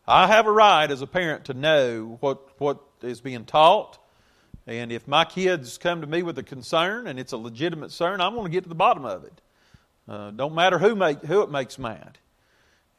I 0.08 0.28
have 0.28 0.46
a 0.46 0.52
right 0.52 0.88
as 0.88 1.02
a 1.02 1.06
parent 1.06 1.46
to 1.46 1.54
know 1.54 2.18
what, 2.20 2.60
what 2.60 2.80
is 3.02 3.20
being 3.20 3.44
taught. 3.44 3.98
And 4.66 4.92
if 4.92 5.08
my 5.08 5.24
kids 5.24 5.78
come 5.78 6.00
to 6.00 6.06
me 6.06 6.22
with 6.22 6.38
a 6.38 6.42
concern 6.42 7.06
and 7.06 7.18
it's 7.18 7.32
a 7.32 7.36
legitimate 7.36 7.86
concern, 7.86 8.20
I 8.20 8.28
want 8.28 8.46
to 8.46 8.52
get 8.52 8.64
to 8.64 8.68
the 8.68 8.76
bottom 8.76 9.04
of 9.04 9.24
it. 9.24 9.40
Uh, 10.08 10.30
don't 10.30 10.54
matter 10.54 10.78
who, 10.78 10.94
make, 10.94 11.22
who 11.22 11.42
it 11.42 11.50
makes 11.50 11.78
mad. 11.78 12.18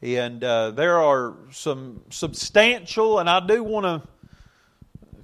And 0.02 0.44
uh, 0.44 0.70
there 0.72 0.98
are 0.98 1.34
some 1.50 2.02
substantial, 2.10 3.18
and 3.18 3.28
I 3.28 3.44
do 3.44 3.64
want 3.64 3.84
to 3.84 4.08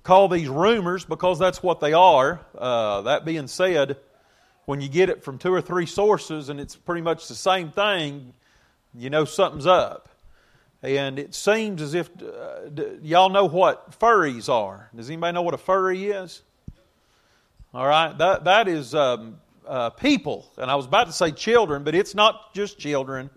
call 0.05 0.29
these 0.29 0.49
rumors 0.49 1.05
because 1.05 1.39
that's 1.39 1.63
what 1.63 1.81
they 1.81 1.93
are. 1.93 2.41
Uh, 2.57 3.01
that 3.03 3.25
being 3.25 3.49
said, 3.49 3.97
when 4.67 4.81
you 4.81 4.89
get 4.89 5.09
it 5.09 5.25
from 5.25 5.39
two 5.39 5.53
or 5.53 5.61
three 5.61 5.87
sources 5.87 6.49
and 6.49 6.61
it's 6.61 6.77
pretty 6.77 7.01
much 7.01 7.27
the 7.27 7.35
same 7.35 7.71
thing, 7.71 8.33
you 8.95 9.11
know 9.11 9.25
something's 9.25 9.67
up. 9.67 10.09
And 10.83 11.19
it 11.19 11.35
seems 11.35 11.81
as 11.81 11.95
if 11.95 12.11
uh, 12.23 12.69
y'all 13.03 13.31
know 13.31 13.47
what 13.47 13.99
furries 13.99 14.51
are. 14.51 14.91
Does 14.95 15.09
anybody 15.09 15.35
know 15.35 15.43
what 15.43 15.55
a 15.55 15.59
furry 15.59 16.05
is? 16.05 16.43
All 17.73 17.87
right, 17.87 18.17
that 18.19 18.45
that 18.45 18.69
is 18.69 18.95
um, 18.95 19.41
uh, 19.67 19.91
people, 19.91 20.47
and 20.59 20.71
I 20.71 20.77
was 20.77 20.87
about 20.87 21.07
to 21.07 21.13
say 21.13 21.33
children, 21.33 21.83
but 21.83 21.95
it's 21.95 22.15
not 22.15 22.55
just 22.55 22.79
children; 22.79 23.31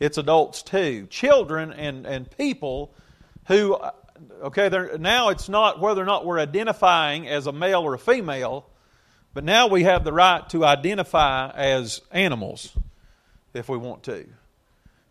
it's 0.00 0.16
adults 0.16 0.62
too. 0.62 1.06
Children 1.10 1.72
and 1.72 2.06
and 2.06 2.30
people 2.30 2.94
who, 3.46 3.74
uh, 3.74 3.90
okay, 4.42 4.70
now 4.98 5.30
it's 5.30 5.48
not 5.48 5.80
whether 5.80 6.02
or 6.02 6.06
not 6.06 6.24
we're 6.24 6.38
identifying 6.38 7.28
as 7.28 7.46
a 7.46 7.52
male 7.52 7.82
or 7.82 7.94
a 7.94 7.98
female, 7.98 8.66
but 9.32 9.44
now 9.44 9.66
we 9.66 9.82
have 9.84 10.04
the 10.04 10.12
right 10.12 10.48
to 10.50 10.64
identify 10.64 11.50
as 11.50 12.00
animals 12.10 12.76
if 13.52 13.68
we 13.68 13.76
want 13.76 14.02
to. 14.04 14.26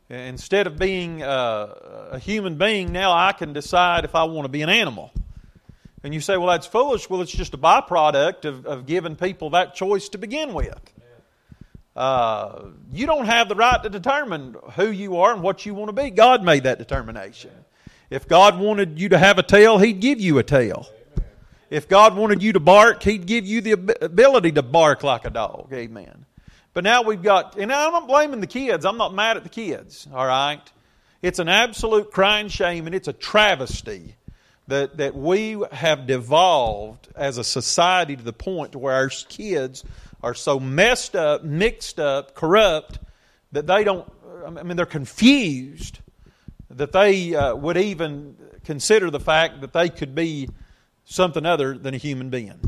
Instead 0.09 0.67
of 0.67 0.77
being 0.77 1.23
uh, 1.23 2.09
a 2.11 2.19
human 2.19 2.57
being, 2.57 2.91
now 2.91 3.11
I 3.11 3.31
can 3.31 3.53
decide 3.53 4.05
if 4.05 4.15
I 4.15 4.25
want 4.25 4.45
to 4.45 4.49
be 4.49 4.61
an 4.61 4.69
animal. 4.69 5.11
And 6.03 6.13
you 6.13 6.19
say, 6.19 6.37
well, 6.37 6.47
that's 6.47 6.67
foolish. 6.67 7.09
Well, 7.09 7.21
it's 7.21 7.31
just 7.31 7.53
a 7.53 7.57
byproduct 7.57 8.45
of, 8.45 8.65
of 8.65 8.85
giving 8.85 9.15
people 9.15 9.51
that 9.51 9.73
choice 9.73 10.09
to 10.09 10.17
begin 10.17 10.53
with. 10.53 10.77
Uh, 11.95 12.65
you 12.91 13.05
don't 13.05 13.25
have 13.25 13.47
the 13.49 13.55
right 13.55 13.81
to 13.81 13.89
determine 13.89 14.55
who 14.75 14.89
you 14.89 15.17
are 15.17 15.33
and 15.33 15.41
what 15.41 15.65
you 15.65 15.73
want 15.73 15.89
to 15.89 15.93
be. 15.93 16.09
God 16.09 16.43
made 16.43 16.63
that 16.63 16.77
determination. 16.79 17.51
If 18.09 18.27
God 18.27 18.59
wanted 18.59 18.99
you 18.99 19.09
to 19.09 19.17
have 19.17 19.37
a 19.39 19.43
tail, 19.43 19.77
He'd 19.77 19.99
give 19.99 20.19
you 20.19 20.37
a 20.37 20.43
tail. 20.43 20.87
If 21.69 21.87
God 21.87 22.15
wanted 22.15 22.43
you 22.43 22.53
to 22.53 22.59
bark, 22.59 23.01
He'd 23.03 23.25
give 23.25 23.45
you 23.45 23.61
the 23.61 23.71
ability 24.01 24.51
to 24.53 24.61
bark 24.61 25.03
like 25.03 25.25
a 25.25 25.29
dog. 25.29 25.73
Amen. 25.73 26.25
But 26.73 26.83
now 26.83 27.03
we've 27.03 27.21
got, 27.21 27.57
and 27.57 27.71
I'm 27.71 27.91
not 27.91 28.07
blaming 28.07 28.41
the 28.41 28.47
kids. 28.47 28.85
I'm 28.85 28.97
not 28.97 29.13
mad 29.13 29.37
at 29.37 29.43
the 29.43 29.49
kids, 29.49 30.07
all 30.13 30.25
right? 30.25 30.61
It's 31.21 31.39
an 31.39 31.49
absolute 31.49 32.11
crying 32.11 32.49
shame 32.49 32.85
and 32.85 32.95
it's 32.95 33.07
a 33.07 33.13
travesty 33.13 34.15
that, 34.67 34.97
that 34.97 35.15
we 35.15 35.63
have 35.71 36.07
devolved 36.07 37.07
as 37.15 37.37
a 37.37 37.43
society 37.43 38.15
to 38.15 38.23
the 38.23 38.33
point 38.33 38.73
to 38.73 38.79
where 38.79 38.95
our 38.95 39.09
kids 39.09 39.83
are 40.21 40.33
so 40.33 40.59
messed 40.59 41.15
up, 41.15 41.43
mixed 41.43 41.99
up, 41.99 42.33
corrupt, 42.33 42.99
that 43.51 43.67
they 43.67 43.83
don't, 43.83 44.11
I 44.45 44.63
mean, 44.63 44.77
they're 44.77 44.85
confused 44.85 45.99
that 46.77 46.91
they 46.91 47.35
uh, 47.35 47.55
would 47.55 47.77
even 47.77 48.35
consider 48.63 49.09
the 49.09 49.19
fact 49.19 49.61
that 49.61 49.73
they 49.73 49.89
could 49.89 50.15
be 50.15 50.49
something 51.05 51.45
other 51.45 51.77
than 51.77 51.93
a 51.93 51.97
human 51.97 52.29
being. 52.29 52.59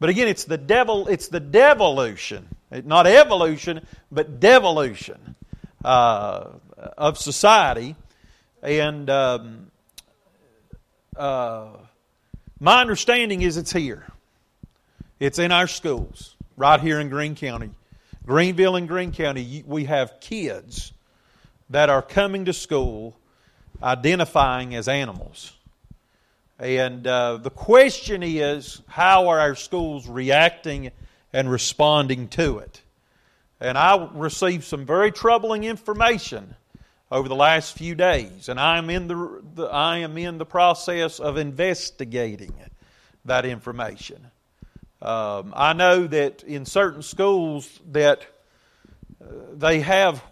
But 0.00 0.10
again, 0.10 0.28
it's 0.28 0.44
the 0.44 0.58
devil, 0.58 1.08
it's 1.08 1.28
the 1.28 1.40
devolution, 1.40 2.48
not 2.70 3.06
evolution, 3.06 3.86
but 4.10 4.40
devolution 4.40 5.36
uh, 5.84 6.50
of 6.98 7.18
society. 7.18 7.94
And 8.62 9.08
um, 9.08 9.70
uh, 11.16 11.68
my 12.60 12.80
understanding 12.80 13.42
is 13.42 13.56
it's 13.56 13.72
here. 13.72 14.06
It's 15.20 15.38
in 15.38 15.52
our 15.52 15.68
schools, 15.68 16.36
right 16.56 16.80
here 16.80 16.98
in 16.98 17.08
Greene 17.08 17.36
County. 17.36 17.70
Greeneville 18.26 18.76
and 18.76 18.88
Greene 18.88 19.12
County, 19.12 19.62
we 19.66 19.84
have 19.84 20.18
kids 20.20 20.93
that 21.70 21.90
are 21.90 22.02
coming 22.02 22.44
to 22.44 22.52
school 22.52 23.16
identifying 23.82 24.74
as 24.74 24.88
animals. 24.88 25.52
And 26.58 27.06
uh, 27.06 27.38
the 27.38 27.50
question 27.50 28.22
is 28.22 28.80
how 28.86 29.28
are 29.28 29.40
our 29.40 29.54
schools 29.54 30.08
reacting 30.08 30.90
and 31.32 31.50
responding 31.50 32.28
to 32.28 32.58
it? 32.58 32.80
And 33.60 33.76
I 33.76 34.08
received 34.14 34.64
some 34.64 34.86
very 34.86 35.10
troubling 35.10 35.64
information 35.64 36.54
over 37.10 37.28
the 37.28 37.36
last 37.36 37.76
few 37.76 37.94
days, 37.94 38.48
and 38.48 38.58
I 38.58 38.78
am 38.78 38.90
in 38.90 39.08
the, 39.08 39.42
the 39.54 39.64
I 39.66 39.98
am 39.98 40.18
in 40.18 40.38
the 40.38 40.46
process 40.46 41.20
of 41.20 41.36
investigating 41.36 42.54
that 43.24 43.44
information. 43.44 44.30
Um, 45.00 45.52
I 45.56 45.72
know 45.72 46.06
that 46.06 46.42
in 46.44 46.64
certain 46.64 47.02
schools 47.02 47.80
that 47.92 48.26
uh, 49.20 49.26
they 49.54 49.80
have 49.80 50.22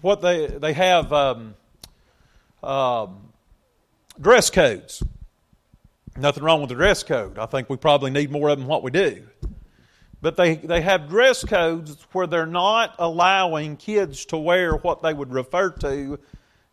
what 0.00 0.20
they 0.22 0.46
they 0.46 0.72
have 0.72 1.12
um, 1.12 1.54
um, 2.62 3.32
dress 4.20 4.50
codes. 4.50 5.02
Nothing 6.16 6.42
wrong 6.42 6.60
with 6.60 6.70
the 6.70 6.74
dress 6.74 7.02
code. 7.02 7.38
I 7.38 7.46
think 7.46 7.70
we 7.70 7.76
probably 7.76 8.10
need 8.10 8.30
more 8.30 8.48
of 8.48 8.58
them 8.58 8.66
what 8.66 8.82
we 8.82 8.90
do. 8.90 9.22
But 10.22 10.36
they, 10.36 10.56
they 10.56 10.82
have 10.82 11.08
dress 11.08 11.44
codes 11.44 11.96
where 12.12 12.26
they're 12.26 12.44
not 12.44 12.94
allowing 12.98 13.76
kids 13.76 14.26
to 14.26 14.36
wear 14.36 14.74
what 14.74 15.02
they 15.02 15.14
would 15.14 15.32
refer 15.32 15.70
to 15.70 16.18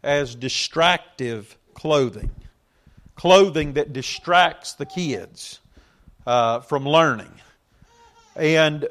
as 0.03 0.35
distractive 0.35 1.57
clothing. 1.73 2.31
Clothing 3.15 3.73
that 3.73 3.93
distracts 3.93 4.73
the 4.73 4.85
kids 4.85 5.59
uh, 6.25 6.59
from 6.59 6.85
learning. 6.85 7.31
And 8.35 8.87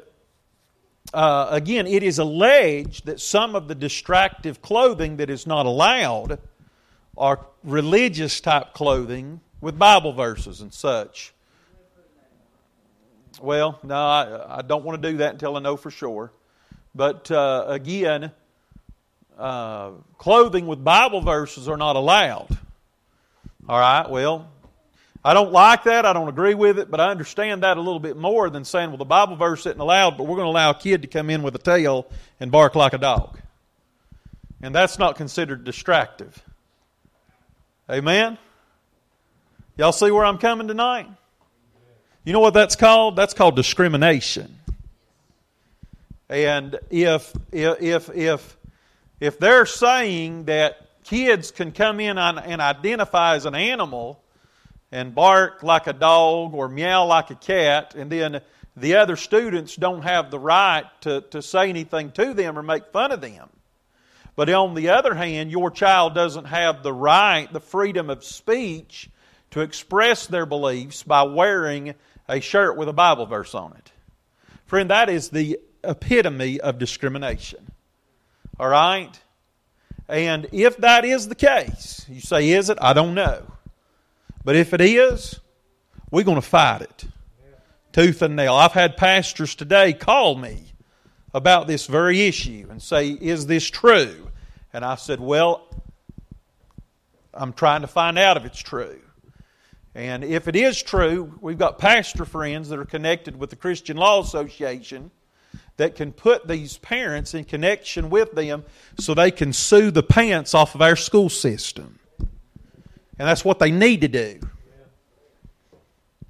uh, 1.13 1.47
again, 1.49 1.87
it 1.87 2.03
is 2.03 2.19
alleged 2.19 3.05
that 3.05 3.19
some 3.19 3.55
of 3.55 3.67
the 3.67 3.75
distractive 3.75 4.61
clothing 4.61 5.17
that 5.17 5.29
is 5.29 5.47
not 5.47 5.65
allowed 5.65 6.39
are 7.17 7.45
religious 7.63 8.41
type 8.41 8.73
clothing 8.73 9.39
with 9.61 9.79
Bible 9.79 10.13
verses 10.13 10.61
and 10.61 10.73
such. 10.73 11.33
Well, 13.41 13.79
no, 13.83 13.95
I, 13.95 14.59
I 14.59 14.61
don't 14.61 14.83
want 14.83 15.01
to 15.01 15.11
do 15.11 15.17
that 15.17 15.33
until 15.33 15.55
I 15.55 15.59
know 15.59 15.77
for 15.77 15.91
sure. 15.91 16.31
But 16.93 17.29
uh, 17.29 17.65
again, 17.67 18.31
uh, 19.37 19.91
clothing 20.17 20.67
with 20.67 20.83
Bible 20.83 21.21
verses 21.21 21.69
are 21.69 21.77
not 21.77 21.95
allowed. 21.95 22.57
All 23.69 23.79
right, 23.79 24.09
well, 24.09 24.49
I 25.23 25.33
don't 25.33 25.51
like 25.51 25.83
that. 25.83 26.05
I 26.05 26.13
don't 26.13 26.29
agree 26.29 26.53
with 26.53 26.79
it, 26.79 26.89
but 26.89 26.99
I 26.99 27.09
understand 27.09 27.63
that 27.63 27.77
a 27.77 27.81
little 27.81 27.99
bit 27.99 28.17
more 28.17 28.49
than 28.49 28.63
saying, 28.63 28.89
well, 28.89 28.97
the 28.97 29.05
Bible 29.05 29.35
verse 29.35 29.65
isn't 29.65 29.79
allowed, 29.79 30.17
but 30.17 30.23
we're 30.23 30.35
going 30.35 30.45
to 30.45 30.51
allow 30.51 30.69
a 30.69 30.75
kid 30.75 31.01
to 31.01 31.07
come 31.07 31.29
in 31.29 31.43
with 31.43 31.55
a 31.55 31.59
tail 31.59 32.07
and 32.39 32.51
bark 32.51 32.75
like 32.75 32.93
a 32.93 32.97
dog. 32.97 33.39
And 34.61 34.73
that's 34.73 34.97
not 34.97 35.15
considered 35.15 35.63
distractive. 35.63 36.41
Amen? 37.89 38.37
Y'all 39.77 39.91
see 39.91 40.11
where 40.11 40.25
I'm 40.25 40.37
coming 40.37 40.67
tonight? 40.67 41.07
You 42.23 42.33
know 42.33 42.39
what 42.39 42.53
that's 42.53 42.75
called? 42.75 43.15
That's 43.15 43.33
called 43.33 43.55
discrimination. 43.55 44.57
And 46.29 46.77
if 46.89 47.33
if 47.53 48.09
if 48.09 48.57
if 49.19 49.39
they're 49.39 49.65
saying 49.65 50.45
that 50.45 51.03
kids 51.05 51.51
can 51.51 51.71
come 51.71 52.01
in 52.01 52.17
and 52.17 52.61
identify 52.61 53.35
as 53.35 53.45
an 53.45 53.55
animal 53.55 54.21
and 54.91 55.13
bark 55.13 55.63
like 55.63 55.87
a 55.87 55.93
dog 55.93 56.53
or 56.53 56.69
meow 56.69 57.05
like 57.05 57.29
a 57.29 57.35
cat, 57.35 57.95
and 57.95 58.11
then 58.11 58.41
the 58.75 58.95
other 58.95 59.15
students 59.15 59.75
don't 59.75 60.03
have 60.03 60.31
the 60.31 60.39
right 60.39 60.85
to, 61.01 61.21
to 61.21 61.41
say 61.41 61.69
anything 61.69 62.11
to 62.11 62.33
them 62.33 62.57
or 62.57 62.63
make 62.63 62.87
fun 62.87 63.11
of 63.11 63.21
them. 63.21 63.49
But 64.35 64.49
on 64.49 64.75
the 64.75 64.89
other 64.89 65.15
hand, 65.15 65.51
your 65.51 65.71
child 65.71 66.13
doesn't 66.13 66.45
have 66.45 66.83
the 66.83 66.93
right, 66.93 67.51
the 67.51 67.59
freedom 67.59 68.11
of 68.11 68.23
speech 68.23 69.09
to 69.51 69.61
express 69.61 70.27
their 70.27 70.45
beliefs 70.45 71.01
by 71.01 71.23
wearing 71.23 71.95
a 72.29 72.39
shirt 72.39 72.77
with 72.77 72.87
a 72.87 72.93
Bible 72.93 73.25
verse 73.25 73.55
on 73.55 73.73
it. 73.73 73.91
Friend, 74.67 74.89
that 74.91 75.09
is 75.09 75.29
the 75.29 75.59
epitome 75.83 76.59
of 76.59 76.77
discrimination. 76.77 77.71
All 78.59 78.67
right? 78.67 79.19
And 80.07 80.47
if 80.51 80.77
that 80.77 81.03
is 81.03 81.27
the 81.27 81.35
case, 81.35 82.05
you 82.07 82.21
say, 82.21 82.49
is 82.49 82.69
it? 82.69 82.77
I 82.79 82.93
don't 82.93 83.15
know. 83.15 83.43
But 84.47 84.55
if 84.55 84.73
it 84.73 84.79
is, 84.79 85.41
we're 86.09 86.23
going 86.23 86.35
to 86.35 86.41
fight 86.41 86.81
it 86.81 87.03
tooth 87.91 88.21
and 88.21 88.37
nail. 88.37 88.55
I've 88.55 88.71
had 88.71 88.95
pastors 88.95 89.55
today 89.55 89.91
call 89.91 90.35
me 90.35 90.71
about 91.33 91.67
this 91.67 91.85
very 91.85 92.21
issue 92.21 92.65
and 92.69 92.81
say, 92.81 93.09
Is 93.09 93.47
this 93.47 93.69
true? 93.69 94.29
And 94.71 94.85
I 94.85 94.95
said, 94.95 95.19
Well, 95.19 95.67
I'm 97.33 97.51
trying 97.51 97.81
to 97.81 97.87
find 97.87 98.17
out 98.17 98.37
if 98.37 98.45
it's 98.45 98.61
true. 98.61 99.01
And 99.93 100.23
if 100.23 100.47
it 100.47 100.55
is 100.55 100.81
true, 100.81 101.37
we've 101.41 101.57
got 101.57 101.77
pastor 101.77 102.23
friends 102.23 102.69
that 102.69 102.79
are 102.79 102.85
connected 102.85 103.37
with 103.37 103.49
the 103.49 103.57
Christian 103.57 103.97
Law 103.97 104.21
Association 104.21 105.11
that 105.75 105.95
can 105.95 106.13
put 106.13 106.47
these 106.47 106.77
parents 106.77 107.33
in 107.33 107.43
connection 107.43 108.09
with 108.09 108.31
them 108.31 108.63
so 108.97 109.13
they 109.13 109.29
can 109.29 109.51
sue 109.51 109.91
the 109.91 110.03
pants 110.03 110.53
off 110.53 110.73
of 110.73 110.81
our 110.81 110.95
school 110.95 111.27
system. 111.27 111.99
And 113.19 113.27
that's 113.27 113.43
what 113.43 113.59
they 113.59 113.71
need 113.71 114.01
to 114.01 114.07
do. 114.07 114.39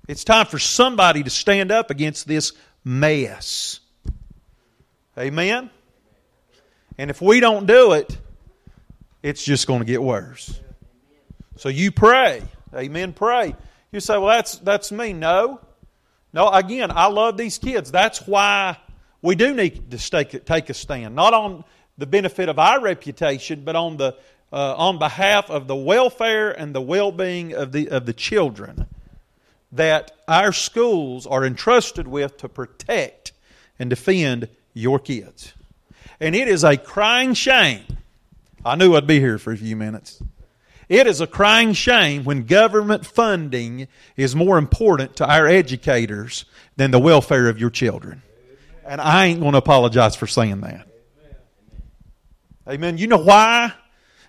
It's 0.08 0.24
time 0.24 0.46
for 0.46 0.58
somebody 0.58 1.24
to 1.24 1.30
stand 1.30 1.72
up 1.72 1.92
against 1.92 2.28
this 2.28 2.54
mess. 2.84 3.82
Amen? 5.18 5.70
And 6.98 7.10
if 7.10 7.22
we 7.22 7.40
don't 7.40 7.66
do 7.66 7.92
it, 7.94 8.18
it's 9.22 9.44
just 9.44 9.68
going 9.68 9.80
to 9.80 9.86
get 9.86 10.02
worse. 10.02 10.60
So 11.58 11.70
you 11.70 11.92
pray. 11.92 12.44
Amen. 12.74 13.14
Pray. 13.14 13.56
You 13.92 14.00
say, 14.00 14.18
well, 14.18 14.28
that's, 14.28 14.58
that's 14.60 14.92
me. 14.92 15.14
No. 15.14 15.60
No, 16.34 16.50
again, 16.50 16.92
I 16.92 17.08
love 17.08 17.36
these 17.36 17.58
kids. 17.58 17.92
That's 17.92 18.26
why 18.28 18.78
we 19.22 19.36
do 19.36 19.54
need 19.54 19.92
to 19.92 19.98
take, 19.98 20.46
take 20.46 20.70
a 20.70 20.74
stand. 20.74 21.16
Not 21.16 21.34
on 21.34 21.64
the 21.98 22.06
benefit 22.06 22.48
of 22.48 22.60
our 22.60 22.80
reputation, 22.80 23.64
but 23.64 23.76
on, 23.76 23.98
the, 23.98 24.16
uh, 24.52 24.76
on 24.76 24.98
behalf 25.00 25.50
of 25.50 25.68
the 25.68 25.76
welfare 25.76 26.52
and 26.52 26.74
the 26.74 26.82
well 26.82 27.12
being 27.12 27.54
of 27.54 27.72
the, 27.72 27.90
of 27.90 28.06
the 28.06 28.14
children 28.14 28.88
that 29.72 30.12
our 30.28 30.54
schools 30.54 31.28
are 31.28 31.46
entrusted 31.46 32.08
with 32.08 32.38
to 32.38 32.50
protect 32.50 33.34
and 33.78 33.90
defend 33.90 34.48
your 34.74 35.00
kids. 35.00 35.54
And 36.20 36.36
it 36.36 36.48
is 36.48 36.64
a 36.64 36.78
crying 36.78 37.34
shame 37.34 37.84
I 38.68 38.76
knew 38.76 38.96
I'd 38.96 39.08
be 39.08 39.22
here 39.22 39.38
for 39.38 39.54
a 39.54 39.58
few 39.58 39.78
minutes. 39.78 40.22
It 40.90 41.08
is 41.08 41.22
a 41.22 41.28
crying 41.28 41.72
shame 41.72 42.26
when 42.26 42.44
government 42.44 43.06
funding 43.06 43.88
is 44.18 44.36
more 44.36 44.58
important 44.58 45.16
to 45.18 45.30
our 45.30 45.48
educators 45.48 46.44
than 46.76 46.92
the 46.92 47.00
welfare 47.00 47.48
of 47.48 47.60
your 47.60 47.70
children. 47.70 48.22
And 48.86 49.00
I 49.00 49.26
ain't 49.26 49.40
going 49.40 49.54
to 49.54 49.58
apologize 49.58 50.18
for 50.18 50.28
saying 50.28 50.62
that. 50.62 50.86
Amen. 52.68 52.98
You 52.98 53.08
know 53.08 53.24
why? 53.24 53.74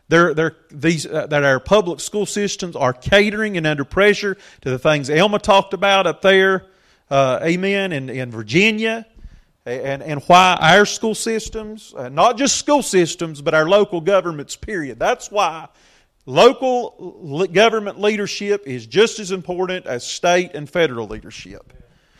They're, 0.09 0.35
they're, 0.35 0.57
these, 0.71 1.07
uh, 1.07 1.27
that 1.27 1.45
our 1.45 1.61
public 1.61 2.01
school 2.01 2.27
systems 2.27 2.77
are 2.77 2.93
catering 2.93 3.57
and 3.57 3.67
under 3.67 3.85
pressure 3.85 4.37
to 4.63 4.71
the 4.71 4.79
things 4.79 5.11
Elma 5.11 5.39
talked 5.39 5.75
about 5.75 6.07
up 6.07 6.23
there, 6.23 6.67
uh, 7.11 7.41
amen, 7.43 7.93
in, 7.93 8.09
in 8.09 8.31
Virginia 8.31 9.07
and, 9.67 10.03
and 10.03 10.23
why 10.25 10.57
our 10.61 10.87
school 10.87 11.15
systems, 11.15 11.93
uh, 11.95 12.09
not 12.09 12.39
just 12.39 12.57
school 12.57 12.83
systems, 12.83 13.43
but 13.43 13.53
our 13.53 13.69
local 13.69 14.01
governments, 14.01 14.57
period. 14.57 14.99
That's 14.99 15.31
why 15.31 15.69
Local 16.29 17.47
government 17.51 17.99
leadership 17.99 18.65
is 18.67 18.87
just 18.87 19.19
as 19.19 19.33
important 19.33 19.87
as 19.87 20.07
state 20.07 20.51
and 20.53 20.69
federal 20.69 21.07
leadership. 21.07 21.73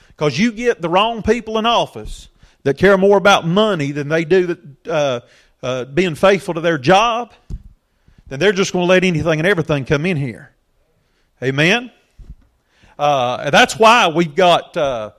Because 0.07 0.39
you 0.39 0.51
get 0.51 0.81
the 0.81 0.89
wrong 0.89 1.23
people 1.23 1.59
in 1.59 1.67
office 1.67 2.31
that 2.63 2.79
care 2.79 2.97
more 2.97 3.19
about 3.19 3.47
money 3.47 3.93
than 3.93 4.09
they 4.09 4.25
do 4.25 4.47
that, 4.47 4.89
uh, 4.89 5.21
uh, 5.63 5.85
being 5.85 6.15
faithful 6.15 6.55
to 6.55 6.63
their 6.63 6.79
job, 6.79 7.35
then 8.29 8.39
they're 8.39 8.53
just 8.53 8.73
going 8.73 8.85
to 8.85 8.89
let 8.89 9.05
anything 9.05 9.41
and 9.41 9.47
everything 9.47 9.85
come 9.85 10.07
in 10.07 10.17
here. 10.17 10.51
Amen? 11.43 11.91
Uh, 12.99 13.51
that's 13.51 13.79
why 13.79 14.09
we've 14.09 14.35
got 14.35 14.77
uh, 14.77 15.13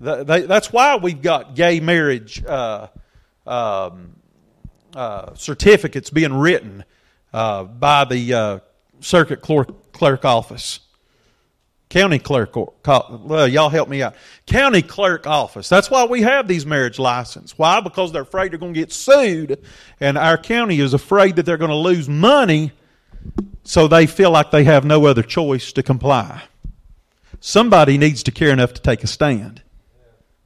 they, 0.00 0.40
that's 0.42 0.72
why 0.72 0.96
we've 0.96 1.20
got 1.20 1.54
gay 1.54 1.78
marriage 1.78 2.42
uh, 2.44 2.88
um, 3.46 4.16
uh, 4.94 5.34
certificates 5.34 6.10
being 6.10 6.32
written 6.32 6.84
uh, 7.32 7.64
by 7.64 8.04
the 8.04 8.34
uh, 8.34 8.58
circuit 9.00 9.42
clerk, 9.42 9.92
clerk, 9.92 10.24
office. 10.24 10.80
County 11.90 12.20
clerk, 12.20 12.54
well, 12.86 13.48
y'all 13.48 13.68
help 13.68 13.88
me 13.88 14.00
out. 14.00 14.14
County 14.46 14.80
clerk 14.80 15.26
office. 15.26 15.68
That's 15.68 15.90
why 15.90 16.04
we 16.04 16.22
have 16.22 16.46
these 16.46 16.64
marriage 16.64 17.00
licenses. 17.00 17.58
Why? 17.58 17.80
Because 17.80 18.12
they're 18.12 18.22
afraid 18.22 18.52
they're 18.52 18.58
going 18.58 18.74
to 18.74 18.80
get 18.80 18.92
sued, 18.92 19.60
and 19.98 20.16
our 20.16 20.38
county 20.38 20.78
is 20.78 20.94
afraid 20.94 21.34
that 21.36 21.46
they're 21.46 21.56
going 21.56 21.70
to 21.70 21.76
lose 21.76 22.08
money, 22.08 22.70
so 23.64 23.88
they 23.88 24.06
feel 24.06 24.30
like 24.30 24.52
they 24.52 24.62
have 24.64 24.84
no 24.84 25.04
other 25.06 25.24
choice 25.24 25.72
to 25.72 25.82
comply. 25.82 26.44
Somebody 27.40 27.98
needs 27.98 28.22
to 28.22 28.30
care 28.30 28.50
enough 28.50 28.72
to 28.74 28.82
take 28.82 29.02
a 29.02 29.08
stand 29.08 29.62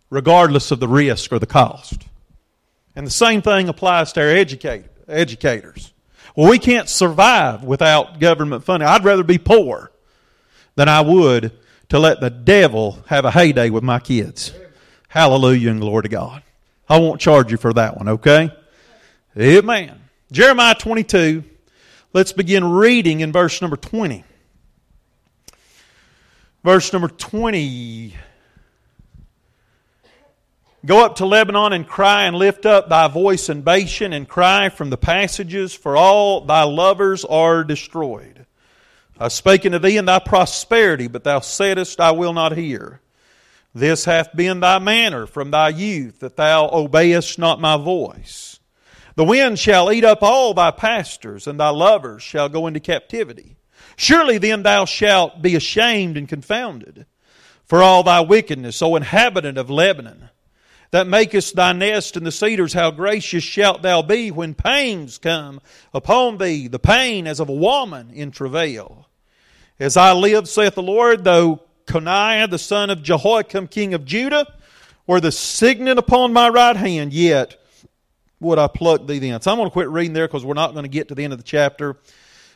regardless 0.09 0.70
of 0.70 0.80
the 0.80 0.88
risk 0.88 1.30
or 1.30 1.38
the 1.38 1.47
cost. 1.47 2.05
And 2.97 3.07
the 3.07 3.11
same 3.11 3.42
thing 3.42 3.68
applies 3.68 4.12
to 4.12 4.22
our 4.22 4.28
educate, 4.28 4.84
educators. 5.09 5.92
Well, 6.36 6.49
we 6.49 6.59
can't 6.59 6.88
survive 6.88 7.64
without 7.64 8.18
government 8.20 8.64
funding. 8.64 8.88
I'd 8.88 9.05
rather 9.05 9.24
be 9.24 9.38
poor 9.38 9.90
than 10.77 10.89
I 10.89 11.01
would 11.01 11.53
to 11.89 11.99
let 11.99 12.20
the 12.20 12.31
devil 12.31 12.99
have 13.07 13.25
a 13.25 13.31
heyday 13.31 13.70
with 13.70 13.85
my 13.85 13.99
kids. 13.99 14.53
Hallelujah 15.09 15.70
and 15.70 15.81
glory 15.81 16.03
to 16.03 16.09
God. 16.09 16.43
I 16.89 16.99
won't 16.99 17.20
charge 17.20 17.51
you 17.51 17.57
for 17.57 17.72
that 17.72 17.97
one, 17.97 18.09
okay? 18.09 18.51
Amen. 19.39 20.01
Jeremiah 20.33 20.75
22. 20.75 21.45
Let's 22.12 22.33
begin 22.33 22.64
reading 22.64 23.20
in 23.20 23.33
verse 23.33 23.61
number 23.61 23.77
20. 23.77 24.25
Verse 26.62 26.93
number 26.93 27.09
20. 27.09 28.14
Go 30.87 31.05
up 31.05 31.16
to 31.16 31.27
Lebanon 31.27 31.72
and 31.72 31.87
cry 31.87 32.25
and 32.25 32.37
lift 32.37 32.66
up 32.66 32.89
thy 32.89 33.09
voice 33.09 33.49
in 33.49 33.62
Bashan 33.62 34.12
and 34.12 34.29
cry 34.29 34.68
from 34.68 34.91
the 34.91 34.99
passages, 34.99 35.72
for 35.75 35.97
all 35.97 36.43
thy 36.43 36.62
lovers 36.64 37.25
are 37.25 37.64
destroyed. 37.64 38.45
I 39.18 39.28
spake 39.28 39.64
unto 39.64 39.78
thee 39.78 39.96
in 39.96 40.06
thy 40.06 40.18
prosperity, 40.18 41.06
but 41.06 41.24
thou 41.24 41.40
saidst, 41.40 42.00
I 42.00 42.10
will 42.10 42.32
not 42.32 42.56
hear. 42.56 43.00
This 43.74 44.04
hath 44.04 44.34
been 44.34 44.60
thy 44.60 44.78
manner 44.78 45.26
from 45.26 45.50
thy 45.50 45.68
youth, 45.70 46.20
that 46.20 46.36
thou 46.36 46.68
obeyest 46.72 47.38
not 47.38 47.60
my 47.60 47.76
voice. 47.76 48.58
The 49.16 49.24
wind 49.24 49.58
shall 49.58 49.92
eat 49.92 50.04
up 50.04 50.22
all 50.22 50.54
thy 50.54 50.70
pastors, 50.70 51.46
and 51.46 51.58
thy 51.58 51.70
lovers 51.70 52.22
shall 52.22 52.48
go 52.48 52.66
into 52.66 52.80
captivity. 52.80 53.56
Surely 53.96 54.38
then 54.38 54.62
thou 54.62 54.84
shalt 54.84 55.40
be 55.40 55.54
ashamed 55.54 56.16
and 56.16 56.28
confounded 56.28 57.06
for 57.64 57.82
all 57.82 58.02
thy 58.02 58.20
wickedness, 58.20 58.82
O 58.82 58.96
inhabitant 58.96 59.58
of 59.58 59.70
Lebanon 59.70 60.30
that 60.95 61.09
makest 61.09 61.57
thy 61.57 61.72
nest 61.72 62.16
in 62.16 62.22
the 62.22 62.30
cedars, 62.30 62.72
how 62.72 62.92
gracious 62.92 63.42
shalt 63.42 63.82
thou 63.82 64.01
be 64.01 64.30
when 64.30 64.55
pains 64.55 65.18
come 65.18 65.61
upon 65.92 66.38
thee, 66.38 66.68
the 66.68 66.78
pain 66.78 67.26
as 67.26 67.40
of 67.40 67.49
a 67.49 67.53
woman 67.53 68.12
in 68.12 68.30
travail. 68.30 69.09
As 69.80 69.97
I 69.97 70.12
live, 70.12 70.49
saith 70.49 70.76
the 70.76 70.84
Lord, 70.84 71.24
though 71.24 71.61
Coniah, 71.86 72.49
the 72.49 72.61
son 72.61 72.90
of 72.90 73.03
Jehoiakim, 73.03 73.66
king 73.66 73.92
of 73.95 74.05
Judah, 74.05 74.47
were 75.05 75.20
the 75.20 75.32
signet 75.32 75.99
upon 75.99 76.32
my 76.32 76.49
right 76.49 76.76
hand, 76.76 77.12
yet 77.12 77.61
would 78.38 78.61
I 78.61 78.68
pluck 78.68 79.05
thee 79.09 79.18
thence. 79.18 79.49
I'm 79.49 79.57
going 79.57 79.68
to 79.68 79.72
quit 79.72 79.88
reading 79.88 80.12
there 80.12 80.28
because 80.28 80.45
we're 80.45 80.55
not 80.55 80.74
going 80.74 80.84
to 80.84 80.88
get 80.88 81.09
to 81.09 81.16
the 81.16 81.24
end 81.24 81.32
of 81.32 81.40
the 81.40 81.45
chapter. 81.45 81.97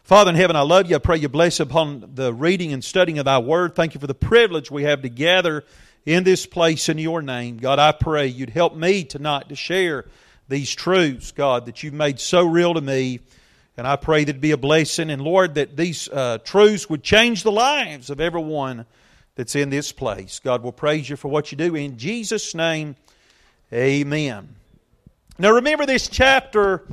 Father 0.04 0.30
in 0.30 0.36
heaven, 0.36 0.54
I 0.54 0.60
love 0.60 0.88
you. 0.88 0.94
I 0.94 1.00
pray 1.00 1.16
you 1.16 1.28
bless 1.28 1.58
upon 1.58 2.12
the 2.14 2.32
reading 2.32 2.72
and 2.72 2.84
studying 2.84 3.18
of 3.18 3.24
thy 3.24 3.40
word. 3.40 3.74
Thank 3.74 3.94
you 3.94 4.00
for 4.00 4.06
the 4.06 4.14
privilege 4.14 4.70
we 4.70 4.84
have 4.84 5.02
to 5.02 5.08
gather 5.08 5.64
in 6.08 6.24
this 6.24 6.46
place 6.46 6.88
in 6.88 6.96
your 6.96 7.20
name. 7.20 7.58
God, 7.58 7.78
I 7.78 7.92
pray 7.92 8.28
you'd 8.28 8.48
help 8.48 8.74
me 8.74 9.04
tonight 9.04 9.50
to 9.50 9.54
share 9.54 10.06
these 10.48 10.74
truths, 10.74 11.32
God, 11.32 11.66
that 11.66 11.82
you've 11.82 11.92
made 11.92 12.18
so 12.18 12.46
real 12.46 12.72
to 12.72 12.80
me. 12.80 13.20
And 13.76 13.86
I 13.86 13.96
pray 13.96 14.24
that'd 14.24 14.40
be 14.40 14.52
a 14.52 14.56
blessing. 14.56 15.10
And 15.10 15.20
Lord, 15.20 15.56
that 15.56 15.76
these 15.76 16.08
uh, 16.08 16.38
truths 16.38 16.88
would 16.88 17.02
change 17.02 17.42
the 17.42 17.52
lives 17.52 18.08
of 18.08 18.22
everyone 18.22 18.86
that's 19.34 19.54
in 19.54 19.68
this 19.68 19.92
place. 19.92 20.40
God 20.42 20.62
will 20.62 20.72
praise 20.72 21.10
you 21.10 21.16
for 21.16 21.28
what 21.28 21.52
you 21.52 21.58
do. 21.58 21.74
In 21.74 21.98
Jesus' 21.98 22.54
name, 22.54 22.96
amen. 23.70 24.48
Now 25.38 25.50
remember 25.50 25.84
this 25.84 26.08
chapter, 26.08 26.84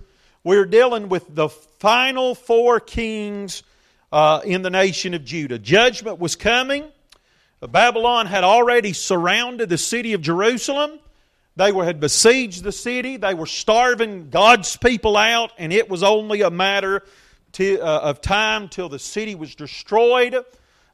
we're 0.44 0.66
dealing 0.66 1.08
with 1.08 1.34
the 1.34 1.48
final 1.48 2.36
four 2.36 2.82
kings 2.82 3.64
uh, 4.12 4.42
in 4.44 4.62
the 4.62 4.70
nation 4.70 5.14
of 5.14 5.24
Judah. 5.24 5.58
Judgment 5.58 6.20
was 6.20 6.36
coming. 6.36 6.92
Babylon 7.68 8.26
had 8.26 8.44
already 8.44 8.94
surrounded 8.94 9.70
the 9.70 9.78
city 9.78 10.14
of 10.14 10.22
Jerusalem. 10.22 11.00
They 11.56 11.72
were, 11.72 11.86
had 11.86 12.00
besieged 12.00 12.64
the 12.64 12.72
city. 12.72 13.18
They 13.18 13.34
were 13.34 13.46
starving 13.46 14.30
God's 14.30 14.76
people 14.76 15.16
out, 15.16 15.52
and 15.58 15.72
it 15.72 15.90
was 15.90 16.04
only 16.04 16.42
a 16.42 16.50
matter 16.50 17.04
to, 17.54 17.80
uh, 17.80 18.00
of 18.02 18.22
time 18.22 18.68
till 18.68 18.90
the 18.90 19.00
city 19.00 19.36
was 19.36 19.56
destroyed. 19.56 20.36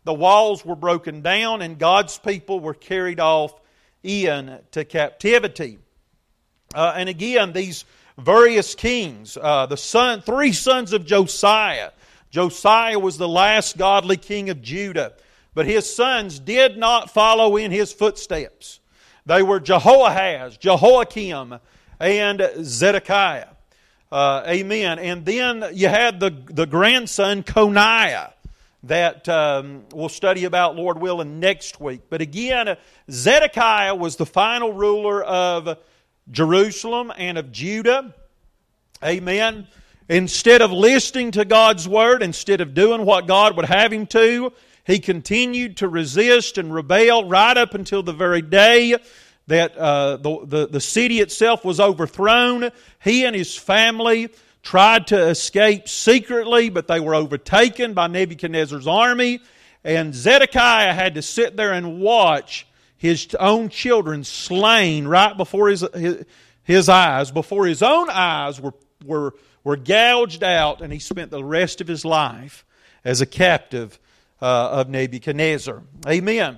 The 0.03 0.13
walls 0.13 0.63
were 0.63 0.75
broken 0.75 1.21
down, 1.21 1.61
and 1.61 1.79
God's 1.79 2.19
people 2.19 2.59
were 2.59 2.75
carried 2.75 3.19
off 3.19 3.59
into 4.03 4.85
captivity. 4.85 5.79
Uh, 6.73 6.93
and 6.95 7.09
again, 7.09 7.53
these 7.53 7.85
various 8.17 8.75
kings, 8.75 9.37
uh, 9.39 9.65
the 9.65 9.77
son, 9.77 10.21
three 10.21 10.53
sons 10.53 10.93
of 10.93 11.05
Josiah. 11.05 11.91
Josiah 12.29 12.99
was 12.99 13.17
the 13.17 13.27
last 13.27 13.77
godly 13.77 14.17
king 14.17 14.49
of 14.49 14.61
Judah. 14.61 15.13
But 15.53 15.65
his 15.65 15.93
sons 15.93 16.39
did 16.39 16.77
not 16.77 17.09
follow 17.09 17.57
in 17.57 17.71
his 17.71 17.91
footsteps. 17.91 18.79
They 19.25 19.43
were 19.43 19.59
Jehoahaz, 19.59 20.57
Jehoiakim, 20.57 21.59
and 21.99 22.49
Zedekiah. 22.61 23.47
Uh, 24.11 24.43
amen. 24.47 24.99
And 24.99 25.25
then 25.25 25.63
you 25.73 25.87
had 25.87 26.19
the, 26.19 26.29
the 26.29 26.65
grandson, 26.65 27.43
Coniah, 27.43 28.33
that 28.83 29.29
um, 29.29 29.83
we'll 29.93 30.09
study 30.09 30.45
about, 30.45 30.75
Lord 30.75 30.99
willing, 30.99 31.39
next 31.39 31.79
week. 31.79 32.01
But 32.09 32.21
again, 32.21 32.77
Zedekiah 33.09 33.95
was 33.95 34.15
the 34.15 34.25
final 34.25 34.73
ruler 34.73 35.23
of 35.23 35.77
Jerusalem 36.29 37.11
and 37.15 37.37
of 37.37 37.51
Judah. 37.51 38.15
Amen. 39.03 39.67
Instead 40.09 40.61
of 40.61 40.71
listening 40.71 41.31
to 41.31 41.45
God's 41.45 41.87
word, 41.87 42.23
instead 42.23 42.59
of 42.59 42.73
doing 42.73 43.05
what 43.05 43.27
God 43.27 43.55
would 43.55 43.65
have 43.65 43.93
him 43.93 44.07
to, 44.07 44.51
he 44.85 44.99
continued 44.99 45.77
to 45.77 45.87
resist 45.87 46.57
and 46.57 46.73
rebel 46.73 47.27
right 47.27 47.57
up 47.57 47.73
until 47.73 48.03
the 48.03 48.13
very 48.13 48.41
day 48.41 48.97
that 49.47 49.77
uh, 49.77 50.17
the, 50.17 50.45
the, 50.45 50.67
the 50.67 50.81
city 50.81 51.19
itself 51.19 51.65
was 51.65 51.79
overthrown. 51.79 52.69
He 53.03 53.25
and 53.25 53.35
his 53.35 53.55
family 53.55 54.29
tried 54.63 55.07
to 55.07 55.27
escape 55.27 55.89
secretly, 55.89 56.69
but 56.69 56.87
they 56.87 56.99
were 56.99 57.15
overtaken 57.15 57.93
by 57.93 58.07
Nebuchadnezzar's 58.07 58.87
army. 58.87 59.41
And 59.83 60.13
Zedekiah 60.13 60.93
had 60.93 61.15
to 61.15 61.21
sit 61.21 61.57
there 61.57 61.73
and 61.73 61.99
watch 61.99 62.67
his 62.97 63.35
own 63.39 63.69
children 63.69 64.23
slain 64.23 65.07
right 65.07 65.35
before 65.35 65.69
his, 65.69 65.83
his, 65.93 66.23
his 66.63 66.87
eyes, 66.87 67.31
before 67.31 67.65
his 67.65 67.81
own 67.81 68.09
eyes 68.09 68.61
were, 68.61 68.75
were, 69.03 69.33
were 69.63 69.77
gouged 69.77 70.43
out, 70.43 70.81
and 70.81 70.93
he 70.93 70.99
spent 70.99 71.31
the 71.31 71.43
rest 71.43 71.81
of 71.81 71.87
his 71.87 72.05
life 72.05 72.63
as 73.03 73.19
a 73.19 73.25
captive 73.25 73.99
uh, 74.41 74.69
of 74.71 74.89
Nebuchadnezzar. 74.89 75.83
Amen. 76.07 76.57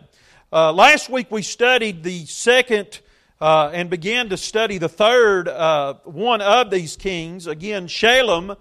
Uh, 0.52 0.72
last 0.72 1.10
week 1.10 1.30
we 1.30 1.42
studied 1.42 2.04
the 2.04 2.26
second 2.26 3.00
uh, 3.42 3.72
and 3.74 3.90
began 3.90 4.30
to 4.30 4.38
study 4.38 4.78
the 4.78 4.88
third 4.88 5.48
uh, 5.48 5.96
one 6.06 6.42
of 6.42 6.70
these 6.70 6.96
kings, 6.96 7.48
again, 7.48 7.88
Shallum, 7.88 8.56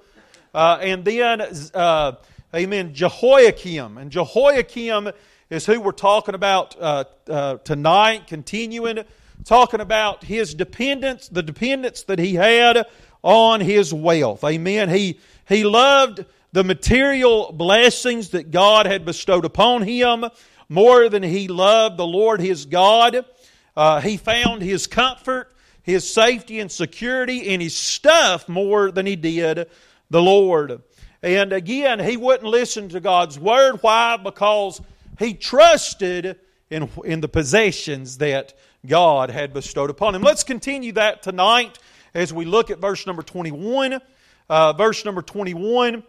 uh, 0.55 0.79
and 0.81 1.05
then, 1.05 1.41
uh, 1.73 2.13
amen, 2.55 2.95
Jehoiakim. 2.95 3.97
And 3.97 4.11
Jehoiakim 4.11 5.11
is 5.51 5.67
who 5.67 5.81
we're 5.81 5.93
talking 5.93 6.35
about 6.35 6.73
tonight, 7.65 8.27
continuing, 8.27 9.05
talking 9.45 9.81
about 9.81 10.25
his 10.25 10.55
dependence, 10.55 11.29
the 11.29 11.43
dependence 11.43 12.03
that 12.05 12.19
he 12.19 12.35
had 12.35 12.87
on 13.23 13.61
his 13.61 13.95
wealth. 13.95 14.43
Amen. 14.45 14.89
He, 14.89 15.21
he 15.49 15.65
loved 15.65 16.25
the 16.53 16.65
material 16.65 17.53
blessings 17.53 18.31
that 18.31 18.51
God 18.51 18.87
had 18.87 19.05
bestowed 19.05 19.45
upon 19.45 19.83
him 19.83 20.25
more 20.69 21.09
than 21.09 21.23
he 21.23 21.49
loved 21.49 21.97
the 21.97 22.07
Lord 22.07 22.41
his 22.41 22.67
God. 22.67 23.25
Uh, 23.75 24.01
he 24.01 24.17
found 24.19 24.63
his 24.63 24.87
comfort, 24.87 25.53
his 25.83 26.11
safety, 26.11 26.61
and 26.61 26.71
security 26.71 27.49
in 27.49 27.61
his 27.61 27.75
stuff 27.75 28.49
more 28.49 28.91
than 28.91 29.07
he 29.07 29.17
did 29.17 29.69
the 30.11 30.23
Lord. 30.23 30.83
And 31.23 31.53
again, 31.53 32.01
he 32.01 32.17
wouldn't 32.17 32.49
listen 32.49 32.91
to 32.91 33.01
God's 33.01 33.39
word. 33.39 33.79
Why? 33.81 34.17
Because 34.17 34.81
he 35.19 35.35
trusted 35.35 36.39
in, 36.69 36.91
in 37.05 37.21
the 37.21 37.29
possessions 37.29 38.19
that 38.19 38.55
God 38.85 39.31
had 39.31 39.55
bestowed 39.55 39.91
upon 39.91 40.15
him. 40.15 40.23
Let's 40.23 40.45
continue 40.45 40.93
that 40.93 41.23
tonight 41.23 41.79
as 42.13 42.33
we 42.33 42.45
look 42.45 42.71
at 42.71 42.79
verse 42.79 43.07
number 43.07 43.23
21. 43.23 44.01
Uh, 44.49 44.73
verse 44.73 45.05
number 45.05 45.23
21. 45.23 46.03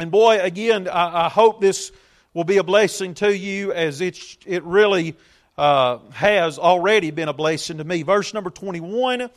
And 0.00 0.10
boy, 0.10 0.40
again, 0.40 0.88
I, 0.88 1.26
I, 1.26 1.28
hope 1.28 1.60
this 1.60 1.92
will 2.32 2.44
be 2.44 2.56
a 2.56 2.62
blessing 2.62 3.12
to 3.16 3.36
you 3.36 3.70
as 3.74 4.00
it, 4.00 4.38
it 4.46 4.64
really 4.64 5.14
uh, 5.58 5.98
has 6.12 6.58
already 6.58 7.10
been 7.10 7.28
a 7.28 7.34
blessing 7.34 7.76
to 7.76 7.84
me. 7.84 8.02
Verse 8.02 8.32
number 8.32 8.48
21 8.48 9.20
uh, 9.20 9.28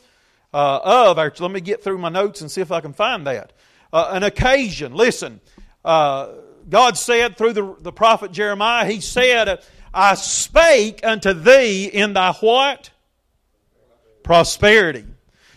of 0.54 1.18
our, 1.18 1.30
let 1.38 1.50
me 1.50 1.60
get 1.60 1.84
through 1.84 1.98
my 1.98 2.08
notes 2.08 2.40
and 2.40 2.50
see 2.50 2.62
if 2.62 2.72
I 2.72 2.80
can 2.80 2.94
find 2.94 3.26
that. 3.26 3.52
Uh, 3.92 4.12
an 4.12 4.22
occasion. 4.22 4.94
Listen, 4.94 5.42
uh, 5.84 6.28
God 6.66 6.96
said 6.96 7.36
through 7.36 7.52
the, 7.52 7.76
the 7.80 7.92
prophet 7.92 8.32
Jeremiah, 8.32 8.86
He 8.90 9.02
said, 9.02 9.62
I 9.92 10.14
spake 10.14 11.04
unto 11.04 11.34
thee 11.34 11.88
in 11.92 12.14
thy 12.14 12.32
what? 12.32 12.88
Prosperity. 14.22 15.04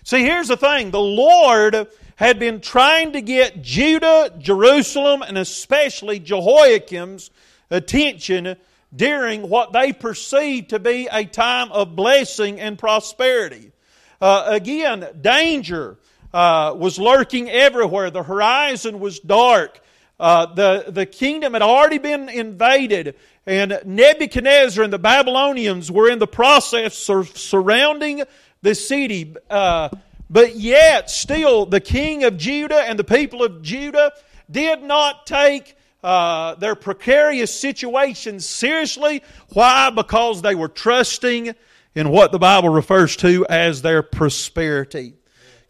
See, 0.03 0.19
here's 0.19 0.49
the 0.49 0.57
thing. 0.57 0.91
The 0.91 0.99
Lord 0.99 1.87
had 2.17 2.39
been 2.39 2.59
trying 2.59 3.13
to 3.13 3.21
get 3.21 3.61
Judah, 3.61 4.33
Jerusalem, 4.39 5.21
and 5.21 5.37
especially 5.37 6.19
Jehoiakim's 6.19 7.29
attention 7.69 8.57
during 8.95 9.47
what 9.47 9.71
they 9.71 9.93
perceived 9.93 10.71
to 10.71 10.79
be 10.79 11.07
a 11.11 11.25
time 11.25 11.71
of 11.71 11.95
blessing 11.95 12.59
and 12.59 12.77
prosperity. 12.77 13.71
Uh, 14.19 14.45
again, 14.47 15.07
danger 15.21 15.97
uh, 16.33 16.73
was 16.75 16.97
lurking 16.97 17.51
everywhere. 17.51 18.09
The 18.09 18.23
horizon 18.23 18.99
was 18.99 19.19
dark. 19.19 19.79
Uh, 20.19 20.47
the, 20.47 20.85
the 20.87 21.05
kingdom 21.05 21.53
had 21.53 21.61
already 21.61 21.99
been 21.99 22.29
invaded, 22.29 23.15
and 23.45 23.79
Nebuchadnezzar 23.85 24.83
and 24.83 24.91
the 24.91 24.97
Babylonians 24.97 25.91
were 25.91 26.09
in 26.09 26.17
the 26.17 26.25
process 26.25 27.07
of 27.09 27.37
surrounding 27.37 28.23
the 28.63 28.73
city. 28.73 29.35
Uh, 29.51 29.89
but 30.29 30.55
yet, 30.55 31.09
still, 31.09 31.65
the 31.65 31.79
king 31.79 32.23
of 32.23 32.37
Judah 32.37 32.81
and 32.81 32.99
the 32.99 33.03
people 33.03 33.43
of 33.43 33.61
Judah 33.61 34.11
did 34.49 34.83
not 34.83 35.25
take 35.25 35.75
uh, 36.03 36.55
their 36.55 36.75
precarious 36.75 37.57
situation 37.57 38.39
seriously. 38.39 39.23
Why? 39.49 39.89
Because 39.89 40.41
they 40.41 40.55
were 40.55 40.67
trusting 40.67 41.55
in 41.95 42.09
what 42.09 42.31
the 42.31 42.39
Bible 42.39 42.69
refers 42.69 43.15
to 43.17 43.45
as 43.49 43.81
their 43.81 44.03
prosperity. 44.03 45.13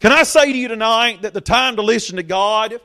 Can 0.00 0.12
I 0.12 0.24
say 0.24 0.52
to 0.52 0.58
you 0.58 0.68
tonight 0.68 1.22
that 1.22 1.34
the 1.34 1.40
time 1.40 1.76
to 1.76 1.82
listen 1.82 2.16
to 2.16 2.22
God, 2.22 2.80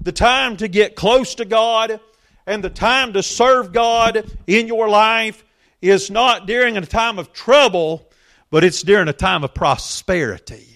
the 0.00 0.12
time 0.12 0.56
to 0.58 0.68
get 0.68 0.96
close 0.96 1.34
to 1.34 1.44
God, 1.44 2.00
and 2.46 2.62
the 2.62 2.70
time 2.70 3.12
to 3.14 3.22
serve 3.22 3.72
God 3.72 4.30
in 4.46 4.68
your 4.68 4.88
life 4.88 5.44
is 5.82 6.10
not 6.10 6.46
during 6.46 6.76
a 6.76 6.86
time 6.86 7.18
of 7.18 7.32
trouble, 7.32 8.08
but 8.50 8.64
it's 8.64 8.82
during 8.82 9.08
a 9.08 9.12
time 9.12 9.44
of 9.44 9.52
prosperity. 9.52 10.75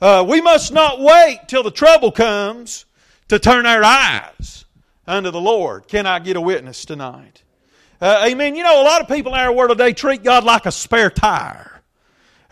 Uh, 0.00 0.24
we 0.28 0.40
must 0.40 0.72
not 0.72 1.00
wait 1.00 1.40
till 1.48 1.62
the 1.62 1.70
trouble 1.70 2.12
comes 2.12 2.84
to 3.28 3.38
turn 3.38 3.66
our 3.66 3.82
eyes 3.82 4.64
unto 5.06 5.30
the 5.30 5.40
Lord. 5.40 5.88
Can 5.88 6.06
I 6.06 6.18
get 6.18 6.36
a 6.36 6.40
witness 6.40 6.84
tonight? 6.84 7.42
Uh, 8.00 8.26
amen. 8.28 8.56
You 8.56 8.62
know, 8.62 8.82
a 8.82 8.84
lot 8.84 9.00
of 9.00 9.08
people 9.08 9.34
in 9.34 9.40
our 9.40 9.52
world 9.52 9.70
today 9.70 9.92
treat 9.92 10.22
God 10.22 10.44
like 10.44 10.66
a 10.66 10.72
spare 10.72 11.10
tire. 11.10 11.80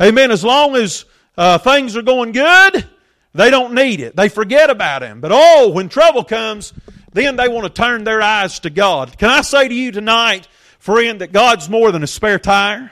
Amen. 0.01 0.31
As 0.31 0.43
long 0.43 0.75
as 0.75 1.05
uh, 1.37 1.59
things 1.59 1.97
are 1.97 2.03
going 2.03 2.33
good, 2.33 2.89
they 3.35 3.51
don't 3.51 3.75
need 3.75 4.01
it. 4.01 4.17
They 4.17 4.29
forget 4.29 4.71
about 4.71 5.03
Him. 5.03 5.21
But 5.21 5.33
oh, 5.35 5.71
when 5.71 5.89
trouble 5.89 6.25
comes, 6.25 6.73
then 7.13 7.37
they 7.37 7.49
want 7.49 7.65
to 7.65 7.83
turn 7.83 8.05
their 8.05 8.23
eyes 8.23 8.61
to 8.61 8.71
God. 8.71 9.19
Can 9.19 9.29
I 9.29 9.43
say 9.43 9.69
to 9.69 9.75
you 9.75 9.93
tonight, 9.93 10.49
friend, 10.79 11.21
that 11.21 11.33
God's 11.33 11.69
more 11.69 11.93
than 11.93 12.03
a 12.03 12.07
spare 12.07 12.39
tire? 12.39 12.91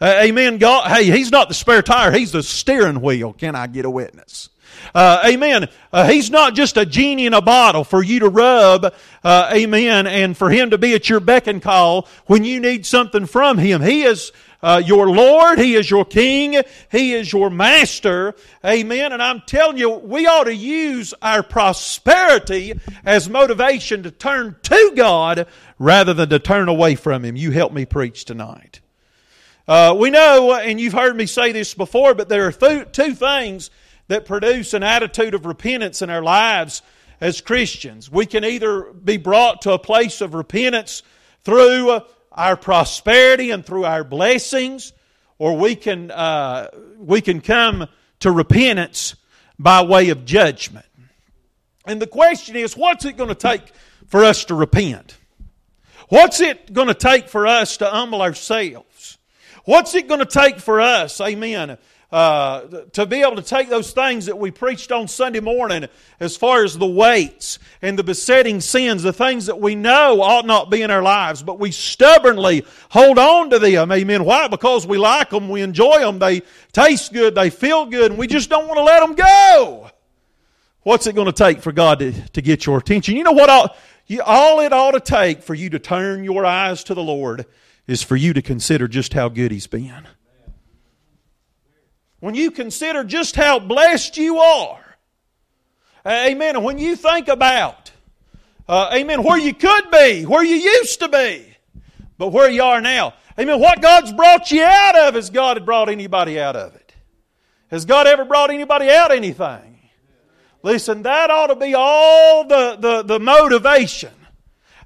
Uh, 0.00 0.20
amen. 0.22 0.58
God, 0.58 0.90
hey, 0.90 1.04
He's 1.04 1.30
not 1.30 1.48
the 1.48 1.54
spare 1.54 1.82
tire, 1.82 2.12
He's 2.12 2.32
the 2.32 2.42
steering 2.42 3.00
wheel. 3.00 3.32
Can 3.32 3.54
I 3.54 3.66
get 3.66 3.84
a 3.84 3.90
witness? 3.90 4.50
Uh, 4.94 5.22
amen. 5.24 5.68
Uh, 5.92 6.06
he's 6.08 6.30
not 6.30 6.54
just 6.54 6.76
a 6.76 6.84
genie 6.84 7.26
in 7.26 7.34
a 7.34 7.40
bottle 7.40 7.84
for 7.84 8.02
you 8.02 8.20
to 8.20 8.28
rub, 8.28 8.92
uh, 9.22 9.50
amen, 9.52 10.06
and 10.06 10.36
for 10.36 10.50
him 10.50 10.70
to 10.70 10.78
be 10.78 10.94
at 10.94 11.08
your 11.08 11.20
beck 11.20 11.46
and 11.46 11.62
call 11.62 12.08
when 12.26 12.44
you 12.44 12.60
need 12.60 12.84
something 12.84 13.26
from 13.26 13.58
him. 13.58 13.80
He 13.80 14.02
is 14.02 14.32
uh, 14.62 14.82
your 14.84 15.10
Lord. 15.10 15.58
He 15.58 15.74
is 15.74 15.90
your 15.90 16.04
King. 16.04 16.62
He 16.90 17.12
is 17.12 17.32
your 17.32 17.50
Master. 17.50 18.34
Amen. 18.64 19.12
And 19.12 19.22
I'm 19.22 19.42
telling 19.42 19.76
you, 19.76 19.90
we 19.90 20.26
ought 20.26 20.44
to 20.44 20.54
use 20.54 21.12
our 21.20 21.42
prosperity 21.42 22.72
as 23.04 23.28
motivation 23.28 24.02
to 24.04 24.10
turn 24.10 24.56
to 24.62 24.92
God 24.96 25.46
rather 25.78 26.14
than 26.14 26.30
to 26.30 26.38
turn 26.38 26.68
away 26.68 26.94
from 26.94 27.24
Him. 27.24 27.36
You 27.36 27.50
help 27.50 27.72
me 27.72 27.84
preach 27.84 28.24
tonight. 28.24 28.80
Uh, 29.66 29.96
we 29.98 30.10
know, 30.10 30.52
and 30.52 30.78
you've 30.78 30.92
heard 30.92 31.16
me 31.16 31.24
say 31.24 31.52
this 31.52 31.72
before, 31.72 32.14
but 32.14 32.28
there 32.28 32.46
are 32.46 32.52
th- 32.52 32.92
two 32.92 33.14
things 33.14 33.70
that 34.08 34.26
produce 34.26 34.74
an 34.74 34.82
attitude 34.82 35.32
of 35.32 35.46
repentance 35.46 36.02
in 36.02 36.10
our 36.10 36.22
lives 36.22 36.82
as 37.20 37.40
Christians. 37.40 38.10
We 38.10 38.26
can 38.26 38.44
either 38.44 38.82
be 38.92 39.16
brought 39.16 39.62
to 39.62 39.72
a 39.72 39.78
place 39.78 40.20
of 40.20 40.34
repentance 40.34 41.02
through 41.44 42.00
our 42.30 42.56
prosperity 42.56 43.50
and 43.50 43.64
through 43.64 43.86
our 43.86 44.04
blessings, 44.04 44.92
or 45.38 45.56
we 45.56 45.76
can, 45.76 46.10
uh, 46.10 46.68
we 46.98 47.22
can 47.22 47.40
come 47.40 47.86
to 48.20 48.30
repentance 48.30 49.14
by 49.58 49.82
way 49.82 50.10
of 50.10 50.26
judgment. 50.26 50.86
And 51.86 52.02
the 52.02 52.06
question 52.06 52.56
is 52.56 52.76
what's 52.76 53.06
it 53.06 53.16
going 53.16 53.28
to 53.28 53.34
take 53.34 53.62
for 54.08 54.24
us 54.24 54.44
to 54.46 54.54
repent? 54.54 55.16
What's 56.08 56.40
it 56.40 56.72
going 56.72 56.88
to 56.88 56.94
take 56.94 57.28
for 57.28 57.46
us 57.46 57.78
to 57.78 57.86
humble 57.86 58.20
ourselves? 58.20 58.93
What's 59.64 59.94
it 59.94 60.08
going 60.08 60.20
to 60.20 60.26
take 60.26 60.58
for 60.58 60.80
us, 60.80 61.20
amen, 61.22 61.78
uh, 62.12 62.60
to 62.92 63.06
be 63.06 63.22
able 63.22 63.36
to 63.36 63.42
take 63.42 63.70
those 63.70 63.92
things 63.92 64.26
that 64.26 64.38
we 64.38 64.50
preached 64.50 64.92
on 64.92 65.08
Sunday 65.08 65.40
morning 65.40 65.86
as 66.20 66.36
far 66.36 66.64
as 66.64 66.76
the 66.76 66.86
weights 66.86 67.58
and 67.80 67.98
the 67.98 68.04
besetting 68.04 68.60
sins, 68.60 69.02
the 69.02 69.12
things 69.12 69.46
that 69.46 69.58
we 69.58 69.74
know 69.74 70.20
ought 70.20 70.44
not 70.44 70.70
be 70.70 70.82
in 70.82 70.90
our 70.90 71.02
lives, 71.02 71.42
but 71.42 71.58
we 71.58 71.70
stubbornly 71.70 72.64
hold 72.90 73.18
on 73.18 73.48
to 73.50 73.58
them. 73.58 73.90
Amen. 73.90 74.24
Why? 74.24 74.48
Because 74.48 74.86
we 74.86 74.98
like 74.98 75.30
them, 75.30 75.48
we 75.48 75.62
enjoy 75.62 75.98
them, 76.00 76.18
they 76.18 76.42
taste 76.72 77.14
good, 77.14 77.34
they 77.34 77.48
feel 77.48 77.86
good, 77.86 78.10
and 78.10 78.18
we 78.18 78.26
just 78.26 78.50
don't 78.50 78.68
want 78.68 78.76
to 78.78 78.84
let 78.84 79.00
them 79.00 79.14
go. 79.14 79.90
What's 80.82 81.06
it 81.06 81.14
going 81.14 81.26
to 81.26 81.32
take 81.32 81.62
for 81.62 81.72
God 81.72 82.00
to, 82.00 82.12
to 82.12 82.42
get 82.42 82.66
your 82.66 82.78
attention? 82.78 83.16
You 83.16 83.24
know 83.24 83.32
what? 83.32 83.76
You, 84.06 84.20
all 84.20 84.60
it 84.60 84.74
ought 84.74 84.90
to 84.90 85.00
take 85.00 85.42
for 85.42 85.54
you 85.54 85.70
to 85.70 85.78
turn 85.78 86.22
your 86.22 86.44
eyes 86.44 86.84
to 86.84 86.94
the 86.94 87.02
Lord 87.02 87.46
is 87.86 88.02
for 88.02 88.16
you 88.16 88.32
to 88.32 88.42
consider 88.42 88.88
just 88.88 89.12
how 89.12 89.28
good 89.28 89.52
He's 89.52 89.66
been 89.66 90.06
when 92.24 92.34
you 92.34 92.50
consider 92.50 93.04
just 93.04 93.36
how 93.36 93.58
blessed 93.58 94.16
you 94.16 94.38
are, 94.38 94.96
amen, 96.06 96.56
and 96.56 96.64
when 96.64 96.78
you 96.78 96.96
think 96.96 97.28
about, 97.28 97.92
uh, 98.66 98.88
amen, 98.94 99.22
where 99.22 99.36
you 99.36 99.52
could 99.52 99.90
be, 99.90 100.24
where 100.24 100.42
you 100.42 100.56
used 100.56 101.00
to 101.00 101.08
be, 101.10 101.44
but 102.16 102.28
where 102.28 102.48
you 102.48 102.62
are 102.62 102.80
now, 102.80 103.12
amen, 103.38 103.60
what 103.60 103.82
God's 103.82 104.10
brought 104.10 104.50
you 104.50 104.64
out 104.64 104.96
of, 104.96 105.16
has 105.16 105.28
God 105.28 105.58
had 105.58 105.66
brought 105.66 105.90
anybody 105.90 106.40
out 106.40 106.56
of 106.56 106.74
it? 106.74 106.94
Has 107.68 107.84
God 107.84 108.06
ever 108.06 108.24
brought 108.24 108.48
anybody 108.48 108.88
out 108.88 109.12
anything? 109.12 109.78
Listen, 110.62 111.02
that 111.02 111.30
ought 111.30 111.48
to 111.48 111.56
be 111.56 111.74
all 111.74 112.46
the, 112.46 112.76
the, 112.80 113.02
the 113.02 113.20
motivation. 113.20 114.14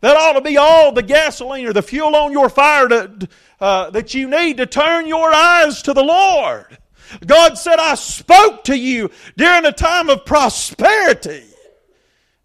That 0.01 0.17
ought 0.17 0.35
to 0.35 0.41
be 0.41 0.57
all 0.57 0.93
the 0.93 1.03
gasoline 1.03 1.67
or 1.67 1.73
the 1.73 1.83
fuel 1.83 2.15
on 2.15 2.33
your 2.33 2.49
fire 2.49 2.89
to, 2.89 3.29
uh, 3.61 3.91
that 3.91 4.15
you 4.15 4.29
need 4.29 4.59
to 4.59 4.67
turn 4.67 5.07
your 5.07 5.33
eyes 5.33 5.83
to 5.83 5.93
the 5.93 6.05
Lord. 6.05 6.79
God 7.27 7.57
said, 7.59 7.79
I 7.79 7.95
spoke 7.95 8.65
to 8.65 8.77
you 8.77 9.11
during 9.37 9.65
a 9.65 9.73
time 9.73 10.11
of 10.11 10.25
prosperity. 10.25 11.45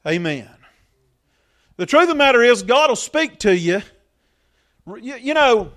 Amen. 0.08 0.50
The 1.78 1.86
truth 1.86 2.04
of 2.04 2.10
the 2.10 2.16
matter 2.16 2.42
is, 2.42 2.64
God 2.64 2.90
will 2.90 2.96
speak 2.96 3.40
to 3.40 3.56
you. 3.56 3.82
You, 4.88 5.16
you 5.16 5.34
know, 5.34 5.72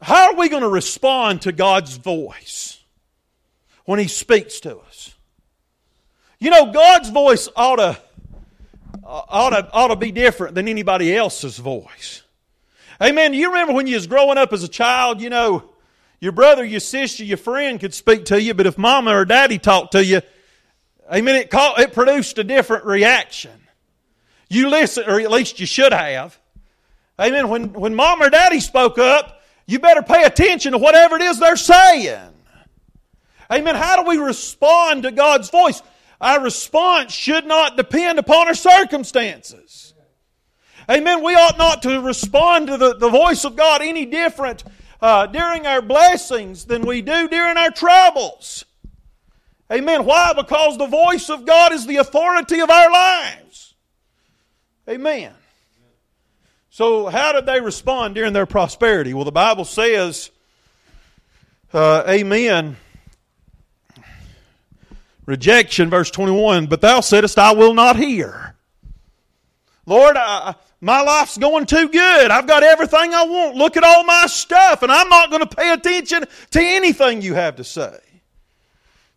how 0.00 0.30
are 0.30 0.36
we 0.36 0.48
going 0.48 0.62
to 0.62 0.68
respond 0.68 1.42
to 1.42 1.52
God's 1.52 1.96
voice 1.96 2.82
when 3.84 3.98
He 3.98 4.08
speaks 4.08 4.60
to 4.60 4.78
us? 4.78 5.14
You 6.38 6.50
know, 6.50 6.72
God's 6.72 7.10
voice 7.10 7.48
ought 7.54 7.76
to, 7.76 7.98
Uh, 9.10 9.24
ought 9.28 9.50
to, 9.50 9.72
ought 9.72 9.88
to 9.88 9.96
be 9.96 10.12
different 10.12 10.54
than 10.54 10.68
anybody 10.68 11.16
else's 11.16 11.58
voice. 11.58 12.22
Amen. 13.02 13.34
You 13.34 13.48
remember 13.48 13.72
when 13.72 13.88
you 13.88 13.96
was 13.96 14.06
growing 14.06 14.38
up 14.38 14.52
as 14.52 14.62
a 14.62 14.68
child, 14.68 15.20
you 15.20 15.30
know, 15.30 15.68
your 16.20 16.30
brother, 16.30 16.64
your 16.64 16.78
sister, 16.78 17.24
your 17.24 17.36
friend 17.36 17.80
could 17.80 17.92
speak 17.92 18.26
to 18.26 18.40
you, 18.40 18.54
but 18.54 18.66
if 18.66 18.78
mama 18.78 19.10
or 19.10 19.24
daddy 19.24 19.58
talked 19.58 19.92
to 19.92 20.04
you, 20.04 20.22
amen, 21.12 21.34
it, 21.34 21.50
called, 21.50 21.80
it 21.80 21.92
produced 21.92 22.38
a 22.38 22.44
different 22.44 22.84
reaction. 22.84 23.50
You 24.48 24.68
listen, 24.68 25.02
or 25.08 25.18
at 25.18 25.30
least 25.32 25.58
you 25.58 25.66
should 25.66 25.92
have. 25.92 26.38
Amen. 27.18 27.48
When, 27.48 27.72
when 27.72 27.96
mom 27.96 28.22
or 28.22 28.30
daddy 28.30 28.60
spoke 28.60 28.96
up, 28.96 29.42
you 29.66 29.80
better 29.80 30.02
pay 30.02 30.22
attention 30.22 30.70
to 30.70 30.78
whatever 30.78 31.16
it 31.16 31.22
is 31.22 31.40
they're 31.40 31.56
saying. 31.56 32.32
Amen. 33.50 33.74
How 33.74 34.04
do 34.04 34.08
we 34.08 34.18
respond 34.18 35.02
to 35.02 35.10
God's 35.10 35.50
voice? 35.50 35.82
Our 36.20 36.42
response 36.42 37.12
should 37.12 37.46
not 37.46 37.76
depend 37.76 38.18
upon 38.18 38.48
our 38.48 38.54
circumstances. 38.54 39.94
Amen. 40.88 41.22
We 41.22 41.34
ought 41.34 41.56
not 41.56 41.82
to 41.82 42.00
respond 42.00 42.66
to 42.66 42.76
the, 42.76 42.94
the 42.94 43.08
voice 43.08 43.44
of 43.44 43.56
God 43.56 43.80
any 43.80 44.04
different 44.06 44.64
uh, 45.00 45.26
during 45.26 45.66
our 45.66 45.80
blessings 45.80 46.64
than 46.66 46.82
we 46.82 47.00
do 47.00 47.28
during 47.28 47.56
our 47.56 47.70
troubles. 47.70 48.64
Amen. 49.72 50.04
Why? 50.04 50.32
Because 50.34 50.76
the 50.76 50.86
voice 50.86 51.30
of 51.30 51.46
God 51.46 51.72
is 51.72 51.86
the 51.86 51.96
authority 51.96 52.60
of 52.60 52.70
our 52.70 52.90
lives. 52.90 53.74
Amen. 54.88 55.32
So, 56.70 57.06
how 57.06 57.32
did 57.32 57.46
they 57.46 57.60
respond 57.60 58.14
during 58.14 58.32
their 58.32 58.46
prosperity? 58.46 59.14
Well, 59.14 59.24
the 59.24 59.32
Bible 59.32 59.64
says, 59.64 60.30
uh, 61.72 62.02
Amen. 62.08 62.76
Rejection, 65.30 65.88
verse 65.88 66.10
21. 66.10 66.66
But 66.66 66.80
thou 66.80 66.98
saidst, 66.98 67.38
I 67.38 67.52
will 67.52 67.72
not 67.72 67.94
hear. 67.94 68.56
Lord, 69.86 70.16
I, 70.16 70.56
my 70.80 71.02
life's 71.02 71.38
going 71.38 71.66
too 71.66 71.88
good. 71.88 72.32
I've 72.32 72.48
got 72.48 72.64
everything 72.64 73.14
I 73.14 73.22
want. 73.22 73.54
Look 73.54 73.76
at 73.76 73.84
all 73.84 74.02
my 74.02 74.26
stuff, 74.26 74.82
and 74.82 74.90
I'm 74.90 75.08
not 75.08 75.30
going 75.30 75.46
to 75.46 75.56
pay 75.56 75.72
attention 75.72 76.24
to 76.50 76.60
anything 76.60 77.22
you 77.22 77.34
have 77.34 77.56
to 77.56 77.64
say. 77.64 77.96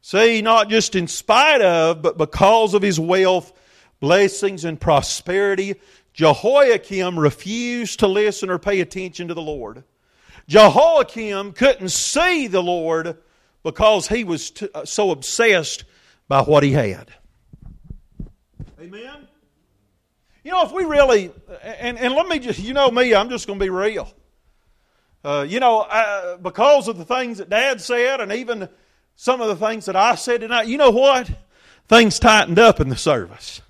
See, 0.01 0.43
not 0.43 0.69
just 0.69 0.93
in 0.93 1.07
spite 1.07 1.61
of, 1.61 2.03
but 2.03 2.19
because 2.19 2.75
of 2.75 2.83
his 2.83 2.99
wealth, 2.99 3.51
blessings, 3.99 4.65
and 4.65 4.79
prosperity, 4.79 5.81
Jehoiakim 6.13 7.17
refused 7.17 8.01
to 8.01 8.07
listen 8.07 8.51
or 8.51 8.59
pay 8.59 8.81
attention 8.81 9.29
to 9.29 9.33
the 9.33 9.41
Lord. 9.41 9.83
Jehoiakim 10.47 11.53
couldn't 11.53 11.89
see 11.89 12.45
the 12.45 12.61
Lord 12.61 13.17
because 13.63 14.07
he 14.09 14.23
was 14.23 14.51
t- 14.51 14.69
uh, 14.75 14.85
so 14.85 15.09
obsessed 15.09 15.85
by 16.27 16.41
what 16.41 16.63
he 16.63 16.71
had. 16.71 17.11
Amen? 18.79 19.27
You 20.43 20.51
know, 20.51 20.63
if 20.63 20.71
we 20.71 20.83
really, 20.83 21.31
and, 21.61 21.97
and 21.97 22.13
let 22.13 22.27
me 22.27 22.39
just, 22.39 22.59
you 22.59 22.73
know 22.73 22.91
me, 22.91 23.15
I'm 23.15 23.29
just 23.29 23.47
going 23.47 23.59
to 23.59 23.63
be 23.63 23.69
real. 23.69 24.11
Uh, 25.23 25.45
you 25.47 25.61
know, 25.61 25.81
I, 25.89 26.35
because 26.41 26.89
of 26.89 26.97
the 26.97 27.05
things 27.05 27.37
that 27.37 27.49
Dad 27.49 27.79
said 27.79 28.19
and 28.19 28.31
even 28.33 28.67
some 29.15 29.39
of 29.39 29.47
the 29.47 29.55
things 29.55 29.85
that 29.85 29.95
I 29.95 30.15
said 30.15 30.41
tonight, 30.41 30.67
you 30.67 30.77
know 30.77 30.89
what? 30.89 31.31
Things 31.87 32.19
tightened 32.19 32.59
up 32.59 32.81
in 32.81 32.89
the 32.89 32.97
service. 32.97 33.61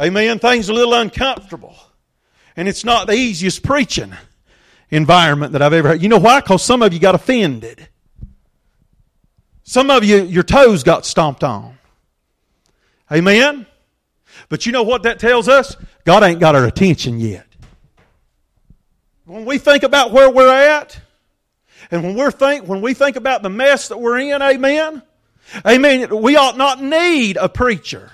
Amen. 0.00 0.38
Things 0.38 0.68
a 0.68 0.72
little 0.72 0.94
uncomfortable. 0.94 1.76
And 2.56 2.68
it's 2.68 2.84
not 2.84 3.06
the 3.06 3.14
easiest 3.14 3.62
preaching 3.62 4.14
environment 4.90 5.52
that 5.52 5.60
I've 5.60 5.74
ever 5.74 5.88
had. 5.88 6.02
You 6.02 6.08
know 6.08 6.18
why? 6.18 6.40
Because 6.40 6.62
some 6.62 6.80
of 6.80 6.94
you 6.94 7.00
got 7.00 7.14
offended. 7.14 7.88
Some 9.68 9.90
of 9.90 10.04
you, 10.04 10.22
your 10.22 10.44
toes 10.44 10.84
got 10.84 11.04
stomped 11.04 11.42
on. 11.42 11.76
Amen? 13.10 13.66
But 14.48 14.64
you 14.64 14.70
know 14.70 14.84
what 14.84 15.02
that 15.02 15.18
tells 15.18 15.48
us? 15.48 15.76
God 16.04 16.22
ain't 16.22 16.38
got 16.38 16.54
our 16.54 16.64
attention 16.64 17.18
yet. 17.18 17.46
When 19.24 19.44
we 19.44 19.58
think 19.58 19.82
about 19.82 20.12
where 20.12 20.30
we're 20.30 20.48
at, 20.48 21.00
and 21.90 22.04
when, 22.04 22.14
we're 22.14 22.30
think, 22.30 22.68
when 22.68 22.80
we 22.80 22.94
think 22.94 23.16
about 23.16 23.42
the 23.42 23.50
mess 23.50 23.88
that 23.88 23.98
we're 23.98 24.18
in, 24.18 24.40
amen? 24.40 25.02
Amen. 25.64 26.22
We 26.22 26.36
ought 26.36 26.56
not 26.56 26.80
need 26.80 27.36
a 27.36 27.48
preacher. 27.48 28.12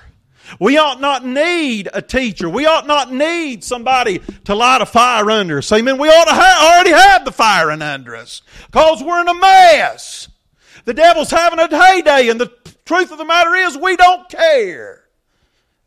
We 0.58 0.78
ought 0.78 1.02
not 1.02 1.24
need 1.24 1.90
a 1.92 2.00
teacher. 2.00 2.48
We 2.48 2.64
ought 2.64 2.86
not 2.86 3.12
need 3.12 3.62
somebody 3.62 4.20
to 4.44 4.54
light 4.54 4.80
a 4.80 4.86
fire 4.86 5.30
under 5.30 5.58
us. 5.58 5.70
Amen. 5.70 5.98
We 5.98 6.08
ought 6.08 6.28
to 6.28 6.34
ha- 6.34 6.74
already 6.74 6.92
have 6.92 7.26
the 7.26 7.32
fire 7.32 7.70
under 7.70 8.16
us 8.16 8.40
because 8.66 9.02
we're 9.02 9.20
in 9.20 9.28
a 9.28 9.34
mess. 9.34 10.28
The 10.84 10.94
devil's 10.94 11.30
having 11.30 11.58
a 11.58 11.68
heyday, 11.68 12.28
and 12.28 12.40
the 12.40 12.52
truth 12.84 13.12
of 13.12 13.18
the 13.18 13.24
matter 13.24 13.54
is, 13.54 13.76
we 13.76 13.96
don't 13.96 14.28
care. 14.28 15.04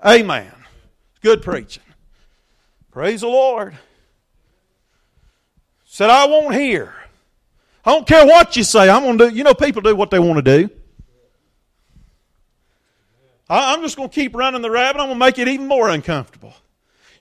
Amen. 0.06 0.52
Good 1.22 1.42
preaching. 1.42 1.84
Praise 2.92 3.22
the 3.22 3.28
Lord. 3.28 3.78
Said, 5.86 6.10
I 6.10 6.28
won't 6.28 6.56
hear. 6.56 6.94
I 7.86 7.92
don't 7.92 8.08
care 8.08 8.26
what 8.26 8.56
you 8.56 8.64
say. 8.64 8.90
I'm 8.90 9.04
going 9.04 9.18
to 9.18 9.30
do. 9.30 9.36
You 9.36 9.44
know, 9.44 9.54
people 9.54 9.82
do 9.82 9.96
what 9.96 10.12
they 10.12 10.20
want 10.20 10.44
to 10.44 10.58
do. 10.58 10.70
I'm 13.50 13.82
just 13.82 13.96
going 13.96 14.10
to 14.10 14.16
keep 14.16 14.36
running 14.36 14.62
the 14.62 14.72
rabbit. 14.72 15.00
I'm 15.00 15.08
going 15.08 15.20
to 15.20 15.26
make 15.26 15.38
it 15.38 15.48
even 15.48 15.68
more 15.68 15.90
uncomfortable. 15.90 16.54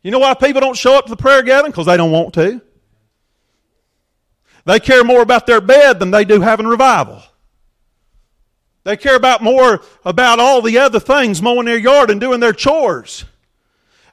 You 0.02 0.10
know 0.10 0.18
why 0.18 0.34
people 0.34 0.60
don't 0.60 0.76
show 0.76 0.96
up 0.96 1.06
to 1.06 1.10
the 1.10 1.16
prayer 1.16 1.42
gathering? 1.42 1.70
Because 1.70 1.86
they 1.86 1.96
don't 1.96 2.12
want 2.12 2.34
to. 2.34 2.60
They 4.64 4.80
care 4.80 5.04
more 5.04 5.20
about 5.20 5.46
their 5.46 5.60
bed 5.60 5.98
than 5.98 6.10
they 6.10 6.24
do 6.24 6.40
having 6.40 6.66
revival. 6.66 7.22
They 8.84 8.96
care 8.98 9.16
about 9.16 9.42
more 9.42 9.82
about 10.04 10.38
all 10.38 10.60
the 10.60 10.78
other 10.78 11.00
things, 11.00 11.40
mowing 11.40 11.64
their 11.64 11.78
yard 11.78 12.10
and 12.10 12.20
doing 12.20 12.40
their 12.40 12.52
chores. 12.52 13.24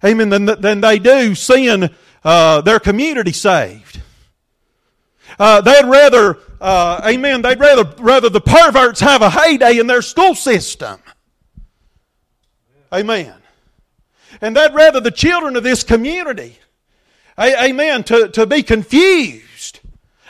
Amen. 0.04 0.30
Than, 0.30 0.46
than 0.46 0.82
they 0.82 0.98
do 0.98 1.36
seeing 1.36 1.90
uh, 2.24 2.62
their 2.62 2.80
community 2.80 3.34
saved. 3.34 4.02
Uh, 5.38 5.62
they'd 5.62 5.86
rather, 5.86 6.38
uh, 6.60 7.02
amen, 7.06 7.42
they'd 7.42 7.60
rather, 7.60 7.84
rather 8.02 8.30
the 8.30 8.42
perverts 8.42 9.00
have 9.00 9.22
a 9.22 9.30
heyday 9.30 9.78
in 9.78 9.88
their 9.88 10.02
school 10.02 10.36
system. 10.36 11.00
Amen. 12.94 13.34
And 14.42 14.56
they'd 14.56 14.74
rather 14.74 15.00
the 15.00 15.12
children 15.12 15.56
of 15.56 15.64
this 15.64 15.84
community, 15.84 16.58
amen, 17.40 18.04
to, 18.06 18.30
to 18.30 18.46
be 18.46 18.64
confused. 18.64 19.80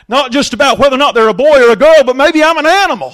Not 0.08 0.32
just 0.32 0.54
about 0.54 0.80
whether 0.80 0.96
or 0.96 1.00
not 1.00 1.14
they're 1.14 1.28
a 1.28 1.34
boy 1.34 1.66
or 1.66 1.72
a 1.72 1.76
girl, 1.76 2.04
but 2.06 2.16
maybe 2.16 2.44
I'm 2.44 2.58
an 2.58 2.66
animal. 2.66 3.14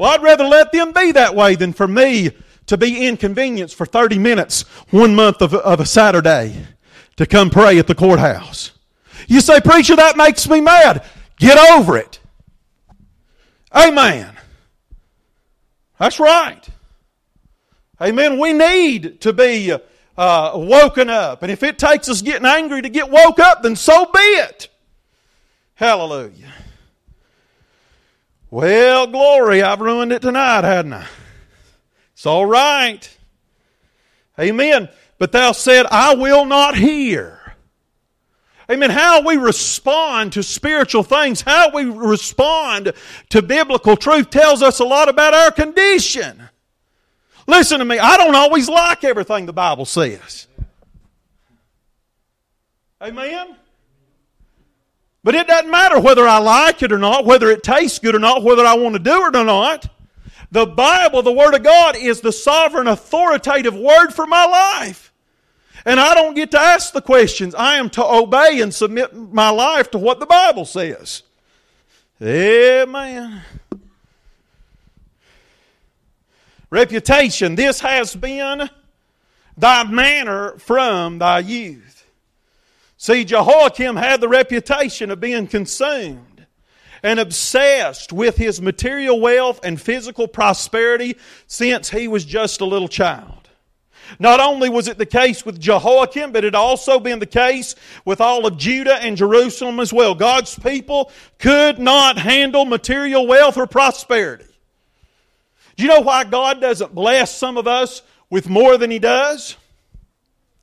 Well, 0.00 0.12
I'd 0.12 0.22
rather 0.22 0.44
let 0.44 0.72
them 0.72 0.92
be 0.92 1.12
that 1.12 1.34
way 1.34 1.56
than 1.56 1.74
for 1.74 1.86
me 1.86 2.30
to 2.64 2.78
be 2.78 3.06
inconvenienced 3.06 3.76
for 3.76 3.84
30 3.84 4.18
minutes 4.18 4.62
one 4.88 5.14
month 5.14 5.42
of, 5.42 5.52
of 5.52 5.78
a 5.78 5.84
Saturday 5.84 6.68
to 7.16 7.26
come 7.26 7.50
pray 7.50 7.78
at 7.78 7.86
the 7.86 7.94
courthouse. 7.94 8.72
You 9.28 9.42
say, 9.42 9.60
Preacher, 9.60 9.96
that 9.96 10.16
makes 10.16 10.48
me 10.48 10.62
mad. 10.62 11.04
Get 11.36 11.58
over 11.72 11.98
it. 11.98 12.18
Amen. 13.74 14.34
That's 15.98 16.18
right. 16.18 16.66
Amen. 18.00 18.38
We 18.38 18.54
need 18.54 19.20
to 19.20 19.34
be 19.34 19.70
uh, 20.16 20.52
woken 20.54 21.10
up. 21.10 21.42
And 21.42 21.52
if 21.52 21.62
it 21.62 21.78
takes 21.78 22.08
us 22.08 22.22
getting 22.22 22.46
angry 22.46 22.80
to 22.80 22.88
get 22.88 23.10
woke 23.10 23.38
up, 23.38 23.62
then 23.62 23.76
so 23.76 24.06
be 24.06 24.18
it. 24.18 24.68
Hallelujah. 25.74 26.54
Well, 28.50 29.06
glory, 29.06 29.62
I've 29.62 29.80
ruined 29.80 30.12
it 30.12 30.22
tonight, 30.22 30.64
hadn't 30.64 30.92
I? 30.92 31.06
It's 32.14 32.26
all 32.26 32.46
right. 32.46 33.08
Amen. 34.38 34.88
But 35.18 35.32
thou 35.32 35.52
said, 35.52 35.86
I 35.86 36.14
will 36.14 36.44
not 36.44 36.74
hear. 36.74 37.54
Amen. 38.70 38.90
How 38.90 39.22
we 39.22 39.36
respond 39.36 40.32
to 40.34 40.42
spiritual 40.42 41.02
things, 41.02 41.40
how 41.40 41.70
we 41.70 41.84
respond 41.84 42.92
to 43.30 43.42
biblical 43.42 43.96
truth 43.96 44.30
tells 44.30 44.62
us 44.62 44.80
a 44.80 44.84
lot 44.84 45.08
about 45.08 45.34
our 45.34 45.50
condition. 45.50 46.48
Listen 47.46 47.80
to 47.80 47.84
me, 47.84 47.98
I 47.98 48.16
don't 48.16 48.34
always 48.34 48.68
like 48.68 49.02
everything 49.02 49.46
the 49.46 49.52
Bible 49.52 49.84
says. 49.84 50.46
Amen? 53.02 53.56
But 55.22 55.34
it 55.34 55.46
doesn't 55.46 55.70
matter 55.70 56.00
whether 56.00 56.26
I 56.26 56.38
like 56.38 56.82
it 56.82 56.92
or 56.92 56.98
not, 56.98 57.26
whether 57.26 57.50
it 57.50 57.62
tastes 57.62 57.98
good 57.98 58.14
or 58.14 58.18
not, 58.18 58.42
whether 58.42 58.64
I 58.64 58.74
want 58.74 58.94
to 58.94 58.98
do 58.98 59.26
it 59.26 59.36
or 59.36 59.44
not. 59.44 59.86
The 60.50 60.66
Bible, 60.66 61.22
the 61.22 61.32
Word 61.32 61.54
of 61.54 61.62
God, 61.62 61.96
is 61.96 62.20
the 62.20 62.32
sovereign, 62.32 62.88
authoritative 62.88 63.76
Word 63.76 64.10
for 64.10 64.26
my 64.26 64.44
life. 64.46 65.12
And 65.84 66.00
I 66.00 66.14
don't 66.14 66.34
get 66.34 66.50
to 66.52 66.60
ask 66.60 66.92
the 66.92 67.02
questions. 67.02 67.54
I 67.54 67.76
am 67.76 67.88
to 67.90 68.04
obey 68.04 68.60
and 68.60 68.74
submit 68.74 69.14
my 69.14 69.50
life 69.50 69.90
to 69.92 69.98
what 69.98 70.20
the 70.20 70.26
Bible 70.26 70.64
says. 70.64 71.22
Amen. 72.22 73.42
Reputation. 76.70 77.54
This 77.54 77.80
has 77.80 78.14
been 78.14 78.68
thy 79.56 79.84
manner 79.84 80.58
from 80.58 81.18
thy 81.18 81.38
youth. 81.40 81.99
See, 83.02 83.24
Jehoiakim 83.24 83.96
had 83.96 84.20
the 84.20 84.28
reputation 84.28 85.10
of 85.10 85.20
being 85.20 85.46
consumed 85.46 86.44
and 87.02 87.18
obsessed 87.18 88.12
with 88.12 88.36
his 88.36 88.60
material 88.60 89.18
wealth 89.18 89.58
and 89.64 89.80
physical 89.80 90.28
prosperity 90.28 91.16
since 91.46 91.88
he 91.88 92.08
was 92.08 92.26
just 92.26 92.60
a 92.60 92.66
little 92.66 92.88
child. 92.88 93.48
Not 94.18 94.38
only 94.38 94.68
was 94.68 94.86
it 94.86 94.98
the 94.98 95.06
case 95.06 95.46
with 95.46 95.58
Jehoiakim, 95.58 96.32
but 96.32 96.44
it 96.44 96.48
had 96.48 96.54
also 96.54 97.00
been 97.00 97.20
the 97.20 97.24
case 97.24 97.74
with 98.04 98.20
all 98.20 98.44
of 98.44 98.58
Judah 98.58 98.96
and 98.96 99.16
Jerusalem 99.16 99.80
as 99.80 99.94
well. 99.94 100.14
God's 100.14 100.58
people 100.58 101.10
could 101.38 101.78
not 101.78 102.18
handle 102.18 102.66
material 102.66 103.26
wealth 103.26 103.56
or 103.56 103.66
prosperity. 103.66 104.44
Do 105.76 105.84
you 105.84 105.88
know 105.88 106.00
why 106.00 106.24
God 106.24 106.60
doesn't 106.60 106.94
bless 106.94 107.34
some 107.34 107.56
of 107.56 107.66
us 107.66 108.02
with 108.28 108.46
more 108.50 108.76
than 108.76 108.90
He 108.90 108.98
does? 108.98 109.56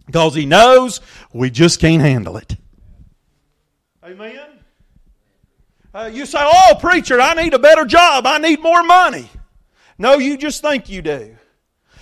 Because 0.08 0.34
He 0.34 0.48
knows 0.48 1.00
we 1.32 1.52
just 1.52 1.80
can't 1.80 2.02
handle 2.02 2.38
it. 2.38 2.56
Amen? 4.04 4.40
Uh, 5.94 6.10
you 6.12 6.26
say, 6.26 6.40
oh, 6.42 6.76
preacher, 6.80 7.22
I 7.22 7.34
need 7.34 7.54
a 7.54 7.60
better 7.60 7.86
job. 7.86 8.26
I 8.26 8.38
need 8.40 8.62
more 8.62 8.84
money. 8.84 9.30
No, 9.98 10.18
you 10.18 10.38
just 10.38 10.62
think 10.62 10.90
you 10.90 11.02
do. 11.02 11.36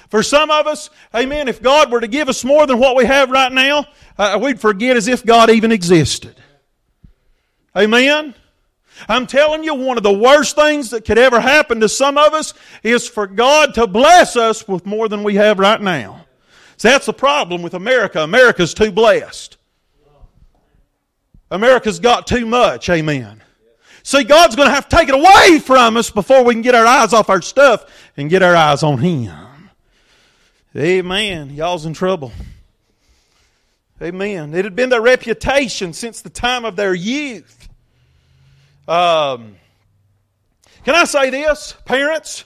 For 0.09 0.21
some 0.21 0.51
of 0.51 0.67
us, 0.67 0.89
amen, 1.13 1.47
if 1.47 1.61
God 1.61 1.91
were 1.91 1.99
to 1.99 2.07
give 2.07 2.29
us 2.29 2.43
more 2.43 2.67
than 2.67 2.77
what 2.77 2.95
we 2.95 3.05
have 3.05 3.31
right 3.31 3.51
now, 3.51 3.85
uh, 4.17 4.39
we'd 4.41 4.59
forget 4.59 4.97
as 4.97 5.07
if 5.07 5.25
God 5.25 5.49
even 5.49 5.71
existed. 5.71 6.35
Amen? 7.75 8.35
I'm 9.09 9.27
telling 9.27 9.63
you, 9.63 9.73
one 9.73 9.97
of 9.97 10.03
the 10.03 10.13
worst 10.13 10.55
things 10.55 10.91
that 10.91 11.05
could 11.05 11.17
ever 11.17 11.39
happen 11.39 11.79
to 11.81 11.89
some 11.89 12.17
of 12.17 12.33
us 12.33 12.53
is 12.83 13.07
for 13.07 13.27
God 13.27 13.73
to 13.73 13.87
bless 13.87 14.35
us 14.35 14.67
with 14.67 14.85
more 14.85 15.09
than 15.09 15.23
we 15.23 15.35
have 15.35 15.59
right 15.59 15.81
now. 15.81 16.25
So 16.77 16.89
that's 16.89 17.05
the 17.05 17.13
problem 17.13 17.61
with 17.61 17.73
America. 17.73 18.21
America's 18.21 18.73
too 18.73 18.91
blessed. 18.91 19.57
America's 21.51 21.99
got 21.99 22.27
too 22.27 22.45
much. 22.45 22.89
Amen. 22.89 23.41
See, 24.03 24.23
God's 24.23 24.55
going 24.55 24.67
to 24.67 24.73
have 24.73 24.87
to 24.89 24.95
take 24.95 25.09
it 25.09 25.15
away 25.15 25.59
from 25.59 25.97
us 25.97 26.09
before 26.09 26.43
we 26.43 26.53
can 26.53 26.61
get 26.61 26.75
our 26.75 26.85
eyes 26.85 27.13
off 27.13 27.29
our 27.29 27.41
stuff 27.41 27.85
and 28.17 28.29
get 28.29 28.43
our 28.43 28.55
eyes 28.55 28.83
on 28.83 28.99
Him. 28.99 29.33
Amen. 30.75 31.51
Y'all's 31.51 31.85
in 31.85 31.93
trouble. 31.93 32.31
Amen. 34.01 34.53
It 34.53 34.65
had 34.65 34.75
been 34.75 34.89
their 34.89 35.01
reputation 35.01 35.93
since 35.93 36.21
the 36.21 36.29
time 36.29 36.65
of 36.65 36.75
their 36.75 36.93
youth. 36.93 37.69
Um, 38.87 39.55
can 40.83 40.93
I 40.93 41.05
say 41.05 41.29
this, 41.29 41.73
parents? 41.85 42.43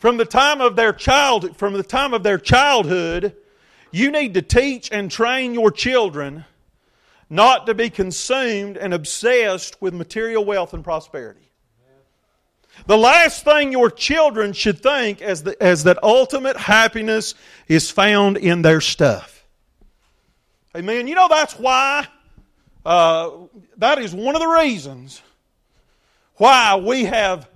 From 0.00 0.16
the 0.16 0.24
time 0.24 0.62
of 0.62 0.76
their 0.76 0.94
child, 0.94 1.58
from 1.58 1.74
the 1.74 1.82
time 1.82 2.14
of 2.14 2.22
their 2.22 2.38
childhood, 2.38 3.36
you 3.90 4.10
need 4.10 4.32
to 4.32 4.40
teach 4.40 4.90
and 4.90 5.10
train 5.10 5.52
your 5.52 5.70
children 5.70 6.46
not 7.28 7.66
to 7.66 7.74
be 7.74 7.90
consumed 7.90 8.78
and 8.78 8.94
obsessed 8.94 9.80
with 9.82 9.92
material 9.92 10.42
wealth 10.42 10.72
and 10.72 10.82
prosperity. 10.82 11.50
The 12.86 12.96
last 12.96 13.44
thing 13.44 13.72
your 13.72 13.90
children 13.90 14.54
should 14.54 14.82
think 14.82 15.20
as, 15.20 15.42
the, 15.42 15.54
that 15.60 16.02
ultimate 16.02 16.56
happiness 16.56 17.34
is 17.68 17.90
found 17.90 18.38
in 18.38 18.62
their 18.62 18.80
stuff. 18.80 19.44
Amen. 20.74 21.08
You 21.08 21.14
know 21.14 21.28
that's 21.28 21.58
why, 21.58 22.06
uh, 22.86 23.32
that 23.76 23.98
is 23.98 24.14
one 24.14 24.34
of 24.34 24.40
the 24.40 24.48
reasons 24.48 25.20
why 26.36 26.76
we 26.76 27.04
have 27.04 27.49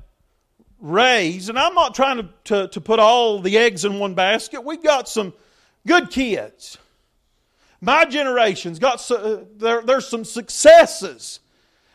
raised, 0.85 1.49
and 1.49 1.59
I'm 1.59 1.74
not 1.74 1.95
trying 1.95 2.18
to, 2.18 2.28
to, 2.45 2.68
to 2.68 2.80
put 2.80 2.99
all 2.99 3.41
the 3.41 3.57
eggs 3.57 3.85
in 3.85 3.99
one 3.99 4.14
basket. 4.14 4.62
We've 4.62 4.82
got 4.82 5.09
some 5.09 5.32
good 5.87 6.11
kids. 6.11 6.76
My 7.80 8.05
generation's 8.05 8.78
got, 8.78 9.11
uh, 9.11 9.39
there, 9.57 9.82
there's 9.82 10.07
some 10.07 10.24
successes 10.24 11.41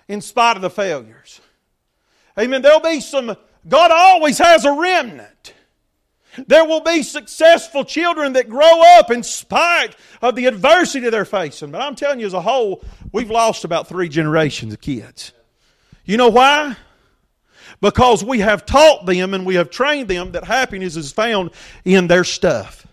in 0.08 0.22
spite 0.22 0.56
of 0.56 0.64
the 0.64 0.70
failures. 0.72 1.40
Amen. 2.38 2.64
There'll 2.64 2.80
be 2.80 3.00
some, 3.00 3.38
God 3.68 3.92
always 3.92 4.40
has 4.40 4.66
a 4.66 4.72
remnant. 4.72 5.54
There 6.48 6.66
will 6.66 6.82
be 6.82 7.04
successful 7.04 7.84
children 7.86 8.34
that 8.34 8.50
grow 8.50 8.82
up 8.98 9.12
in 9.12 9.24
spite 9.24 9.96
of 10.22 10.36
the 10.36 10.46
adversity 10.46 11.10
they're 11.10 11.26
facing. 11.26 11.72
But 11.72 11.82
I'm 11.82 11.96
telling 11.96 12.20
you, 12.20 12.26
as 12.26 12.34
a 12.34 12.42
whole, 12.42 12.84
we've 13.12 13.30
lost 13.30 13.66
about 13.66 13.88
three 13.88 14.10
generations 14.10 14.74
of 14.74 14.82
kids. 14.82 15.34
You 16.06 16.18
know 16.18 16.30
why? 16.30 16.76
Because 17.82 18.24
we 18.24 18.40
have 18.40 18.66
taught 18.66 19.06
them 19.06 19.34
and 19.34 19.46
we 19.46 19.56
have 19.56 19.70
trained 19.70 20.10
them 20.10 20.32
that 20.34 20.44
happiness 20.44 20.96
is 20.96 21.12
found 21.12 21.52
in 21.86 22.08
their 22.08 22.24
stuff. 22.24 22.86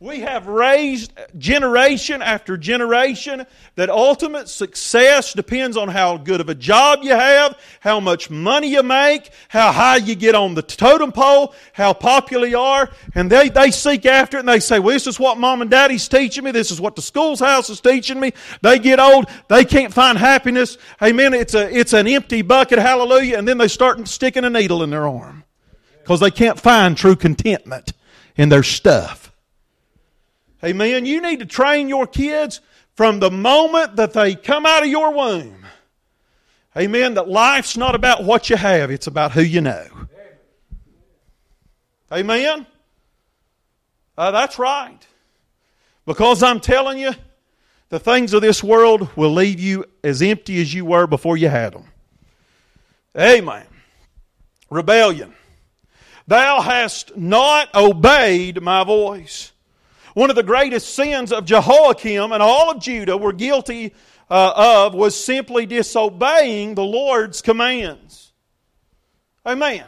We 0.00 0.20
have 0.20 0.46
raised 0.46 1.12
generation 1.38 2.22
after 2.22 2.56
generation 2.56 3.44
that 3.74 3.90
ultimate 3.90 4.48
success 4.48 5.32
depends 5.32 5.76
on 5.76 5.88
how 5.88 6.18
good 6.18 6.40
of 6.40 6.48
a 6.48 6.54
job 6.54 7.00
you 7.02 7.10
have, 7.10 7.58
how 7.80 7.98
much 7.98 8.30
money 8.30 8.68
you 8.68 8.84
make, 8.84 9.30
how 9.48 9.72
high 9.72 9.96
you 9.96 10.14
get 10.14 10.36
on 10.36 10.54
the 10.54 10.62
totem 10.62 11.10
pole, 11.10 11.52
how 11.72 11.94
popular 11.94 12.46
you 12.46 12.60
are. 12.60 12.88
And 13.16 13.28
they, 13.28 13.48
they 13.48 13.72
seek 13.72 14.06
after 14.06 14.36
it 14.36 14.40
and 14.40 14.48
they 14.48 14.60
say, 14.60 14.78
well, 14.78 14.94
this 14.94 15.08
is 15.08 15.18
what 15.18 15.36
mom 15.36 15.62
and 15.62 15.70
daddy's 15.70 16.06
teaching 16.06 16.44
me. 16.44 16.52
This 16.52 16.70
is 16.70 16.80
what 16.80 16.94
the 16.94 17.02
school's 17.02 17.40
house 17.40 17.68
is 17.68 17.80
teaching 17.80 18.20
me. 18.20 18.32
They 18.62 18.78
get 18.78 19.00
old. 19.00 19.28
They 19.48 19.64
can't 19.64 19.92
find 19.92 20.16
happiness. 20.16 20.78
Amen. 21.02 21.34
It's, 21.34 21.54
a, 21.54 21.76
it's 21.76 21.92
an 21.92 22.06
empty 22.06 22.42
bucket. 22.42 22.78
Hallelujah. 22.78 23.36
And 23.36 23.48
then 23.48 23.58
they 23.58 23.66
start 23.66 24.06
sticking 24.06 24.44
a 24.44 24.50
needle 24.50 24.84
in 24.84 24.90
their 24.90 25.08
arm 25.08 25.42
because 26.04 26.20
they 26.20 26.30
can't 26.30 26.60
find 26.60 26.96
true 26.96 27.16
contentment 27.16 27.94
in 28.36 28.48
their 28.48 28.62
stuff. 28.62 29.27
Amen. 30.64 31.06
You 31.06 31.20
need 31.20 31.38
to 31.40 31.46
train 31.46 31.88
your 31.88 32.06
kids 32.06 32.60
from 32.94 33.20
the 33.20 33.30
moment 33.30 33.96
that 33.96 34.12
they 34.12 34.34
come 34.34 34.66
out 34.66 34.82
of 34.82 34.88
your 34.88 35.12
womb. 35.12 35.66
Amen. 36.76 37.14
That 37.14 37.28
life's 37.28 37.76
not 37.76 37.94
about 37.94 38.24
what 38.24 38.50
you 38.50 38.56
have, 38.56 38.90
it's 38.90 39.06
about 39.06 39.32
who 39.32 39.42
you 39.42 39.60
know. 39.60 39.86
Amen. 42.12 42.66
Uh, 44.16 44.30
that's 44.30 44.58
right. 44.58 44.98
Because 46.06 46.42
I'm 46.42 46.58
telling 46.58 46.98
you, 46.98 47.12
the 47.90 48.00
things 48.00 48.32
of 48.32 48.42
this 48.42 48.64
world 48.64 49.08
will 49.16 49.32
leave 49.32 49.60
you 49.60 49.84
as 50.02 50.22
empty 50.22 50.60
as 50.60 50.72
you 50.72 50.84
were 50.84 51.06
before 51.06 51.36
you 51.36 51.48
had 51.48 51.74
them. 51.74 51.84
Amen. 53.16 53.66
Rebellion. 54.70 55.34
Thou 56.26 56.60
hast 56.60 57.16
not 57.16 57.74
obeyed 57.74 58.60
my 58.60 58.84
voice. 58.84 59.52
One 60.18 60.30
of 60.30 60.34
the 60.36 60.42
greatest 60.42 60.96
sins 60.96 61.30
of 61.30 61.44
Jehoiakim 61.44 62.32
and 62.32 62.42
all 62.42 62.72
of 62.72 62.80
Judah 62.80 63.16
were 63.16 63.32
guilty 63.32 63.94
uh, 64.28 64.52
of 64.56 64.92
was 64.92 65.14
simply 65.14 65.64
disobeying 65.64 66.74
the 66.74 66.82
Lord's 66.82 67.40
commands. 67.40 68.32
Amen. 69.46 69.84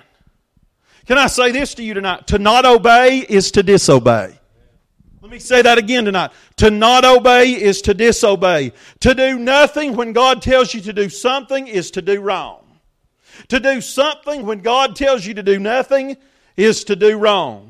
Can 1.07 1.19
I 1.19 1.27
say 1.27 1.51
this 1.51 1.75
to 1.75 1.83
you 1.83 1.95
tonight? 1.95 2.29
To 2.29 2.39
not 2.39 2.65
obey 2.65 3.19
is 3.19 3.51
to 3.51 3.65
disobey. 3.65 4.39
Let 5.21 5.33
me 5.33 5.41
say 5.41 5.63
that 5.63 5.79
again 5.79 6.05
tonight. 6.05 6.31
To 6.59 6.71
not 6.71 7.05
obey 7.05 7.51
is 7.61 7.83
to 7.83 7.93
disobey. 7.93 8.73
To 9.01 9.17
do 9.17 9.37
nothing 9.37 9.97
when 9.97 10.13
God 10.13 10.43
tells 10.43 10.73
you 10.73 10.81
to 10.83 10.93
do 10.93 11.09
something 11.09 11.67
is 11.67 11.91
to 11.91 12.03
do 12.03 12.21
wrong. 12.21 12.79
To 13.49 13.59
do 13.59 13.81
something 13.81 14.47
when 14.47 14.61
God 14.61 14.95
tells 14.95 15.27
you 15.27 15.35
to 15.35 15.43
do 15.43 15.59
nothing 15.59 16.17
is 16.57 16.85
to 16.85 16.95
do 16.95 17.19
wrong. 17.19 17.70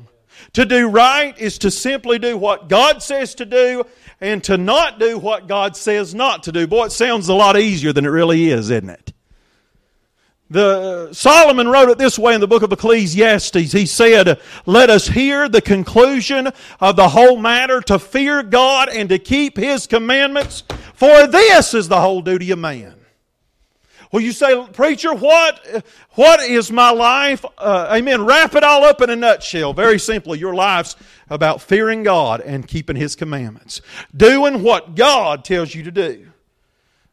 To 0.53 0.65
do 0.65 0.89
right 0.89 1.37
is 1.37 1.57
to 1.59 1.71
simply 1.71 2.19
do 2.19 2.37
what 2.37 2.67
God 2.69 3.01
says 3.01 3.35
to 3.35 3.45
do 3.45 3.85
and 4.19 4.43
to 4.43 4.57
not 4.57 4.99
do 4.99 5.17
what 5.17 5.47
God 5.47 5.75
says 5.75 6.13
not 6.13 6.43
to 6.43 6.51
do. 6.51 6.67
Boy, 6.67 6.85
it 6.85 6.91
sounds 6.91 7.29
a 7.29 7.33
lot 7.33 7.57
easier 7.57 7.93
than 7.93 8.05
it 8.05 8.09
really 8.09 8.49
is, 8.49 8.69
isn't 8.69 8.89
it? 8.89 9.13
The, 10.51 11.13
Solomon 11.13 11.69
wrote 11.69 11.87
it 11.89 11.97
this 11.97 12.19
way 12.19 12.35
in 12.35 12.41
the 12.41 12.47
book 12.47 12.61
of 12.61 12.73
Ecclesiastes. 12.73 13.71
He 13.71 13.85
said, 13.85 14.41
Let 14.65 14.89
us 14.89 15.07
hear 15.07 15.47
the 15.47 15.61
conclusion 15.61 16.49
of 16.81 16.97
the 16.97 17.07
whole 17.07 17.37
matter 17.37 17.79
to 17.83 17.97
fear 17.97 18.43
God 18.43 18.89
and 18.89 19.07
to 19.07 19.17
keep 19.17 19.55
His 19.55 19.87
commandments, 19.87 20.63
for 20.93 21.25
this 21.25 21.73
is 21.73 21.87
the 21.87 22.01
whole 22.01 22.21
duty 22.21 22.51
of 22.51 22.59
man. 22.59 23.00
Well, 24.11 24.21
you 24.21 24.33
say, 24.33 24.67
preacher, 24.73 25.13
what, 25.13 25.85
what 26.11 26.41
is 26.41 26.69
my 26.69 26.91
life? 26.91 27.45
Uh, 27.57 27.87
amen. 27.93 28.25
Wrap 28.25 28.55
it 28.55 28.63
all 28.63 28.83
up 28.83 29.01
in 29.01 29.09
a 29.09 29.15
nutshell. 29.15 29.73
Very 29.73 29.99
simply, 29.99 30.37
your 30.37 30.53
life's 30.53 30.97
about 31.29 31.61
fearing 31.61 32.03
God 32.03 32.41
and 32.41 32.67
keeping 32.67 32.97
His 32.97 33.15
commandments. 33.15 33.81
Doing 34.15 34.63
what 34.63 34.95
God 34.95 35.45
tells 35.45 35.73
you 35.73 35.83
to 35.83 35.91
do. 35.91 36.27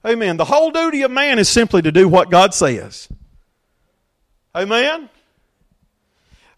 Amen. 0.05 0.37
The 0.39 0.45
whole 0.45 0.73
duty 0.73 1.03
of 1.03 1.11
man 1.13 1.39
is 1.39 1.49
simply 1.49 1.83
to 1.83 1.93
do 1.93 2.09
what 2.09 2.31
God 2.31 2.53
says. 2.53 3.09
Amen. 4.55 5.09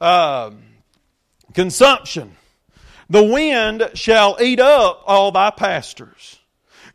Um, 0.01 0.63
consumption. 1.53 2.37
The 3.11 3.23
wind 3.23 3.91
shall 3.93 4.39
eat 4.41 4.61
up 4.61 5.03
all 5.07 5.33
thy 5.33 5.51
pastors. 5.51 6.39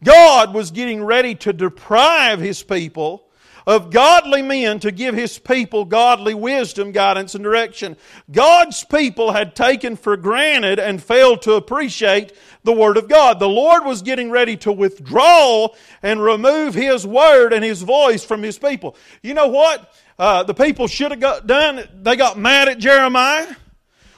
God 0.04 0.54
was 0.54 0.72
getting 0.72 1.04
ready 1.04 1.36
to 1.36 1.54
deprive 1.54 2.40
his 2.40 2.64
people 2.64 3.28
of 3.66 3.92
godly 3.92 4.42
men 4.42 4.80
to 4.80 4.92
give 4.92 5.16
his 5.16 5.40
people 5.40 5.86
godly 5.86 6.34
wisdom, 6.34 6.92
guidance, 6.92 7.36
and 7.36 7.44
direction. 7.44 7.98
God's 8.32 8.84
people 8.84 9.32
had 9.32 9.56
taken 9.56 9.96
for 9.96 10.18
granted 10.18 10.80
and 10.80 11.02
failed 11.02 11.42
to 11.44 11.54
appreciate 11.54 12.34
the 12.64 12.74
Word 12.74 12.98
of 12.98 13.08
God. 13.08 13.40
The 13.40 13.50
Lord 13.50 13.86
was 13.86 14.02
getting 14.02 14.32
ready 14.32 14.58
to 14.58 14.72
withdraw 14.72 15.70
and 16.04 16.22
remove 16.22 16.74
His 16.74 17.06
Word 17.06 17.54
and 17.54 17.64
His 17.64 17.82
voice 17.82 18.24
from 18.24 18.44
His 18.44 18.58
people. 18.58 18.96
You 19.22 19.34
know 19.34 19.48
what? 19.48 19.94
Uh, 20.18 20.44
the 20.44 20.54
people 20.54 20.88
should 20.88 21.12
have 21.12 21.20
got 21.20 21.48
done. 21.48 21.88
They 22.02 22.16
got 22.16 22.38
mad 22.38 22.70
at 22.70 22.80
Jeremiah. 22.80 23.56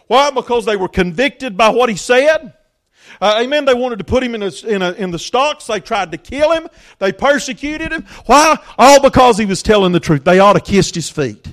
Why? 0.08 0.32
Because 0.32 0.66
they 0.66 0.76
were 0.76 0.88
convicted 0.88 1.58
by 1.58 1.70
what 1.70 1.90
he 1.90 1.96
said. 1.96 2.54
Uh, 3.22 3.40
amen. 3.42 3.66
They 3.66 3.74
wanted 3.74 4.00
to 4.00 4.06
put 4.06 4.24
him 4.24 4.36
in, 4.36 4.44
a, 4.44 4.52
in, 4.66 4.82
a, 4.82 4.92
in 4.94 5.12
the 5.12 5.20
stocks. 5.20 5.68
They 5.68 5.80
tried 5.80 6.12
to 6.12 6.18
kill 6.18 6.52
him. 6.52 6.68
They 7.00 7.12
persecuted 7.12 7.92
him. 7.92 8.06
Why? 8.26 8.58
All 8.78 9.02
because 9.02 9.38
he 9.38 9.46
was 9.46 9.64
telling 9.64 9.92
the 9.92 10.00
truth. 10.00 10.24
They 10.24 10.40
ought 10.40 10.54
to 10.54 10.60
kissed 10.60 10.96
his 10.96 11.10
feet 11.10 11.48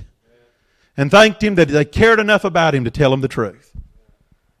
and 0.97 1.11
thanked 1.11 1.43
him 1.43 1.55
that 1.55 1.67
they 1.67 1.85
cared 1.85 2.19
enough 2.19 2.43
about 2.43 2.75
him 2.75 2.83
to 2.85 2.91
tell 2.91 3.13
him 3.13 3.21
the 3.21 3.27
truth. 3.27 3.71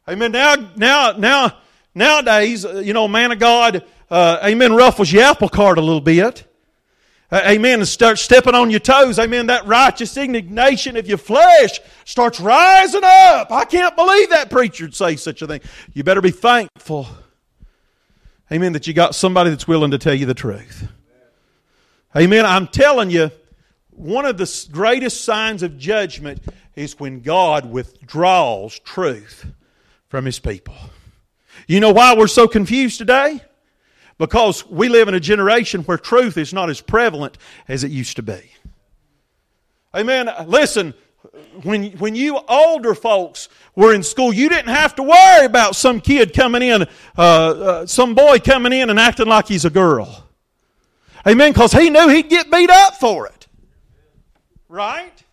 Amen. 0.07 0.31
Now, 0.31 0.55
now, 0.75 1.11
now, 1.13 1.57
nowadays, 1.93 2.65
uh, 2.65 2.79
you 2.79 2.93
know, 2.93 3.07
man 3.07 3.31
of 3.31 3.39
God, 3.39 3.83
uh, 4.09 4.39
amen, 4.43 4.73
ruffles 4.73 5.11
your 5.11 5.23
apple 5.23 5.49
cart 5.49 5.77
a 5.77 5.81
little 5.81 6.01
bit. 6.01 6.45
Amen. 7.33 7.79
And 7.79 7.87
start 7.87 8.19
stepping 8.19 8.53
on 8.53 8.69
your 8.69 8.79
toes. 8.79 9.17
Amen. 9.17 9.47
That 9.47 9.65
righteous 9.65 10.15
indignation 10.15 10.95
of 10.95 11.07
your 11.07 11.17
flesh 11.17 11.79
starts 12.05 12.39
rising 12.39 13.03
up. 13.03 13.51
I 13.51 13.65
can't 13.65 13.95
believe 13.95 14.29
that 14.29 14.49
preacher 14.49 14.85
would 14.85 14.95
say 14.95 15.15
such 15.15 15.41
a 15.41 15.47
thing. 15.47 15.61
You 15.93 16.03
better 16.03 16.21
be 16.21 16.31
thankful. 16.31 17.07
Amen. 18.51 18.73
That 18.73 18.85
you 18.85 18.93
got 18.93 19.15
somebody 19.15 19.49
that's 19.49 19.67
willing 19.67 19.91
to 19.91 19.97
tell 19.97 20.13
you 20.13 20.27
the 20.27 20.35
truth. 20.35 20.87
Amen. 22.15 22.45
I'm 22.45 22.67
telling 22.67 23.09
you, 23.09 23.31
one 23.89 24.25
of 24.25 24.37
the 24.37 24.67
greatest 24.71 25.23
signs 25.23 25.63
of 25.63 25.77
judgment 25.77 26.43
is 26.75 26.99
when 26.99 27.21
God 27.21 27.71
withdraws 27.71 28.79
truth 28.79 29.45
from 30.09 30.25
His 30.25 30.39
people. 30.39 30.75
You 31.67 31.79
know 31.79 31.91
why 31.91 32.15
we're 32.15 32.27
so 32.27 32.47
confused 32.47 32.99
today? 32.99 33.41
Because 34.17 34.65
we 34.67 34.87
live 34.87 35.07
in 35.07 35.13
a 35.13 35.19
generation 35.19 35.81
where 35.83 35.97
truth 35.97 36.37
is 36.37 36.53
not 36.53 36.69
as 36.69 36.79
prevalent 36.79 37.37
as 37.67 37.83
it 37.83 37.91
used 37.91 38.15
to 38.15 38.23
be. 38.23 38.39
Amen. 39.93 40.29
Listen, 40.45 40.93
when, 41.63 41.91
when 41.97 42.15
you 42.15 42.39
older 42.47 42.95
folks 42.95 43.49
were 43.75 43.93
in 43.93 44.03
school, 44.03 44.33
you 44.33 44.47
didn't 44.49 44.73
have 44.73 44.95
to 44.95 45.03
worry 45.03 45.45
about 45.45 45.75
some 45.75 45.99
kid 45.99 46.33
coming 46.33 46.61
in, 46.61 46.83
uh, 47.17 47.21
uh, 47.21 47.85
some 47.85 48.15
boy 48.15 48.39
coming 48.39 48.73
in 48.73 48.89
and 48.89 48.99
acting 48.99 49.27
like 49.27 49.47
he's 49.47 49.65
a 49.65 49.69
girl. 49.69 50.23
Amen. 51.27 51.51
Because 51.51 51.73
he 51.73 51.89
knew 51.89 52.07
he'd 52.07 52.29
get 52.29 52.51
beat 52.51 52.69
up 52.69 52.95
for 52.95 53.27
it. 53.27 53.47
Right? 54.69 55.24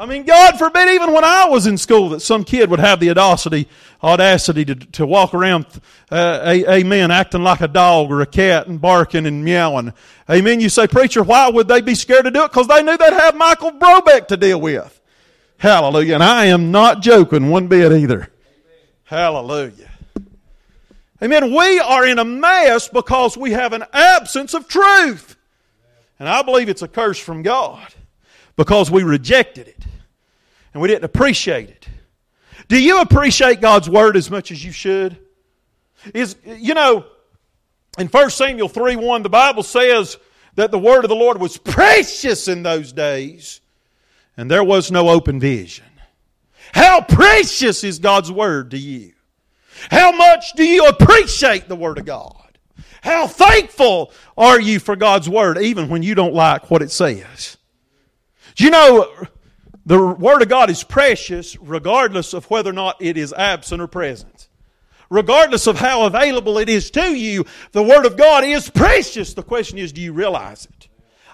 I 0.00 0.06
mean, 0.06 0.22
God 0.22 0.58
forbid, 0.58 0.88
even 0.94 1.12
when 1.12 1.24
I 1.24 1.44
was 1.44 1.66
in 1.66 1.76
school, 1.76 2.08
that 2.08 2.20
some 2.20 2.42
kid 2.42 2.70
would 2.70 2.80
have 2.80 3.00
the 3.00 3.10
audacity, 3.10 3.68
audacity 4.02 4.64
to, 4.64 4.74
to 4.74 5.04
walk 5.04 5.34
around, 5.34 5.66
uh, 6.10 6.40
amen, 6.46 7.10
acting 7.10 7.42
like 7.42 7.60
a 7.60 7.68
dog 7.68 8.10
or 8.10 8.22
a 8.22 8.26
cat 8.26 8.66
and 8.66 8.80
barking 8.80 9.26
and 9.26 9.44
meowing. 9.44 9.92
Amen. 10.30 10.58
You 10.58 10.70
say, 10.70 10.86
preacher, 10.86 11.22
why 11.22 11.50
would 11.50 11.68
they 11.68 11.82
be 11.82 11.94
scared 11.94 12.24
to 12.24 12.30
do 12.30 12.44
it? 12.44 12.50
Because 12.50 12.66
they 12.66 12.82
knew 12.82 12.96
they'd 12.96 13.12
have 13.12 13.36
Michael 13.36 13.72
Brobeck 13.72 14.28
to 14.28 14.38
deal 14.38 14.58
with. 14.58 15.02
Hallelujah. 15.58 16.14
And 16.14 16.22
I 16.22 16.46
am 16.46 16.70
not 16.70 17.02
joking 17.02 17.50
one 17.50 17.68
bit 17.68 17.92
either. 17.92 18.30
Hallelujah. 19.04 19.90
Amen. 21.22 21.54
We 21.54 21.78
are 21.78 22.06
in 22.06 22.18
a 22.18 22.24
mess 22.24 22.88
because 22.88 23.36
we 23.36 23.50
have 23.50 23.74
an 23.74 23.84
absence 23.92 24.54
of 24.54 24.66
truth. 24.66 25.36
And 26.18 26.26
I 26.26 26.40
believe 26.40 26.70
it's 26.70 26.80
a 26.80 26.88
curse 26.88 27.18
from 27.18 27.42
God 27.42 27.92
because 28.60 28.90
we 28.90 29.02
rejected 29.02 29.68
it 29.68 29.86
and 30.74 30.82
we 30.82 30.88
didn't 30.88 31.04
appreciate 31.04 31.70
it. 31.70 31.88
Do 32.68 32.78
you 32.78 33.00
appreciate 33.00 33.62
God's 33.62 33.88
word 33.88 34.18
as 34.18 34.30
much 34.30 34.52
as 34.52 34.62
you 34.62 34.70
should? 34.70 35.16
Is 36.12 36.36
you 36.44 36.74
know, 36.74 37.06
in 37.98 38.08
1 38.08 38.28
Samuel 38.28 38.68
3 38.68 38.96
1, 38.96 39.22
the 39.22 39.30
Bible 39.30 39.62
says 39.62 40.18
that 40.56 40.70
the 40.70 40.78
word 40.78 41.06
of 41.06 41.08
the 41.08 41.16
Lord 41.16 41.40
was 41.40 41.56
precious 41.56 42.48
in 42.48 42.62
those 42.62 42.92
days, 42.92 43.62
and 44.36 44.50
there 44.50 44.62
was 44.62 44.90
no 44.90 45.08
open 45.08 45.40
vision. 45.40 45.86
How 46.74 47.00
precious 47.00 47.82
is 47.82 47.98
God's 47.98 48.30
word 48.30 48.72
to 48.72 48.78
you? 48.78 49.14
How 49.90 50.12
much 50.12 50.52
do 50.52 50.64
you 50.64 50.84
appreciate 50.86 51.66
the 51.66 51.76
word 51.76 51.96
of 51.96 52.04
God? 52.04 52.58
How 53.00 53.26
thankful 53.26 54.12
are 54.36 54.60
you 54.60 54.80
for 54.80 54.96
God's 54.96 55.30
word, 55.30 55.56
even 55.56 55.88
when 55.88 56.02
you 56.02 56.14
don't 56.14 56.34
like 56.34 56.70
what 56.70 56.82
it 56.82 56.90
says? 56.90 57.56
You 58.60 58.68
know 58.68 59.10
the 59.86 59.98
Word 59.98 60.42
of 60.42 60.50
God 60.50 60.68
is 60.68 60.84
precious 60.84 61.56
regardless 61.58 62.34
of 62.34 62.44
whether 62.50 62.68
or 62.68 62.74
not 62.74 63.00
it 63.00 63.16
is 63.16 63.32
absent 63.32 63.80
or 63.80 63.86
present. 63.86 64.48
Regardless 65.08 65.66
of 65.66 65.78
how 65.78 66.02
available 66.02 66.58
it 66.58 66.68
is 66.68 66.90
to 66.90 67.14
you, 67.14 67.46
the 67.72 67.82
Word 67.82 68.04
of 68.04 68.18
God 68.18 68.44
is 68.44 68.68
precious. 68.68 69.32
The 69.32 69.42
question 69.42 69.78
is, 69.78 69.92
do 69.92 70.02
you 70.02 70.12
realize 70.12 70.66
it? 70.66 70.88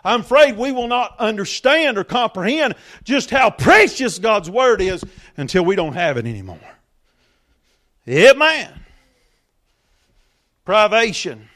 I'm 0.04 0.20
afraid 0.20 0.56
we 0.56 0.70
will 0.70 0.86
not 0.86 1.18
understand 1.18 1.98
or 1.98 2.04
comprehend 2.04 2.76
just 3.02 3.30
how 3.30 3.50
precious 3.50 4.20
God's 4.20 4.48
Word 4.48 4.80
is 4.80 5.04
until 5.36 5.64
we 5.64 5.74
don't 5.74 5.94
have 5.94 6.18
it 6.18 6.26
anymore. 6.26 6.60
Amen. 8.08 8.72
Privation. 10.64 11.48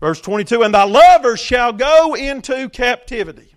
Verse 0.00 0.22
22 0.22 0.62
And 0.62 0.72
thy 0.72 0.84
lovers 0.84 1.40
shall 1.40 1.74
go 1.74 2.14
into 2.14 2.70
captivity. 2.70 3.54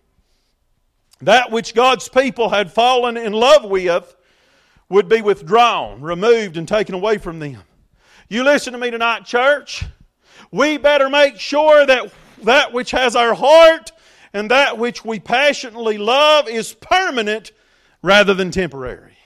That 1.24 1.52
which 1.52 1.76
God's 1.76 2.10
people 2.10 2.50
had 2.50 2.72
fallen 2.72 3.18
in 3.18 3.34
love 3.34 3.64
with 3.64 4.16
would 4.90 5.08
be 5.08 5.22
withdrawn, 5.22 6.02
removed, 6.02 6.58
and 6.58 6.68
taken 6.68 6.96
away 6.96 7.18
from 7.18 7.40
them. 7.40 7.62
You 8.28 8.44
listen 8.44 8.74
to 8.74 8.80
me 8.80 8.92
tonight, 8.92 9.26
church. 9.26 9.86
We 10.52 10.78
better 10.78 11.10
make 11.10 11.40
sure 11.40 11.86
that 11.86 12.12
that 12.44 12.74
which 12.74 12.92
has 12.92 13.16
our 13.16 13.34
heart 13.34 13.92
and 14.34 14.52
that 14.52 14.78
which 14.78 15.06
we 15.06 15.20
passionately 15.20 15.98
love 15.98 16.48
is 16.48 16.74
permanent 16.74 17.52
rather 18.02 18.34
than 18.34 18.52
temporary. 18.52 19.18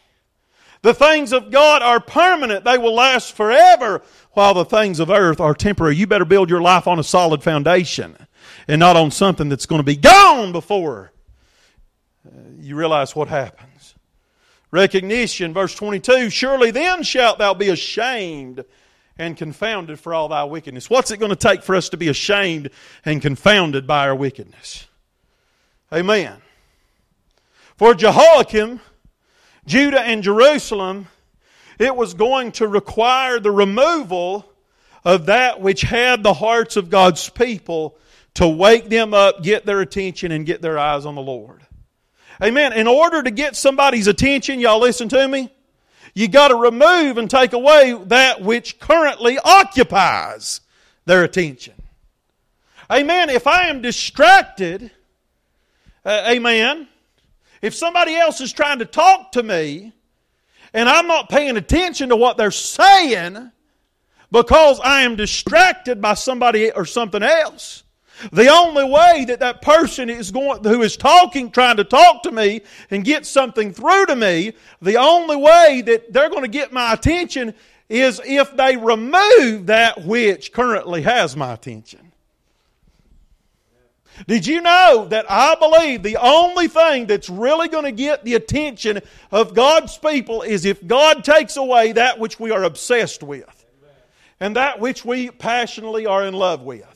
The 0.82 0.94
things 0.94 1.34
of 1.34 1.50
God 1.50 1.82
are 1.82 2.00
permanent, 2.00 2.64
they 2.64 2.78
will 2.78 2.94
last 2.94 3.34
forever, 3.34 4.04
while 4.34 4.54
the 4.54 4.66
things 4.66 5.00
of 5.00 5.10
earth 5.10 5.40
are 5.40 5.56
temporary. 5.56 5.96
You 5.96 6.06
better 6.06 6.26
build 6.26 6.50
your 6.50 6.62
life 6.62 6.88
on 6.88 7.00
a 7.00 7.04
solid 7.04 7.42
foundation 7.42 8.16
and 8.68 8.80
not 8.80 8.96
on 8.96 9.10
something 9.10 9.50
that's 9.50 9.66
going 9.66 9.80
to 9.80 9.84
be 9.84 9.96
gone 9.96 10.52
before 10.52 11.12
you 12.60 12.76
realize 12.76 13.16
what 13.16 13.28
happens. 13.28 13.96
Recognition, 14.72 15.54
verse 15.54 15.76
22 15.76 16.30
Surely 16.30 16.72
then 16.72 17.04
shalt 17.04 17.38
thou 17.38 17.54
be 17.54 17.70
ashamed 17.70 18.66
and 19.18 19.38
confounded 19.38 20.00
for 20.00 20.14
all 20.14 20.28
thy 20.28 20.44
wickedness. 20.44 20.90
What's 20.90 21.12
it 21.12 21.18
going 21.18 21.30
to 21.30 21.36
take 21.36 21.64
for 21.64 21.76
us 21.76 21.90
to 21.90 21.98
be 21.98 22.10
ashamed 22.10 22.70
and 23.06 23.22
confounded 23.22 23.88
by 23.88 24.08
our 24.08 24.16
wickedness? 24.16 24.88
Amen. 25.94 26.36
For 27.78 27.94
Jehoiakim, 27.94 28.82
Judah, 29.66 30.02
and 30.02 30.24
Jerusalem, 30.24 31.08
it 31.80 31.96
was 31.96 32.14
going 32.14 32.52
to 32.54 32.68
require 32.68 33.40
the 33.40 33.52
removal 33.52 34.46
of 35.04 35.28
that 35.28 35.62
which 35.62 35.82
had 35.82 36.24
the 36.24 36.34
hearts 36.34 36.76
of 36.76 36.90
God's 36.90 37.30
people 37.30 37.98
to 38.36 38.48
wake 38.48 38.90
them 38.90 39.14
up, 39.14 39.44
get 39.44 39.66
their 39.66 39.82
attention, 39.82 40.32
and 40.32 40.46
get 40.46 40.62
their 40.62 40.78
eyes 40.78 41.06
on 41.06 41.16
the 41.16 41.22
Lord. 41.22 41.65
Amen. 42.42 42.74
In 42.74 42.88
order 42.88 43.24
to 43.24 43.32
get 43.32 43.56
somebody's 43.56 44.08
attention, 44.08 44.60
y'all 44.60 44.80
listen 44.80 45.08
to 45.10 45.28
me, 45.28 45.50
you 46.14 46.28
got 46.28 46.50
to 46.50 46.56
remove 46.56 47.18
and 47.18 47.30
take 47.30 47.54
away 47.54 47.98
that 48.06 48.42
which 48.42 48.80
currently 48.80 49.38
occupies 49.40 50.62
their 51.06 51.24
attention. 51.24 51.74
Amen. 52.92 53.30
If 53.30 53.48
I 53.48 53.68
am 53.68 53.82
distracted, 53.82 54.92
uh, 56.04 56.28
amen, 56.30 56.88
if 57.62 57.74
somebody 57.74 58.16
else 58.16 58.42
is 58.42 58.54
trying 58.54 58.80
to 58.80 58.86
talk 58.86 59.32
to 59.34 59.44
me 59.44 59.92
and 60.74 60.88
I'm 60.90 61.08
not 61.08 61.30
paying 61.30 61.58
attention 61.58 62.10
to 62.10 62.16
what 62.16 62.38
they're 62.38 62.52
saying 62.52 63.52
because 64.32 64.80
I 64.82 65.02
am 65.02 65.16
distracted 65.16 66.02
by 66.02 66.14
somebody 66.16 66.72
or 66.72 66.86
something 66.86 67.24
else, 67.24 67.84
the 68.32 68.48
only 68.48 68.84
way 68.84 69.26
that 69.28 69.40
that 69.40 69.62
person 69.62 70.10
is 70.10 70.32
going, 70.32 70.64
who 70.64 70.82
is 70.82 70.98
talking, 70.98 71.52
trying 71.52 71.78
to 71.78 71.84
talk 71.84 72.24
to 72.24 72.32
me 72.32 72.62
and 72.90 73.04
get 73.04 73.26
something 73.26 73.74
through 73.74 74.06
to 74.08 74.16
me, 74.16 74.54
the 74.82 74.98
only 74.98 75.36
way 75.36 75.82
that 75.86 76.14
they're 76.14 76.30
going 76.30 76.44
to 76.44 76.48
get 76.48 76.72
my 76.72 76.94
attention 76.94 77.54
is 77.90 78.22
if 78.26 78.56
they 78.56 78.78
remove 78.78 79.68
that 79.68 80.06
which 80.06 80.52
currently 80.52 81.02
has 81.02 81.36
my 81.36 81.54
attention. 81.54 82.12
Did 84.28 84.48
you 84.48 84.62
know 84.62 85.08
that 85.10 85.26
I 85.30 85.56
believe 85.56 86.02
the 86.02 86.18
only 86.18 86.68
thing 86.70 87.06
that's 87.06 87.30
really 87.30 87.68
going 87.68 87.84
to 87.84 87.92
get 87.92 88.24
the 88.24 88.36
attention 88.36 89.02
of 89.32 89.54
God's 89.54 89.98
people 89.98 90.42
is 90.42 90.64
if 90.64 90.86
God 90.88 91.24
takes 91.24 91.58
away 91.58 91.92
that 91.92 92.18
which 92.18 92.40
we 92.40 92.52
are 92.52 92.64
obsessed 92.64 93.24
with 93.24 93.66
and 94.40 94.56
that 94.56 94.80
which 94.80 95.04
we 95.04 95.32
passionately 95.32 96.06
are 96.06 96.26
in 96.26 96.34
love 96.34 96.62
with? 96.62 96.95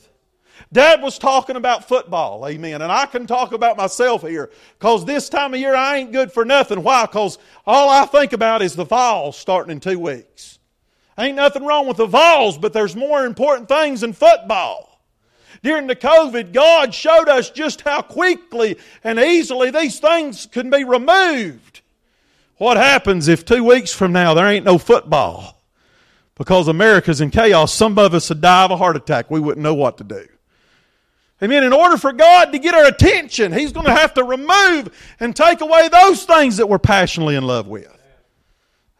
Dad 0.72 1.02
was 1.02 1.18
talking 1.18 1.56
about 1.56 1.88
football, 1.88 2.46
amen. 2.46 2.80
And 2.80 2.92
I 2.92 3.06
can 3.06 3.26
talk 3.26 3.52
about 3.52 3.76
myself 3.76 4.22
here 4.22 4.50
because 4.78 5.04
this 5.04 5.28
time 5.28 5.52
of 5.52 5.58
year 5.60 5.74
I 5.74 5.96
ain't 5.96 6.12
good 6.12 6.30
for 6.30 6.44
nothing. 6.44 6.84
Why? 6.84 7.06
Because 7.06 7.38
all 7.66 7.88
I 7.90 8.06
think 8.06 8.32
about 8.32 8.62
is 8.62 8.76
the 8.76 8.84
Vols 8.84 9.36
starting 9.36 9.72
in 9.72 9.80
two 9.80 9.98
weeks. 9.98 10.60
Ain't 11.18 11.36
nothing 11.36 11.64
wrong 11.64 11.88
with 11.88 11.96
the 11.96 12.06
Vols, 12.06 12.56
but 12.56 12.72
there's 12.72 12.94
more 12.94 13.26
important 13.26 13.68
things 13.68 14.02
than 14.02 14.12
football. 14.12 15.02
During 15.62 15.88
the 15.88 15.96
COVID, 15.96 16.52
God 16.52 16.94
showed 16.94 17.28
us 17.28 17.50
just 17.50 17.80
how 17.82 18.00
quickly 18.00 18.78
and 19.02 19.18
easily 19.18 19.70
these 19.70 19.98
things 19.98 20.46
can 20.46 20.70
be 20.70 20.84
removed. 20.84 21.80
What 22.58 22.76
happens 22.76 23.26
if 23.26 23.44
two 23.44 23.64
weeks 23.64 23.92
from 23.92 24.12
now 24.12 24.34
there 24.34 24.46
ain't 24.46 24.64
no 24.64 24.78
football? 24.78 25.60
Because 26.36 26.68
America's 26.68 27.20
in 27.20 27.30
chaos, 27.30 27.74
some 27.74 27.98
of 27.98 28.14
us 28.14 28.28
would 28.28 28.40
die 28.40 28.64
of 28.64 28.70
a 28.70 28.76
heart 28.76 28.96
attack. 28.96 29.30
We 29.30 29.40
wouldn't 29.40 29.62
know 29.62 29.74
what 29.74 29.98
to 29.98 30.04
do. 30.04 30.26
Amen. 31.42 31.64
In 31.64 31.72
order 31.72 31.96
for 31.96 32.12
God 32.12 32.52
to 32.52 32.58
get 32.58 32.74
our 32.74 32.84
attention, 32.84 33.52
He's 33.52 33.72
going 33.72 33.86
to 33.86 33.94
have 33.94 34.14
to 34.14 34.24
remove 34.24 35.14
and 35.18 35.34
take 35.34 35.60
away 35.60 35.88
those 35.88 36.24
things 36.24 36.58
that 36.58 36.68
we're 36.68 36.78
passionately 36.78 37.34
in 37.34 37.44
love 37.44 37.66
with. 37.66 37.88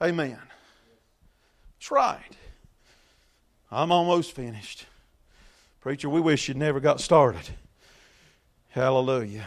Amen. 0.03 0.39
That's 1.79 1.91
right. 1.91 2.21
I'm 3.71 3.93
almost 3.93 4.33
finished. 4.33 4.87
Preacher, 5.81 6.09
we 6.09 6.21
wish 6.21 6.49
you'd 6.49 6.57
never 6.57 6.81
got 6.81 7.01
started. 7.01 7.49
Hallelujah. 8.71 9.47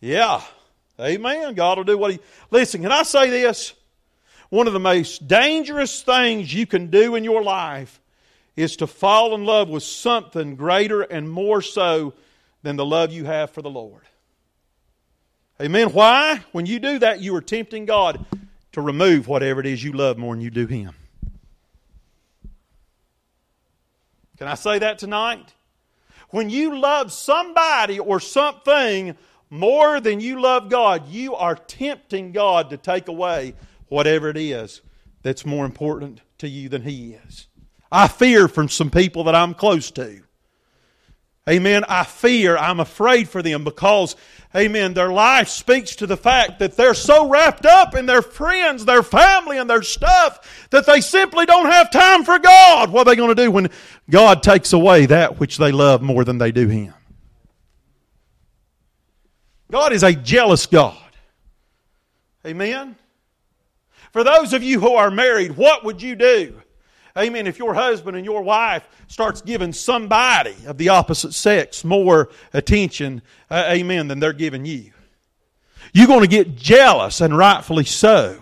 Yeah. 0.00 0.42
Amen. 0.98 1.54
God 1.54 1.78
will 1.78 1.84
do 1.84 1.98
what 1.98 2.12
He. 2.12 2.20
Listen, 2.50 2.82
can 2.82 2.92
I 2.92 3.02
say 3.02 3.30
this? 3.30 3.74
One 4.50 4.66
of 4.66 4.72
the 4.72 4.80
most 4.80 5.28
dangerous 5.28 6.02
things 6.02 6.52
you 6.52 6.66
can 6.66 6.88
do 6.88 7.14
in 7.14 7.24
your 7.24 7.42
life 7.42 8.01
is 8.56 8.76
to 8.76 8.86
fall 8.86 9.34
in 9.34 9.44
love 9.44 9.68
with 9.68 9.82
something 9.82 10.56
greater 10.56 11.02
and 11.02 11.30
more 11.30 11.62
so 11.62 12.14
than 12.62 12.76
the 12.76 12.84
love 12.84 13.12
you 13.12 13.24
have 13.24 13.50
for 13.50 13.62
the 13.62 13.70
Lord. 13.70 14.02
Amen. 15.60 15.92
Why? 15.92 16.42
When 16.52 16.66
you 16.66 16.78
do 16.78 16.98
that, 16.98 17.20
you 17.20 17.34
are 17.36 17.40
tempting 17.40 17.86
God 17.86 18.24
to 18.72 18.80
remove 18.80 19.28
whatever 19.28 19.60
it 19.60 19.66
is 19.66 19.82
you 19.82 19.92
love 19.92 20.18
more 20.18 20.34
than 20.34 20.42
you 20.42 20.50
do 20.50 20.66
Him. 20.66 20.94
Can 24.38 24.48
I 24.48 24.54
say 24.54 24.78
that 24.80 24.98
tonight? 24.98 25.54
When 26.30 26.50
you 26.50 26.78
love 26.78 27.12
somebody 27.12 28.00
or 28.00 28.18
something 28.18 29.16
more 29.50 30.00
than 30.00 30.20
you 30.20 30.40
love 30.40 30.70
God, 30.70 31.08
you 31.08 31.34
are 31.34 31.54
tempting 31.54 32.32
God 32.32 32.70
to 32.70 32.76
take 32.76 33.08
away 33.08 33.54
whatever 33.88 34.28
it 34.28 34.38
is 34.38 34.80
that's 35.22 35.44
more 35.44 35.66
important 35.66 36.22
to 36.38 36.48
you 36.48 36.68
than 36.70 36.82
He 36.82 37.18
is. 37.26 37.46
I 37.92 38.08
fear 38.08 38.48
from 38.48 38.70
some 38.70 38.90
people 38.90 39.24
that 39.24 39.34
I'm 39.34 39.52
close 39.52 39.90
to. 39.92 40.22
Amen. 41.48 41.84
I 41.88 42.04
fear, 42.04 42.56
I'm 42.56 42.80
afraid 42.80 43.28
for 43.28 43.42
them 43.42 43.64
because, 43.64 44.16
amen, 44.54 44.94
their 44.94 45.12
life 45.12 45.48
speaks 45.48 45.96
to 45.96 46.06
the 46.06 46.16
fact 46.16 46.60
that 46.60 46.76
they're 46.76 46.94
so 46.94 47.28
wrapped 47.28 47.66
up 47.66 47.94
in 47.94 48.06
their 48.06 48.22
friends, 48.22 48.84
their 48.84 49.02
family, 49.02 49.58
and 49.58 49.68
their 49.68 49.82
stuff 49.82 50.68
that 50.70 50.86
they 50.86 51.00
simply 51.00 51.44
don't 51.44 51.66
have 51.66 51.90
time 51.90 52.24
for 52.24 52.38
God. 52.38 52.90
What 52.90 53.06
are 53.06 53.10
they 53.10 53.16
going 53.16 53.34
to 53.34 53.42
do 53.42 53.50
when 53.50 53.70
God 54.08 54.42
takes 54.42 54.72
away 54.72 55.06
that 55.06 55.38
which 55.40 55.58
they 55.58 55.72
love 55.72 56.00
more 56.00 56.24
than 56.24 56.38
they 56.38 56.52
do 56.52 56.68
Him? 56.68 56.94
God 59.70 59.92
is 59.92 60.04
a 60.04 60.12
jealous 60.12 60.64
God. 60.66 60.96
Amen. 62.46 62.96
For 64.12 64.22
those 64.22 64.52
of 64.52 64.62
you 64.62 64.78
who 64.78 64.94
are 64.94 65.10
married, 65.10 65.56
what 65.56 65.84
would 65.84 66.00
you 66.00 66.14
do? 66.14 66.62
Amen. 67.16 67.46
If 67.46 67.58
your 67.58 67.74
husband 67.74 68.16
and 68.16 68.24
your 68.24 68.42
wife 68.42 68.88
starts 69.06 69.42
giving 69.42 69.72
somebody 69.72 70.56
of 70.66 70.78
the 70.78 70.88
opposite 70.88 71.34
sex 71.34 71.84
more 71.84 72.30
attention, 72.54 73.20
uh, 73.50 73.64
amen, 73.68 74.08
than 74.08 74.18
they're 74.18 74.32
giving 74.32 74.64
you. 74.64 74.92
You're 75.92 76.06
going 76.06 76.22
to 76.22 76.26
get 76.26 76.56
jealous, 76.56 77.20
and 77.20 77.36
rightfully 77.36 77.84
so. 77.84 78.40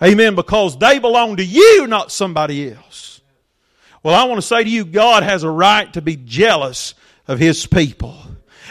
Amen, 0.00 0.36
because 0.36 0.78
they 0.78 1.00
belong 1.00 1.36
to 1.36 1.44
you, 1.44 1.88
not 1.88 2.12
somebody 2.12 2.72
else. 2.72 3.20
Well, 4.04 4.14
I 4.14 4.24
want 4.24 4.40
to 4.40 4.46
say 4.46 4.62
to 4.62 4.70
you, 4.70 4.84
God 4.84 5.24
has 5.24 5.42
a 5.42 5.50
right 5.50 5.92
to 5.94 6.00
be 6.00 6.14
jealous 6.14 6.94
of 7.26 7.40
His 7.40 7.66
people. 7.66 8.16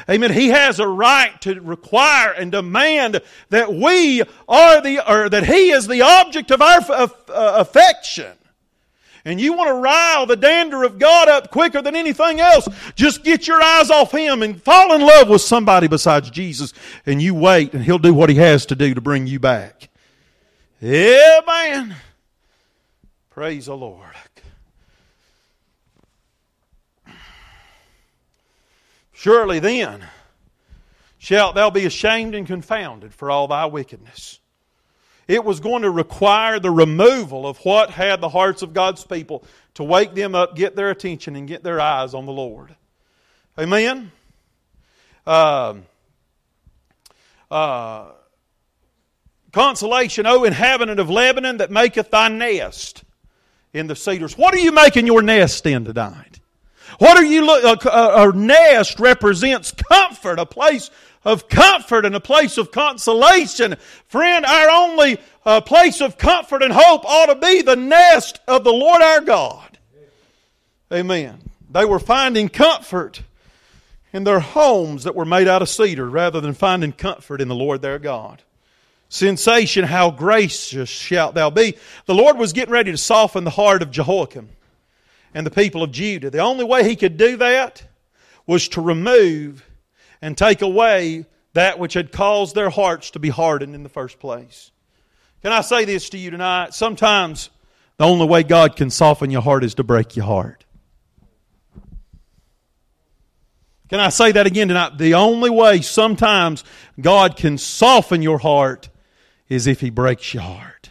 Amen. 0.09 0.31
He 0.31 0.47
has 0.47 0.79
a 0.79 0.87
right 0.87 1.39
to 1.41 1.59
require 1.59 2.31
and 2.31 2.49
demand 2.49 3.19
that 3.49 3.73
we 3.73 4.23
are 4.47 4.81
the, 4.81 5.11
or 5.11 5.27
that 5.27 5.45
He 5.45 5.71
is 5.71 5.85
the 5.85 6.01
object 6.01 6.49
of 6.51 6.61
our 6.61 6.79
uh, 6.89 7.07
affection. 7.27 8.31
And 9.27 9.41
you 9.41 9.51
want 9.51 9.67
to 9.67 9.73
rile 9.73 10.25
the 10.25 10.37
dander 10.37 10.83
of 10.83 10.97
God 10.97 11.27
up 11.27 11.51
quicker 11.51 11.81
than 11.81 11.97
anything 11.97 12.39
else, 12.39 12.65
just 12.95 13.25
get 13.25 13.45
your 13.45 13.61
eyes 13.61 13.89
off 13.89 14.13
Him 14.13 14.41
and 14.41 14.63
fall 14.63 14.95
in 14.95 15.01
love 15.01 15.27
with 15.27 15.41
somebody 15.41 15.89
besides 15.89 16.29
Jesus. 16.29 16.73
And 17.05 17.21
you 17.21 17.35
wait, 17.35 17.73
and 17.73 17.83
He'll 17.83 17.99
do 17.99 18.13
what 18.13 18.29
He 18.29 18.35
has 18.35 18.65
to 18.67 18.75
do 18.75 18.93
to 18.93 19.01
bring 19.01 19.27
you 19.27 19.37
back. 19.37 19.89
Yeah, 20.79 21.41
man. 21.45 21.97
Praise 23.29 23.65
the 23.65 23.75
Lord. 23.75 24.15
Surely 29.11 29.59
then 29.59 30.05
shalt 31.17 31.55
thou 31.55 31.69
be 31.69 31.85
ashamed 31.85 32.33
and 32.33 32.47
confounded 32.47 33.13
for 33.13 33.29
all 33.29 33.49
thy 33.49 33.65
wickedness. 33.65 34.39
It 35.27 35.43
was 35.43 35.59
going 35.59 35.81
to 35.81 35.89
require 35.89 36.59
the 36.59 36.71
removal 36.71 37.45
of 37.45 37.57
what 37.59 37.89
had 37.89 38.21
the 38.21 38.29
hearts 38.29 38.61
of 38.61 38.73
God's 38.73 39.03
people 39.03 39.43
to 39.73 39.83
wake 39.83 40.15
them 40.15 40.35
up, 40.35 40.55
get 40.55 40.75
their 40.75 40.89
attention, 40.89 41.35
and 41.35 41.47
get 41.47 41.63
their 41.63 41.81
eyes 41.81 42.13
on 42.13 42.25
the 42.25 42.31
Lord. 42.31 42.75
Amen? 43.59 44.11
Uh, 45.25 45.75
uh, 47.51 48.11
consolation, 49.51 50.25
O 50.25 50.45
inhabitant 50.45 50.99
of 50.99 51.09
Lebanon 51.09 51.57
that 51.57 51.71
maketh 51.71 52.09
thy 52.09 52.29
nest 52.29 53.03
in 53.73 53.87
the 53.87 53.95
cedars. 53.95 54.37
What 54.37 54.53
are 54.53 54.59
you 54.59 54.71
making 54.71 55.07
your 55.07 55.21
nest 55.21 55.65
in 55.65 55.83
tonight? 55.83 56.39
What 56.99 57.17
are 57.17 57.25
you 57.25 57.45
look? 57.45 57.85
A, 57.85 57.89
a, 57.89 58.29
a 58.29 58.33
nest 58.33 58.99
represents 58.99 59.71
comfort, 59.71 60.39
a 60.39 60.45
place 60.45 60.89
of 61.27 61.49
comfort 61.49 62.05
and 62.05 62.15
a 62.15 62.21
place 62.21 62.57
of 62.57 62.71
consolation. 62.71 63.75
Friend, 64.07 64.45
our 64.45 64.69
only 64.69 65.19
uh, 65.45 65.59
place 65.59 65.99
of 65.99 66.17
comfort 66.17 66.63
and 66.63 66.71
hope 66.71 67.03
ought 67.03 67.25
to 67.25 67.35
be 67.35 67.61
the 67.61 67.75
nest 67.75 68.39
of 68.47 68.63
the 68.63 68.71
Lord 68.71 69.01
our 69.01 69.19
God. 69.19 69.77
Amen. 70.91 71.37
They 71.69 71.83
were 71.83 71.99
finding 71.99 72.47
comfort 72.47 73.23
in 74.13 74.23
their 74.23 74.39
homes 74.39 75.03
that 75.03 75.15
were 75.15 75.25
made 75.25 75.49
out 75.49 75.61
of 75.61 75.67
cedar 75.67 76.09
rather 76.09 76.39
than 76.39 76.53
finding 76.53 76.93
comfort 76.93 77.41
in 77.41 77.49
the 77.49 77.55
Lord 77.55 77.81
their 77.81 77.99
God. 77.99 78.41
Sensation, 79.09 79.83
how 79.83 80.11
gracious 80.11 80.87
shalt 80.87 81.35
thou 81.35 81.49
be. 81.49 81.75
The 82.05 82.15
Lord 82.15 82.37
was 82.37 82.53
getting 82.53 82.73
ready 82.73 82.91
to 82.91 82.97
soften 82.97 83.43
the 83.43 83.49
heart 83.49 83.81
of 83.81 83.91
Jehoiakim 83.91 84.47
and 85.33 85.45
the 85.45 85.51
people 85.51 85.83
of 85.83 85.91
Judah. 85.91 86.29
The 86.29 86.39
only 86.39 86.63
way 86.63 86.87
he 86.87 86.95
could 86.95 87.17
do 87.17 87.35
that 87.35 87.83
was 88.45 88.69
to 88.69 88.81
remove 88.81 89.66
and 90.21 90.37
take 90.37 90.61
away 90.61 91.25
that 91.53 91.79
which 91.79 91.93
had 91.93 92.11
caused 92.11 92.55
their 92.55 92.69
hearts 92.69 93.11
to 93.11 93.19
be 93.19 93.29
hardened 93.29 93.75
in 93.75 93.83
the 93.83 93.89
first 93.89 94.19
place. 94.19 94.71
Can 95.41 95.51
I 95.51 95.61
say 95.61 95.85
this 95.85 96.09
to 96.09 96.17
you 96.17 96.31
tonight? 96.31 96.73
Sometimes 96.73 97.49
the 97.97 98.05
only 98.05 98.27
way 98.27 98.43
God 98.43 98.75
can 98.75 98.89
soften 98.89 99.31
your 99.31 99.41
heart 99.41 99.63
is 99.63 99.75
to 99.75 99.83
break 99.83 100.15
your 100.15 100.25
heart. 100.25 100.65
Can 103.89 103.99
I 103.99 104.09
say 104.09 104.31
that 104.33 104.45
again 104.45 104.67
tonight? 104.67 104.97
The 104.97 105.13
only 105.13 105.49
way 105.49 105.81
sometimes 105.81 106.63
God 106.99 107.37
can 107.37 107.57
soften 107.57 108.21
your 108.21 108.37
heart 108.37 108.89
is 109.47 109.65
if 109.65 109.79
He 109.79 109.89
breaks 109.89 110.33
your 110.33 110.43
heart. 110.43 110.89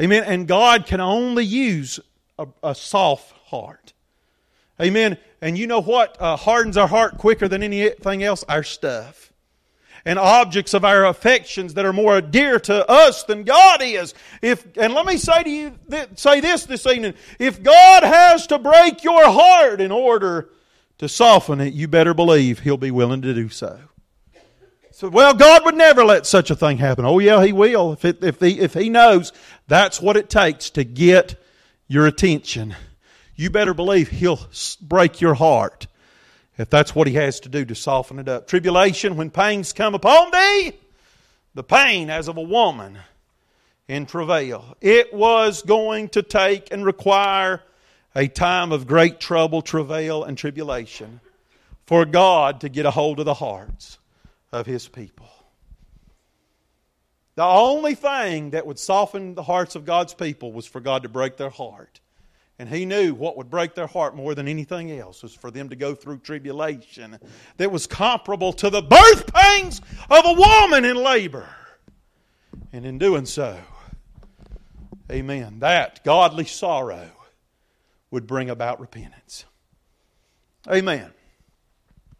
Amen. 0.00 0.24
And 0.24 0.48
God 0.48 0.86
can 0.86 1.00
only 1.00 1.44
use 1.44 2.00
a, 2.38 2.48
a 2.62 2.74
soft 2.74 3.32
heart. 3.46 3.92
Amen. 4.80 5.18
And 5.40 5.56
you 5.56 5.66
know 5.66 5.80
what 5.80 6.20
uh, 6.20 6.36
hardens 6.36 6.76
our 6.76 6.88
heart 6.88 7.18
quicker 7.18 7.48
than 7.48 7.62
anything 7.62 8.22
else? 8.22 8.44
Our 8.48 8.62
stuff. 8.62 9.32
And 10.04 10.18
objects 10.18 10.74
of 10.74 10.84
our 10.84 11.04
affections 11.06 11.74
that 11.74 11.84
are 11.84 11.92
more 11.92 12.20
dear 12.20 12.58
to 12.60 12.88
us 12.88 13.24
than 13.24 13.42
God 13.42 13.82
is. 13.82 14.14
If 14.40 14.64
and 14.76 14.94
let 14.94 15.04
me 15.04 15.18
say 15.18 15.42
to 15.42 15.50
you 15.50 15.74
say 16.14 16.40
this 16.40 16.64
this 16.64 16.86
evening. 16.86 17.14
If 17.38 17.62
God 17.62 18.04
has 18.04 18.46
to 18.46 18.58
break 18.58 19.04
your 19.04 19.24
heart 19.24 19.80
in 19.80 19.90
order 19.90 20.48
to 20.98 21.08
soften 21.08 21.60
it, 21.60 21.74
you 21.74 21.88
better 21.88 22.14
believe 22.14 22.60
He'll 22.60 22.76
be 22.76 22.90
willing 22.90 23.22
to 23.22 23.34
do 23.34 23.48
so. 23.48 23.80
So, 24.92 25.08
well, 25.08 25.32
God 25.32 25.64
would 25.64 25.76
never 25.76 26.04
let 26.04 26.26
such 26.26 26.50
a 26.50 26.56
thing 26.56 26.78
happen. 26.78 27.04
Oh, 27.04 27.20
yeah, 27.20 27.44
He 27.44 27.52
will. 27.52 27.92
If, 27.92 28.04
it, 28.04 28.24
if, 28.24 28.40
he, 28.40 28.58
if 28.58 28.74
he 28.74 28.88
knows 28.88 29.32
that's 29.68 30.00
what 30.00 30.16
it 30.16 30.28
takes 30.28 30.70
to 30.70 30.82
get 30.82 31.40
your 31.86 32.06
attention, 32.06 32.74
you 33.38 33.50
better 33.50 33.72
believe 33.72 34.08
He'll 34.08 34.40
break 34.82 35.20
your 35.20 35.34
heart 35.34 35.86
if 36.58 36.68
that's 36.68 36.94
what 36.94 37.06
He 37.06 37.14
has 37.14 37.40
to 37.40 37.48
do 37.48 37.64
to 37.64 37.74
soften 37.74 38.18
it 38.18 38.28
up. 38.28 38.48
Tribulation, 38.48 39.16
when 39.16 39.30
pains 39.30 39.72
come 39.72 39.94
upon 39.94 40.32
thee, 40.32 40.72
the 41.54 41.62
pain 41.62 42.10
as 42.10 42.26
of 42.28 42.36
a 42.36 42.42
woman 42.42 42.98
in 43.86 44.06
travail. 44.06 44.76
It 44.80 45.14
was 45.14 45.62
going 45.62 46.08
to 46.10 46.22
take 46.22 46.72
and 46.72 46.84
require 46.84 47.62
a 48.14 48.26
time 48.26 48.72
of 48.72 48.88
great 48.88 49.20
trouble, 49.20 49.62
travail, 49.62 50.24
and 50.24 50.36
tribulation 50.36 51.20
for 51.86 52.04
God 52.04 52.60
to 52.62 52.68
get 52.68 52.86
a 52.86 52.90
hold 52.90 53.20
of 53.20 53.24
the 53.24 53.34
hearts 53.34 53.98
of 54.50 54.66
His 54.66 54.88
people. 54.88 55.28
The 57.36 57.44
only 57.44 57.94
thing 57.94 58.50
that 58.50 58.66
would 58.66 58.80
soften 58.80 59.36
the 59.36 59.44
hearts 59.44 59.76
of 59.76 59.84
God's 59.84 60.12
people 60.12 60.52
was 60.52 60.66
for 60.66 60.80
God 60.80 61.04
to 61.04 61.08
break 61.08 61.36
their 61.36 61.50
heart. 61.50 62.00
And 62.58 62.68
he 62.68 62.84
knew 62.84 63.14
what 63.14 63.36
would 63.36 63.50
break 63.50 63.74
their 63.74 63.86
heart 63.86 64.16
more 64.16 64.34
than 64.34 64.48
anything 64.48 64.90
else 64.90 65.22
was 65.22 65.32
for 65.32 65.50
them 65.50 65.68
to 65.68 65.76
go 65.76 65.94
through 65.94 66.18
tribulation 66.18 67.18
that 67.56 67.70
was 67.70 67.86
comparable 67.86 68.52
to 68.54 68.68
the 68.68 68.82
birth 68.82 69.32
pangs 69.32 69.80
of 70.10 70.24
a 70.24 70.32
woman 70.32 70.84
in 70.84 70.96
labor. 70.96 71.48
And 72.72 72.84
in 72.84 72.98
doing 72.98 73.26
so, 73.26 73.58
amen, 75.10 75.60
that 75.60 76.02
godly 76.04 76.46
sorrow 76.46 77.10
would 78.10 78.26
bring 78.26 78.50
about 78.50 78.80
repentance. 78.80 79.44
Amen. 80.66 81.12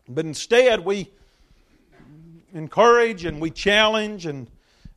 But 0.08 0.24
instead, 0.24 0.84
we 0.84 1.10
encourage 2.54 3.24
and 3.24 3.40
we 3.40 3.50
challenge 3.50 4.24
and 4.24 4.48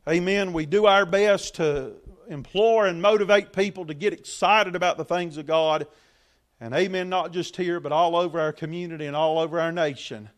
Amen. 0.08 0.52
We 0.52 0.66
do 0.66 0.86
our 0.86 1.06
best 1.06 1.54
to 1.56 1.92
implore 2.28 2.86
and 2.86 3.00
motivate 3.00 3.52
people 3.52 3.86
to 3.86 3.94
get 3.94 4.12
excited 4.12 4.74
about 4.76 4.96
the 4.96 5.04
things 5.04 5.36
of 5.36 5.46
God. 5.46 5.86
And 6.60 6.74
amen, 6.74 7.08
not 7.08 7.32
just 7.32 7.56
here, 7.56 7.80
but 7.80 7.92
all 7.92 8.14
over 8.14 8.40
our 8.40 8.52
community 8.52 9.06
and 9.06 9.16
all 9.16 9.38
over 9.38 9.60
our 9.60 9.72
nation. 9.72 10.30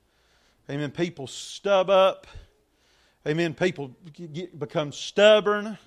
Amen. 0.71 0.91
People 0.91 1.27
stub 1.27 1.91
up. 1.91 2.27
Amen. 3.27 3.55
People 3.55 3.95
get, 4.13 4.59
become 4.59 4.93
stubborn. 4.93 5.79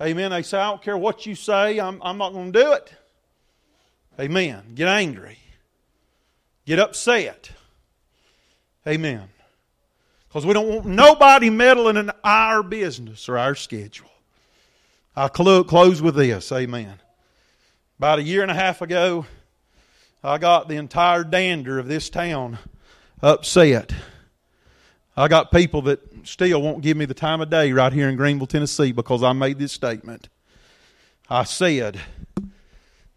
Amen. 0.00 0.30
They 0.30 0.42
say, 0.42 0.58
I 0.58 0.70
don't 0.70 0.82
care 0.82 0.96
what 0.96 1.26
you 1.26 1.34
say, 1.34 1.78
I'm, 1.78 2.00
I'm 2.02 2.18
not 2.18 2.32
going 2.32 2.52
to 2.52 2.60
do 2.60 2.72
it. 2.72 2.92
Amen. 4.18 4.62
Get 4.74 4.88
angry. 4.88 5.38
Get 6.66 6.78
upset. 6.78 7.50
Amen. 8.86 9.28
Because 10.28 10.46
we 10.46 10.54
don't 10.54 10.68
want 10.68 10.86
nobody 10.86 11.50
meddling 11.50 11.96
in 11.96 12.10
our 12.22 12.62
business 12.62 13.28
or 13.28 13.36
our 13.36 13.54
schedule. 13.54 14.10
I'll 15.20 15.28
close 15.28 16.00
with 16.00 16.14
this. 16.14 16.50
Amen. 16.50 16.94
About 17.98 18.20
a 18.20 18.22
year 18.22 18.40
and 18.40 18.50
a 18.50 18.54
half 18.54 18.80
ago, 18.80 19.26
I 20.24 20.38
got 20.38 20.66
the 20.66 20.76
entire 20.76 21.24
dander 21.24 21.78
of 21.78 21.88
this 21.88 22.08
town 22.08 22.58
upset. 23.20 23.92
I 25.14 25.28
got 25.28 25.52
people 25.52 25.82
that 25.82 26.00
still 26.26 26.62
won't 26.62 26.80
give 26.80 26.96
me 26.96 27.04
the 27.04 27.12
time 27.12 27.42
of 27.42 27.50
day 27.50 27.70
right 27.70 27.92
here 27.92 28.08
in 28.08 28.16
Greeneville, 28.16 28.48
Tennessee, 28.48 28.92
because 28.92 29.22
I 29.22 29.34
made 29.34 29.58
this 29.58 29.72
statement. 29.72 30.30
I 31.28 31.44
said 31.44 32.00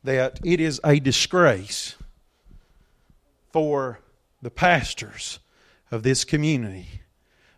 that 0.04 0.42
it 0.44 0.60
is 0.60 0.82
a 0.84 1.00
disgrace 1.00 1.96
for 3.54 4.00
the 4.42 4.52
pastors 4.52 5.40
of 5.90 6.04
this 6.04 6.26
community 6.26 7.00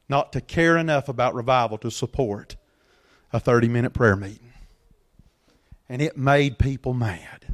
not 0.08 0.32
to 0.34 0.40
care 0.40 0.78
enough 0.78 1.10
about 1.10 1.34
revival 1.34 1.80
to 1.80 1.90
support 1.90 2.56
a 3.36 3.40
30 3.40 3.68
minute 3.68 3.94
prayer 3.94 4.16
meeting. 4.16 4.53
And 5.90 6.02
it 6.02 6.18
made 6.18 6.57
people 6.57 6.94
mad. 6.94 7.45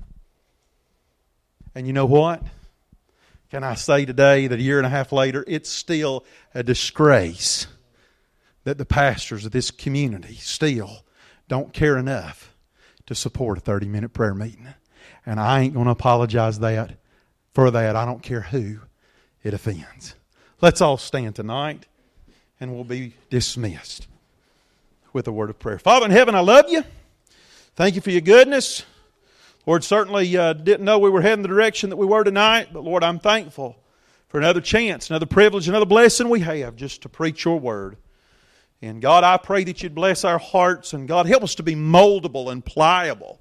And 1.73 1.87
you 1.87 1.93
know 1.93 2.05
what? 2.05 2.43
Can 3.49 3.63
I 3.63 3.73
say 3.73 4.05
today 4.05 4.45
that 4.45 4.59
a 4.59 4.61
year 4.61 4.77
and 4.77 4.85
a 4.85 4.89
half 4.89 5.11
later, 5.11 5.43
it's 5.47 5.69
still 5.69 6.23
a 6.53 6.61
disgrace 6.61 7.65
that 8.63 8.77
the 8.77 8.85
pastors 8.85 9.43
of 9.43 9.51
this 9.51 9.71
community 9.71 10.35
still 10.35 11.03
don't 11.47 11.73
care 11.73 11.97
enough 11.97 12.55
to 13.07 13.15
support 13.15 13.57
a 13.57 13.61
30 13.61 13.87
minute 13.87 14.13
prayer 14.13 14.35
meeting. 14.35 14.67
And 15.25 15.39
I 15.39 15.61
ain't 15.61 15.73
going 15.73 15.87
to 15.87 15.91
apologize 15.91 16.59
that 16.59 16.99
for 17.53 17.71
that. 17.71 17.95
I 17.95 18.05
don't 18.05 18.21
care 18.21 18.41
who 18.41 18.81
it 19.43 19.55
offends. 19.55 20.13
Let's 20.61 20.79
all 20.79 20.97
stand 20.97 21.35
tonight 21.35 21.87
and 22.59 22.71
we'll 22.71 22.83
be 22.83 23.15
dismissed 23.31 24.07
with 25.13 25.27
a 25.27 25.31
word 25.31 25.49
of 25.49 25.59
prayer. 25.59 25.79
Father 25.79 26.05
in 26.05 26.11
heaven, 26.11 26.35
I 26.35 26.39
love 26.39 26.65
you. 26.69 26.83
Thank 27.75 27.95
you 27.95 28.01
for 28.01 28.11
your 28.11 28.21
goodness. 28.21 28.83
Lord, 29.65 29.83
certainly 29.83 30.35
uh, 30.35 30.53
didn't 30.53 30.85
know 30.85 30.99
we 30.99 31.09
were 31.09 31.21
heading 31.21 31.43
the 31.43 31.47
direction 31.47 31.89
that 31.89 31.97
we 31.97 32.05
were 32.05 32.23
tonight, 32.23 32.69
but 32.73 32.83
Lord, 32.83 33.03
I'm 33.03 33.19
thankful 33.19 33.77
for 34.27 34.39
another 34.39 34.61
chance, 34.61 35.09
another 35.09 35.25
privilege, 35.25 35.67
another 35.67 35.85
blessing 35.85 36.29
we 36.29 36.39
have 36.39 36.75
just 36.75 37.01
to 37.03 37.09
preach 37.09 37.45
your 37.45 37.59
word. 37.59 37.97
And 38.81 39.01
God, 39.01 39.23
I 39.23 39.37
pray 39.37 39.63
that 39.65 39.83
you'd 39.83 39.93
bless 39.93 40.23
our 40.23 40.39
hearts, 40.39 40.93
and 40.93 41.07
God, 41.07 41.27
help 41.27 41.43
us 41.43 41.55
to 41.55 41.63
be 41.63 41.75
moldable 41.75 42.51
and 42.51 42.65
pliable 42.65 43.39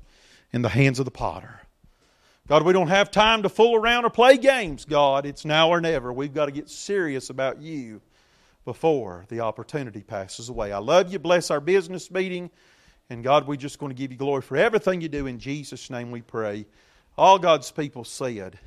in 0.52 0.62
the 0.62 0.68
hands 0.68 0.98
of 0.98 1.06
the 1.06 1.10
potter. 1.10 1.60
God, 2.46 2.64
we 2.64 2.72
don't 2.72 2.88
have 2.88 3.10
time 3.10 3.44
to 3.44 3.48
fool 3.48 3.76
around 3.76 4.04
or 4.04 4.10
play 4.10 4.36
games, 4.36 4.84
God. 4.84 5.24
It's 5.24 5.44
now 5.44 5.70
or 5.70 5.80
never. 5.80 6.12
We've 6.12 6.34
got 6.34 6.46
to 6.46 6.52
get 6.52 6.68
serious 6.68 7.30
about 7.30 7.62
you 7.62 8.02
before 8.64 9.24
the 9.28 9.40
opportunity 9.40 10.02
passes 10.02 10.48
away. 10.48 10.72
I 10.72 10.78
love 10.78 11.12
you. 11.12 11.18
Bless 11.18 11.50
our 11.50 11.60
business 11.60 12.10
meeting. 12.10 12.50
And 13.08 13.24
God, 13.24 13.46
we're 13.46 13.56
just 13.56 13.78
going 13.78 13.90
to 13.90 13.96
give 13.96 14.12
you 14.12 14.18
glory 14.18 14.42
for 14.42 14.56
everything 14.56 15.00
you 15.00 15.08
do. 15.08 15.26
In 15.26 15.38
Jesus' 15.38 15.90
name 15.90 16.10
we 16.10 16.20
pray. 16.22 16.66
All 17.18 17.38
God's 17.38 17.70
people 17.70 18.04
said. 18.04 18.58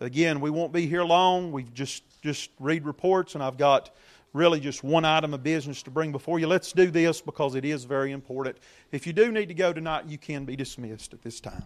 Again, 0.00 0.40
we 0.40 0.50
won't 0.50 0.72
be 0.72 0.86
here 0.86 1.04
long. 1.04 1.52
We 1.52 1.62
just 1.62 2.02
just 2.22 2.50
read 2.58 2.84
reports, 2.84 3.34
and 3.34 3.42
I've 3.42 3.56
got 3.56 3.90
really 4.32 4.60
just 4.60 4.84
one 4.84 5.04
item 5.04 5.32
of 5.32 5.42
business 5.42 5.82
to 5.84 5.90
bring 5.90 6.12
before 6.12 6.38
you. 6.38 6.46
Let's 6.46 6.72
do 6.72 6.90
this 6.90 7.20
because 7.20 7.54
it 7.54 7.64
is 7.64 7.84
very 7.84 8.12
important. 8.12 8.58
If 8.92 9.06
you 9.06 9.12
do 9.12 9.32
need 9.32 9.46
to 9.46 9.54
go 9.54 9.72
tonight, 9.72 10.06
you 10.06 10.18
can 10.18 10.44
be 10.44 10.56
dismissed 10.56 11.14
at 11.14 11.22
this 11.22 11.40
time. 11.40 11.64